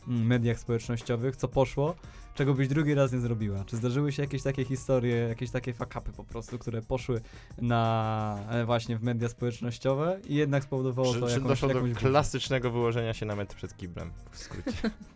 mm, 0.08 0.26
mediach 0.26 0.58
społecznościowych, 0.58 1.36
co 1.36 1.48
poszło, 1.48 1.94
czego 2.34 2.54
byś 2.54 2.68
drugi 2.68 2.94
raz 2.94 3.12
nie 3.12 3.20
zrobiła? 3.20 3.64
Czy 3.64 3.76
zdarzyły 3.76 4.12
się 4.12 4.22
jakieś 4.22 4.42
takie 4.42 4.64
historie, 4.64 5.16
jakieś 5.16 5.50
takie 5.50 5.72
fakapy 5.72 6.12
po 6.12 6.24
prostu, 6.24 6.58
które 6.58 6.82
poszły 6.82 7.20
na 7.58 8.38
e, 8.48 8.64
właśnie 8.64 8.96
w 8.98 9.02
media 9.02 9.28
społecznościowe 9.28 10.20
i 10.28 10.34
jednak 10.34 10.64
spowodowało 10.64 11.14
Czy, 11.14 11.20
to 11.20 11.26
czy 11.26 11.32
jakąś, 11.32 11.48
doszło 11.48 11.68
do 11.68 11.74
jakąś 11.74 11.92
burzę? 11.92 12.08
klasycznego 12.08 12.70
wyłożenia 12.70 13.14
się 13.14 13.26
na 13.26 13.36
metr 13.36 13.56
przed 13.56 13.76
kiblem? 13.76 14.10
W 14.32 14.38
skrócie. 14.38 14.90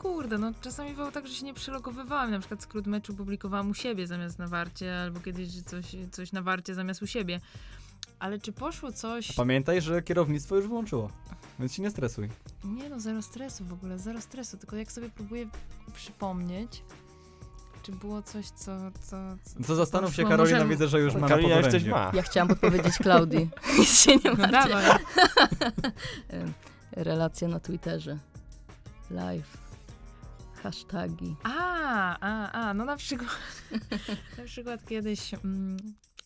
Kurde, 0.00 0.38
no 0.38 0.52
czasami 0.60 0.94
było 0.94 1.12
tak, 1.12 1.26
że 1.26 1.34
się 1.34 1.44
nie 1.44 1.54
przelogowywałam. 1.54 2.30
Na 2.30 2.38
przykład 2.38 2.62
skrót 2.62 2.86
meczu 2.86 3.14
publikowałam 3.14 3.70
u 3.70 3.74
siebie 3.74 4.06
zamiast 4.06 4.38
na 4.38 4.46
warcie, 4.46 5.00
albo 5.02 5.20
kiedyś 5.20 5.48
że 5.48 5.62
coś, 5.62 5.96
coś 6.12 6.32
na 6.32 6.42
warcie 6.42 6.74
zamiast 6.74 7.02
u 7.02 7.06
siebie. 7.06 7.40
Ale 8.18 8.38
czy 8.38 8.52
poszło 8.52 8.92
coś... 8.92 9.32
Pamiętaj, 9.32 9.80
że 9.80 10.02
kierownictwo 10.02 10.56
już 10.56 10.66
wyłączyło, 10.66 11.10
więc 11.58 11.74
się 11.74 11.82
nie 11.82 11.90
stresuj. 11.90 12.28
Nie 12.64 12.88
no, 12.88 13.00
zero 13.00 13.22
stresu 13.22 13.64
w 13.64 13.72
ogóle, 13.72 13.98
zero 13.98 14.20
stresu. 14.20 14.56
Tylko 14.56 14.76
jak 14.76 14.92
sobie 14.92 15.10
próbuję 15.14 15.46
przypomnieć, 15.94 16.82
czy 17.82 17.92
było 17.92 18.22
coś, 18.22 18.46
co... 18.50 18.90
Co, 19.00 19.16
co, 19.42 19.64
Co 19.66 19.74
zastanów 19.74 20.10
się, 20.10 20.22
poszło. 20.22 20.30
Karolina, 20.30 20.58
Może- 20.58 20.68
widzę, 20.68 20.88
że 20.88 21.00
już 21.00 21.14
ma 21.14 21.28
Karolina 21.28 21.54
na 21.54 21.60
już 21.60 21.70
coś 21.70 21.84
ma. 21.84 22.10
Ja 22.14 22.22
chciałam 22.22 22.48
podpowiedzieć 22.48 22.96
Klaudii. 22.98 23.50
Nic 23.78 24.00
się 24.00 24.16
nie 24.16 24.34
No 24.38 24.46
dawaj. 24.48 24.84
Em, 26.28 26.52
Relacja 26.92 27.48
na 27.48 27.60
Twitterze. 27.60 28.18
Live. 29.10 29.69
Hasztagi. 30.62 31.36
A, 31.42 32.16
a, 32.20 32.52
a, 32.52 32.74
no 32.74 32.84
na 32.84 32.96
przykład, 32.96 33.38
na 34.38 34.44
przykład 34.44 34.86
kiedyś 34.86 35.34
mm, 35.34 35.76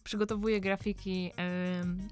przygotowuję 0.04 0.60
grafiki 0.60 1.32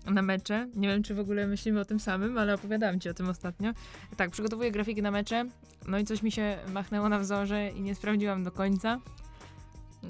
na 0.06 0.22
mecze. 0.22 0.68
Nie 0.74 0.88
wiem, 0.88 1.02
czy 1.02 1.14
w 1.14 1.18
ogóle 1.18 1.46
myślimy 1.46 1.80
o 1.80 1.84
tym 1.84 2.00
samym, 2.00 2.38
ale 2.38 2.54
opowiadałam 2.54 3.00
ci 3.00 3.08
o 3.08 3.14
tym 3.14 3.28
ostatnio. 3.28 3.72
Tak, 4.16 4.30
przygotowuję 4.30 4.70
grafiki 4.70 5.02
na 5.02 5.10
mecze, 5.10 5.44
no 5.86 5.98
i 5.98 6.04
coś 6.04 6.22
mi 6.22 6.32
się 6.32 6.58
machnęło 6.72 7.08
na 7.08 7.18
wzorze 7.18 7.68
i 7.68 7.82
nie 7.82 7.94
sprawdziłam 7.94 8.44
do 8.44 8.50
końca. 8.50 9.00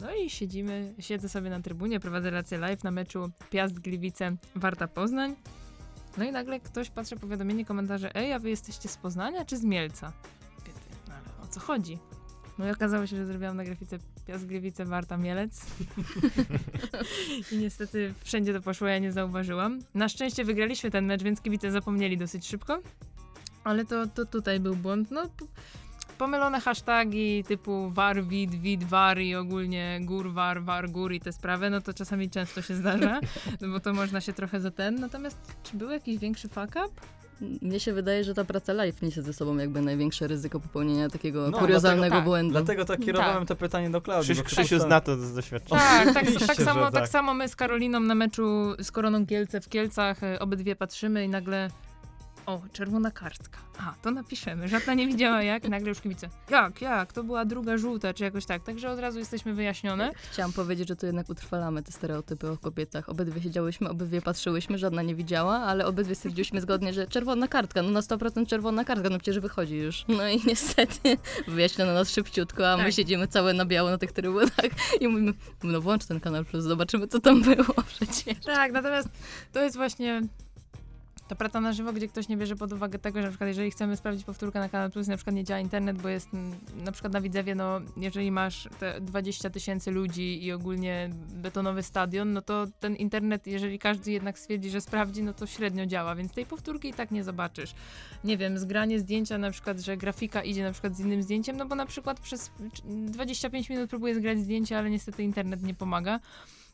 No 0.01 0.15
i 0.15 0.31
siedzimy, 0.31 0.95
siedzę 0.99 1.29
sobie 1.29 1.51
na 1.51 1.61
trybunie, 1.61 2.01
prowadzę 2.01 2.31
relację 2.31 2.59
live 2.59 2.85
na 2.85 2.91
meczu 2.91 3.31
Piast 3.51 3.79
Gliwice 3.79 4.37
Warta 4.55 4.89
Poznań. 4.89 5.37
No 6.19 6.25
i 6.25 6.33
nagle 6.33 6.61
ktoś 6.61 6.91
patrzy 6.91 7.17
powiadomienie, 7.17 7.65
komentarze, 7.65 8.17
ej, 8.17 8.33
a 8.33 8.39
wy 8.39 8.51
jesteście 8.51 8.89
z 8.89 8.97
Poznania 8.97 9.45
czy 9.45 9.57
z 9.57 9.65
Mielca? 9.65 10.13
Co 11.53 11.61
chodzi? 11.61 11.99
No 12.59 12.69
i 12.69 12.71
okazało 12.71 13.07
się, 13.07 13.17
że 13.17 13.27
zrobiłam 13.27 13.57
na 13.57 13.65
grafice 13.65 13.99
Piast 14.27 14.47
Gliwice 14.47 14.85
Warta 14.85 15.17
Mielec. 15.17 15.67
I 17.53 17.57
niestety 17.57 18.15
wszędzie 18.25 18.53
to 18.53 18.61
poszło, 18.61 18.89
ja 18.89 18.99
nie 18.99 19.13
zauważyłam. 19.13 19.79
Na 19.95 20.09
szczęście 20.09 20.45
wygraliśmy 20.45 20.91
ten 20.91 21.07
mecz, 21.07 21.23
więc 21.23 21.41
kibice 21.41 21.71
zapomnieli 21.71 22.19
dosyć 22.19 22.47
szybko. 22.47 22.79
Ale 23.65 23.85
to, 23.85 24.07
to 24.07 24.27
tutaj 24.27 24.61
był 24.61 24.77
błąd. 24.77 25.11
No, 25.11 25.29
pomylone 26.19 26.61
hasztagi 26.61 27.45
typu 27.45 27.91
war, 27.91 28.25
wid, 28.25 28.55
wid, 28.55 28.85
war 28.85 29.21
i 29.21 29.35
ogólnie 29.35 30.01
gór, 30.03 30.33
war, 30.33 30.65
war, 30.65 30.91
gór 30.91 31.13
i 31.13 31.21
te 31.21 31.33
sprawy, 31.33 31.71
no 31.71 31.81
to 31.81 31.95
czasami 31.95 32.31
często 32.31 32.63
się 32.63 32.75
zdarza, 32.75 33.21
no 33.61 33.69
bo 33.73 33.81
to 33.81 33.95
można 33.95 34.21
się 34.21 34.33
trochę 34.33 34.61
za 34.61 34.71
ten. 34.71 34.95
Natomiast 34.95 35.39
czy 35.63 35.77
był 35.77 35.91
jakiś 35.91 36.19
większy 36.19 36.49
fuck 36.49 36.71
up? 36.71 37.22
Mnie 37.63 37.81
się 37.81 37.93
wydaje, 37.93 38.25
że 38.25 38.35
ta 38.35 38.45
praca 38.45 38.73
live 38.73 39.03
niesie 39.03 39.23
ze 39.23 39.33
sobą 39.33 39.57
jakby 39.57 39.81
największe 39.81 40.29
ryzyko 40.29 40.61
popełnienia 40.61 41.09
takiego 41.09 41.51
No, 41.51 41.59
kuriozalnego 41.59 42.01
dlatego 42.01 42.17
tak. 42.17 42.25
błędu. 42.25 42.53
Dlatego 42.53 42.85
tak 42.85 43.01
kierowałem 43.01 43.39
Tak. 43.39 43.49
to 43.49 43.57
pytanie 43.57 43.91
do 43.91 44.01
Klaudii. 44.01 44.35
Krzyś, 44.35 44.43
Krzysiu 44.43 44.79
zna 44.79 45.01
to 45.01 45.17
z 45.17 45.35
doświadczenia. 45.35 45.81
Tak, 45.81 46.15
tak, 46.15 46.47
tak, 46.47 46.57
samo, 46.57 46.81
tak. 46.81 46.95
tak 46.95 47.09
samo 47.09 47.35
my 47.35 47.49
z 47.49 47.57
Karoliną 47.57 48.01
na 48.01 48.15
meczu 48.15 48.75
z 48.83 48.91
Koroną 48.93 49.27
Kielce 49.27 49.61
w 49.61 49.69
Kielcach, 49.69 50.23
e, 50.23 50.39
obydwie 50.41 50.77
patrzymy 50.77 51.25
i 51.25 51.29
nagle 51.29 51.71
o, 52.47 52.63
czerwona 52.73 53.11
kartka. 53.11 53.59
A, 53.79 53.95
to 54.03 54.11
napiszemy. 54.11 54.69
Żadna 54.69 54.95
nie 54.95 55.07
widziała 55.07 55.43
jak, 55.43 55.69
nagle 55.69 55.89
już 55.89 56.01
kibice. 56.01 56.29
Jak, 56.51 56.81
jak? 56.83 57.13
To 57.13 57.25
była 57.25 57.45
druga 57.45 57.79
żółta, 57.79 58.15
czy 58.15 58.25
jakoś 58.25 58.47
tak. 58.47 58.63
Także 58.63 58.91
od 58.91 58.99
razu 58.99 59.19
jesteśmy 59.19 59.55
wyjaśnione. 59.55 60.13
Chciałam 60.33 60.53
powiedzieć, 60.53 60.89
że 60.89 60.97
tu 60.97 61.07
jednak 61.07 61.29
utrwalamy 61.29 61.83
te 61.83 61.93
stereotypy 61.93 62.51
o 62.51 62.57
kobietach. 62.59 63.09
Obydwie 63.09 63.43
siedziałyśmy, 63.43 63.89
obydwie 63.89 64.23
patrzyłyśmy, 64.23 64.79
żadna 64.79 65.03
nie 65.03 65.15
widziała, 65.15 65.59
ale 65.59 65.87
obydwie 65.87 66.15
stwierdziłyśmy 66.15 66.61
zgodnie, 66.61 66.93
że 66.93 67.07
czerwona 67.07 67.49
kartka, 67.49 67.83
no 67.83 67.91
na 67.91 68.01
100% 68.01 68.47
czerwona 68.47 68.85
kartka, 68.85 69.09
no 69.11 69.19
przecież 69.19 69.41
wychodzi 69.41 69.77
już. 69.77 70.05
No 70.09 70.29
i 70.29 70.41
niestety 70.47 71.17
wyjaśniono 71.49 71.93
nas 71.95 72.11
szybciutko, 72.11 72.73
a 72.73 72.77
my 72.77 72.85
Tak. 72.85 72.93
siedzimy 72.93 73.29
całe 73.29 73.53
na 73.55 73.65
biało 73.65 73.91
na 73.91 73.99
tych 73.99 74.13
trybunach 74.13 74.51
i 75.01 75.09
mówimy, 75.09 75.33
no 75.63 75.81
włącz 75.81 76.05
ten 76.07 76.21
kanał 76.21 76.45
plus, 76.45 76.65
zobaczymy 76.65 77.09
co 77.09 77.21
tam 77.21 77.43
było 77.43 77.75
przecież. 77.87 78.39
Tak, 78.45 78.73
natomiast 78.73 79.09
to 79.53 79.63
jest 79.63 79.77
właśnie 79.77 80.23
ta 81.33 81.37
praca 81.37 81.61
na 81.61 81.73
żywo, 81.73 81.93
gdzie 81.93 82.09
ktoś 82.09 82.29
nie 82.29 82.37
bierze 82.37 82.57
pod 82.57 82.73
uwagę 82.73 82.99
tego, 82.99 83.21
że 83.21 83.25
na 83.25 83.31
przykład 83.31 83.49
jeżeli 83.49 83.71
chcemy 83.71 83.97
sprawdzić 83.97 84.25
powtórkę 84.25 84.61
na 84.61 84.69
Kanal 84.69 84.91
Plus, 84.91 85.09
na 85.09 85.17
przykład 85.17 85.37
nie 85.37 85.45
działa 85.45 85.61
internet, 85.61 86.03
bo 86.03 86.09
jest 86.09 86.35
mm, 86.35 86.59
na 86.85 86.93
przykład 86.93 87.13
na 87.13 87.21
Widzewie, 87.21 87.55
no 87.55 87.81
jeżeli 87.97 88.31
masz 88.31 88.69
te 88.79 89.01
20 89.01 89.51
tysięcy 89.51 89.91
ludzi 89.91 90.45
i 90.45 90.53
ogólnie 90.53 91.11
betonowy 91.35 91.83
stadion, 91.83 92.33
no 92.33 92.43
to 92.43 92.67
ten 92.81 92.97
internet, 92.97 93.47
jeżeli 93.47 93.79
każdy 93.79 94.13
jednak 94.13 94.39
stwierdzi, 94.39 94.71
że 94.71 94.81
sprawdzi, 94.81 95.23
no 95.23 95.33
to 95.33 95.47
średnio 95.47 95.87
działa, 95.87 96.15
więc 96.15 96.33
tej 96.33 96.47
powtórki 96.47 96.89
i 96.89 96.95
tak 96.95 97.11
nie 97.11 97.25
zobaczysz. 97.25 97.75
Nie 98.25 98.37
wiem, 98.37 98.59
zgranie 98.59 99.01
zdjęcia 99.01 99.39
na 99.39 99.51
przykład, 99.51 99.81
że 99.81 99.97
grafika 99.97 100.43
idzie 100.43 100.63
na 100.63 100.73
przykład 100.73 100.97
z 100.97 101.01
innym 101.01 101.23
zdjęciem, 101.23 101.57
no 101.57 101.67
bo 101.67 101.75
na 101.75 101.87
przykład 101.87 102.21
przez 102.21 102.51
25 102.85 103.71
minut 103.71 103.91
próbuję 103.91 104.15
zgrać 104.15 104.39
zdjęcie, 104.39 104.79
ale 104.79 104.91
niestety 104.91 105.23
internet 105.23 105.63
nie 105.63 105.75
pomaga. 105.75 106.21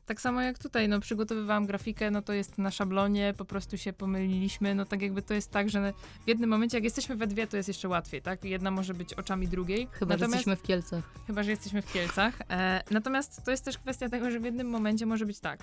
Tak 0.08 0.20
samo 0.20 0.42
jak 0.42 0.58
tutaj, 0.58 0.88
no 0.88 1.00
przygotowywałam 1.00 1.66
grafikę, 1.66 2.10
no 2.10 2.22
to 2.22 2.32
jest 2.32 2.58
na 2.58 2.70
szablonie, 2.70 3.34
po 3.36 3.44
prostu 3.44 3.78
się 3.78 3.92
pomyliliśmy, 3.92 4.74
no 4.74 4.84
tak 4.84 5.02
jakby 5.02 5.22
to 5.22 5.34
jest 5.34 5.50
tak, 5.50 5.70
że 5.70 5.92
w 6.24 6.28
jednym 6.28 6.50
momencie, 6.50 6.76
jak 6.76 6.84
jesteśmy 6.84 7.16
we 7.16 7.26
dwie, 7.26 7.46
to 7.46 7.56
jest 7.56 7.68
jeszcze 7.68 7.88
łatwiej, 7.88 8.22
tak? 8.22 8.44
Jedna 8.44 8.70
może 8.70 8.94
być 8.94 9.14
oczami 9.14 9.48
drugiej. 9.48 9.88
Chyba, 9.92 10.14
że 10.14 10.18
Natomiast- 10.18 10.32
jesteśmy 10.32 10.56
w 10.56 10.62
Kielcach. 10.62 11.04
Chyba, 11.26 11.42
że 11.42 11.50
jesteśmy 11.50 11.82
w 11.82 11.92
Kielcach. 11.92 12.34
E, 12.50 12.82
natomiast 12.90 13.44
to 13.44 13.50
jest 13.50 13.64
też 13.64 13.78
kwestia 13.78 14.08
tego, 14.08 14.30
że 14.30 14.40
w 14.40 14.44
jednym 14.44 14.68
momencie 14.70 15.06
może 15.06 15.26
być 15.26 15.40
tak. 15.40 15.60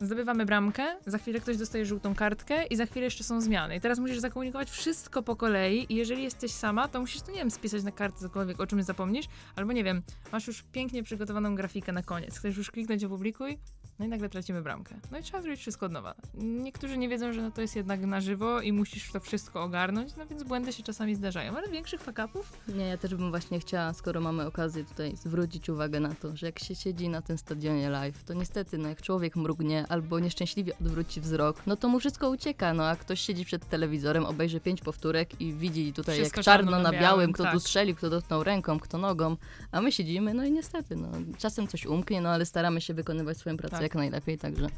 Zdobywamy 0.00 0.46
bramkę, 0.46 0.96
za 1.06 1.18
chwilę 1.18 1.40
ktoś 1.40 1.56
dostaje 1.56 1.86
żółtą 1.86 2.14
kartkę 2.14 2.66
i 2.66 2.76
za 2.76 2.86
chwilę 2.86 3.04
jeszcze 3.04 3.24
są 3.24 3.40
zmiany. 3.40 3.76
I 3.76 3.80
teraz 3.80 3.98
musisz 3.98 4.18
zakomunikować 4.18 4.70
wszystko 4.70 5.22
po 5.22 5.36
kolei 5.36 5.92
i 5.92 5.96
jeżeli 5.96 6.22
jesteś 6.22 6.52
sama, 6.52 6.88
to 6.88 7.00
musisz, 7.00 7.22
to 7.22 7.32
nie 7.32 7.38
wiem, 7.38 7.50
spisać 7.50 7.82
na 7.82 7.92
kartce 7.92 8.20
cokolwiek, 8.20 8.60
o 8.60 8.66
czymś 8.66 8.84
zapomnisz, 8.84 9.26
albo 9.56 9.72
nie 9.72 9.84
wiem, 9.84 10.02
masz 10.32 10.46
już 10.46 10.62
pięknie 10.62 11.02
przygotowaną 11.02 11.54
grafikę 11.54 11.92
na 11.92 12.02
koniec, 12.02 12.38
chcesz 12.38 12.56
już 12.56 12.70
kliknąć 12.70 13.04
opublikuj, 13.04 13.58
no 13.98 14.06
i 14.06 14.08
nagle 14.08 14.28
tracimy 14.28 14.62
bramkę. 14.62 14.94
No 15.10 15.18
i 15.18 15.22
trzeba 15.22 15.42
zrobić 15.42 15.60
wszystko 15.60 15.86
od 15.86 15.92
nowa. 15.92 16.14
Niektórzy 16.34 16.98
nie 16.98 17.08
wiedzą, 17.08 17.32
że 17.32 17.42
no 17.42 17.50
to 17.50 17.60
jest 17.60 17.76
jednak 17.76 18.00
na 18.00 18.20
żywo 18.20 18.60
i 18.60 18.72
musisz 18.72 19.12
to 19.12 19.20
wszystko 19.20 19.62
ogarnąć, 19.62 20.16
no 20.16 20.26
więc 20.26 20.42
błędy 20.42 20.72
się 20.72 20.82
czasami 20.82 21.14
zdarzają, 21.14 21.56
ale 21.56 21.68
większych 21.68 22.00
fakapów 22.00 22.52
Nie, 22.68 22.88
ja 22.88 22.98
też 22.98 23.14
bym 23.14 23.30
właśnie 23.30 23.60
chciała, 23.60 23.92
skoro 23.92 24.20
mamy 24.20 24.46
okazję 24.46 24.84
tutaj 24.84 25.16
zwrócić 25.16 25.68
uwagę 25.68 26.00
na 26.00 26.14
to, 26.14 26.36
że 26.36 26.46
jak 26.46 26.58
się 26.58 26.74
siedzi 26.74 27.08
na 27.08 27.22
tym 27.22 27.38
stadionie 27.38 27.90
live, 27.90 28.24
to 28.24 28.34
niestety, 28.34 28.78
no 28.78 28.88
jak 28.88 29.02
człowiek 29.02 29.36
mrugnie 29.36 29.69
albo 29.88 30.18
nieszczęśliwie 30.18 30.72
odwróci 30.80 31.20
wzrok, 31.20 31.62
no 31.66 31.76
to 31.76 31.88
mu 31.88 32.00
wszystko 32.00 32.30
ucieka, 32.30 32.74
no 32.74 32.88
a 32.88 32.96
ktoś 32.96 33.20
siedzi 33.20 33.44
przed 33.44 33.68
telewizorem, 33.68 34.24
obejrzy 34.26 34.60
pięć 34.60 34.80
powtórek 34.80 35.40
i 35.40 35.52
widzi 35.52 35.92
tutaj 35.92 36.14
Wszystko 36.14 36.38
jak 36.38 36.44
czarno 36.44 36.70
czarno 36.70 36.82
na 36.82 36.92
białym, 36.92 37.02
białym, 37.02 37.32
kto 37.32 37.44
tak. 37.44 37.52
tu 37.52 37.60
strzelił, 37.60 37.96
kto 37.96 38.10
dotknął 38.10 38.44
ręką, 38.44 38.80
kto 38.80 38.98
nogą, 38.98 39.36
a 39.72 39.80
my 39.80 39.92
siedzimy, 39.92 40.34
no 40.34 40.44
i 40.44 40.52
niestety, 40.52 40.96
no 40.96 41.08
czasem 41.38 41.68
coś 41.68 41.86
umknie, 41.86 42.20
no 42.20 42.28
ale 42.28 42.46
staramy 42.46 42.80
się 42.80 42.94
wykonywać 42.94 43.36
swoją 43.38 43.56
pracę 43.56 43.72
Tak. 43.72 43.82
jak 43.82 43.94
najlepiej, 43.94 44.38
także 44.38 44.68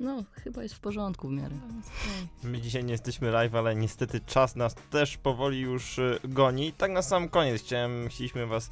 no 0.00 0.24
chyba 0.44 0.62
jest 0.62 0.74
w 0.74 0.80
porządku 0.80 1.28
w 1.28 1.32
miarę. 1.32 1.54
My 2.42 2.60
dzisiaj 2.60 2.84
nie 2.84 2.92
jesteśmy 2.92 3.30
live, 3.30 3.54
ale 3.54 3.74
niestety 3.74 4.20
czas 4.20 4.56
nas 4.56 4.74
też 4.90 5.16
powoli 5.16 5.60
już 5.60 5.98
y, 5.98 6.20
goni. 6.24 6.72
Tak 6.72 6.90
na 6.90 7.02
sam 7.02 7.28
koniec 7.28 7.62
chciałem, 7.62 8.08
chcieliśmy 8.08 8.46
was 8.46 8.70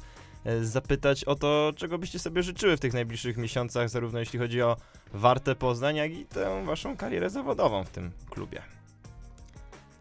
zapytać 0.61 1.23
o 1.23 1.35
to, 1.35 1.71
czego 1.75 1.97
byście 1.97 2.19
sobie 2.19 2.43
życzyły 2.43 2.77
w 2.77 2.79
tych 2.79 2.93
najbliższych 2.93 3.37
miesiącach, 3.37 3.89
zarówno 3.89 4.19
jeśli 4.19 4.39
chodzi 4.39 4.61
o 4.61 4.77
Wartę 5.13 5.55
Poznań, 5.55 5.95
jak 5.95 6.11
i 6.11 6.25
tę 6.25 6.65
waszą 6.65 6.97
karierę 6.97 7.29
zawodową 7.29 7.83
w 7.83 7.89
tym 7.89 8.11
klubie. 8.29 8.61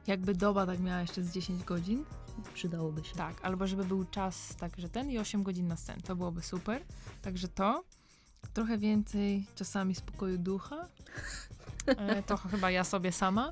Jakby 0.07 0.35
doba 0.35 0.67
tak 0.67 0.81
miała 0.81 1.01
jeszcze 1.01 1.23
z 1.23 1.33
10 1.33 1.65
godzin, 1.65 2.05
Przydałoby 2.55 3.05
się. 3.05 3.15
tak, 3.17 3.35
albo 3.43 3.67
żeby 3.67 3.85
był 3.85 4.05
czas 4.05 4.57
tak, 4.57 4.73
że 4.79 4.89
ten 4.89 5.11
i 5.11 5.19
8 5.19 5.43
godzin 5.43 5.69
na 5.69 5.77
sen, 5.77 6.01
to 6.01 6.17
byłoby 6.17 6.43
super. 6.43 6.83
Także 7.23 7.49
to, 7.49 7.85
trochę 8.55 8.79
więcej 8.79 9.47
czasami 9.55 9.95
spokoju 9.95 10.39
ducha, 10.39 10.89
e, 11.87 12.23
to 12.23 12.37
chyba 12.51 12.71
ja 12.71 12.85
sobie 12.85 13.13
sama. 13.13 13.51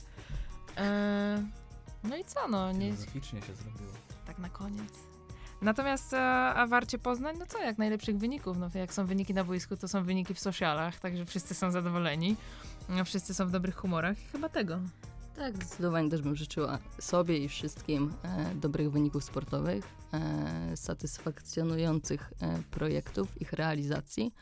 E, 0.76 1.44
no 2.04 2.16
i 2.16 2.24
co, 2.24 2.48
no, 2.48 2.72
nie, 2.72 2.92
Filozoficznie 2.92 3.42
się 3.42 3.54
zrobiło. 3.54 3.92
tak 4.26 4.38
na 4.38 4.48
koniec. 4.48 4.92
Natomiast 5.62 6.12
e, 6.12 6.20
a 6.54 6.66
Warcie 6.66 6.98
Poznań, 6.98 7.36
no 7.38 7.46
co, 7.46 7.58
jak 7.58 7.78
najlepszych 7.78 8.18
wyników. 8.18 8.58
No 8.58 8.70
jak 8.74 8.94
są 8.94 9.06
wyniki 9.06 9.34
na 9.34 9.44
boisku, 9.44 9.76
to 9.76 9.88
są 9.88 10.04
wyniki 10.04 10.34
w 10.34 10.40
socialach, 10.40 11.00
także 11.00 11.24
wszyscy 11.24 11.54
są 11.54 11.70
zadowoleni. 11.70 12.36
No, 12.88 13.04
wszyscy 13.04 13.34
są 13.34 13.46
w 13.46 13.50
dobrych 13.50 13.76
humorach 13.76 14.18
i 14.18 14.32
chyba 14.32 14.48
tego. 14.48 14.78
Tak, 15.36 15.56
zdecydowanie 15.56 16.10
też 16.10 16.22
bym 16.22 16.36
życzyła 16.36 16.78
sobie 17.00 17.38
i 17.38 17.48
wszystkim 17.48 18.12
e, 18.22 18.54
dobrych 18.54 18.90
wyników 18.90 19.24
sportowych, 19.24 19.84
e, 20.12 20.76
satysfakcjonujących 20.76 22.32
e, 22.40 22.62
projektów, 22.70 23.42
ich 23.42 23.52
realizacji. 23.52 24.32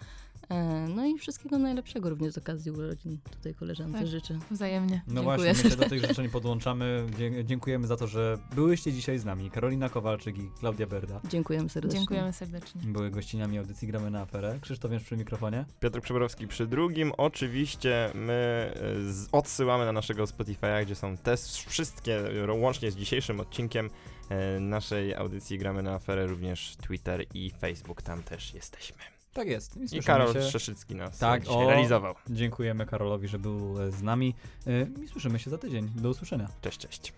E, 0.48 0.86
no 0.88 1.06
i 1.06 1.18
wszystkiego 1.18 1.58
najlepszego 1.58 2.10
również 2.10 2.32
z 2.32 2.38
okazji 2.38 2.70
urodzin 2.72 3.18
tutaj 3.30 3.54
koleżance 3.54 3.98
Tak. 3.98 4.06
życzę. 4.06 4.38
Wzajemnie. 4.50 5.02
No 5.06 5.14
Dziękuję. 5.14 5.22
właśnie, 5.22 5.64
my 5.64 5.70
się 5.70 5.76
do 5.76 5.88
tych 5.98 6.06
życzeń 6.06 6.28
podłączamy. 6.28 7.06
Dziękujemy 7.44 7.86
za 7.86 7.96
to, 7.96 8.06
że 8.06 8.38
byłyście 8.54 8.92
dzisiaj 8.92 9.18
z 9.18 9.24
nami. 9.24 9.50
Karolina 9.50 9.88
Kowalczyk 9.88 10.38
i 10.38 10.50
Klaudia 10.60 10.86
Berda 10.86 11.20
Dziękujemy 11.28 11.68
serdecznie. 11.68 11.98
Dziękujemy 11.98 12.32
serdecznie. 12.32 12.80
były 12.84 13.10
gościniami 13.10 13.58
audycji 13.58 13.88
Gramy 13.88 14.10
na 14.10 14.20
aferę. 14.20 14.58
Krzysztof 14.60 14.92
Jęcz 14.92 15.04
przy 15.04 15.16
mikrofonie. 15.16 15.64
Piotr 15.80 16.00
Przeborowski 16.00 16.48
przy 16.48 16.66
drugim. 16.66 17.12
Oczywiście 17.16 18.10
my 18.14 18.32
e, 18.74 19.12
z, 19.12 19.28
odsyłamy 19.32 19.84
na 19.84 19.92
naszego 19.92 20.24
Spotify'a, 20.24 20.84
gdzie 20.84 20.94
są 20.94 21.16
te 21.16 21.36
wszystkie, 21.66 22.22
łącznie 22.60 22.90
z 22.90 22.96
dzisiejszym 22.96 23.40
odcinkiem 23.40 23.90
e, 24.28 24.60
naszej 24.60 25.14
audycji 25.14 25.58
Gramy 25.58 25.82
na 25.82 25.94
aferę, 25.94 26.26
również 26.26 26.76
Twitter 26.76 27.24
i 27.34 27.50
Facebook, 27.50 28.02
tam 28.02 28.22
też 28.22 28.54
jesteśmy. 28.54 29.15
Tak 29.36 29.48
jest. 29.48 29.92
I, 29.92 30.00
Karol 30.02 30.32
się. 30.32 30.42
Szczeszycki 30.42 30.94
nas 30.94 31.18
Tak, 31.18 31.44
tak, 31.44 31.52
o. 31.52 31.70
realizował. 31.70 32.14
Dziękujemy 32.30 32.86
Karolowi, 32.86 33.28
że 33.28 33.38
był 33.38 33.74
z 33.90 34.02
nami. 34.02 34.34
E, 34.66 34.70
I 35.04 35.08
słyszymy 35.08 35.38
się 35.38 35.50
za 35.50 35.58
tydzień. 35.58 35.90
Do 35.96 36.08
usłyszenia. 36.10 36.48
Cześć, 36.60 36.78
cześć. 36.78 37.12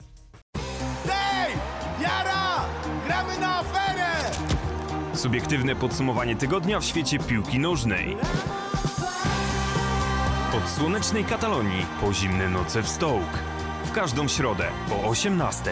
Hej! 1.07 1.53
Jara! 2.03 2.65
Gramy 3.07 3.39
na 3.39 3.59
aferę! 3.59 4.31
Subiektywne 5.15 5.77
podsumowanie 5.77 6.37
tygodnia 6.37 6.81
w 6.81 6.85
świecie 6.85 7.19
piłki 7.19 7.59
nożnej. 7.59 8.17
Od 10.57 10.69
słonecznej 10.71 11.25
Katalonii 11.25 11.87
po 12.01 12.13
zimne 12.15 12.49
noce 12.49 12.83
w 12.83 12.89
Stołk. 12.89 13.39
W 13.85 13.93
każdą 13.93 14.29
środę 14.29 14.69
o 14.91 15.11
18:00. 15.11 15.71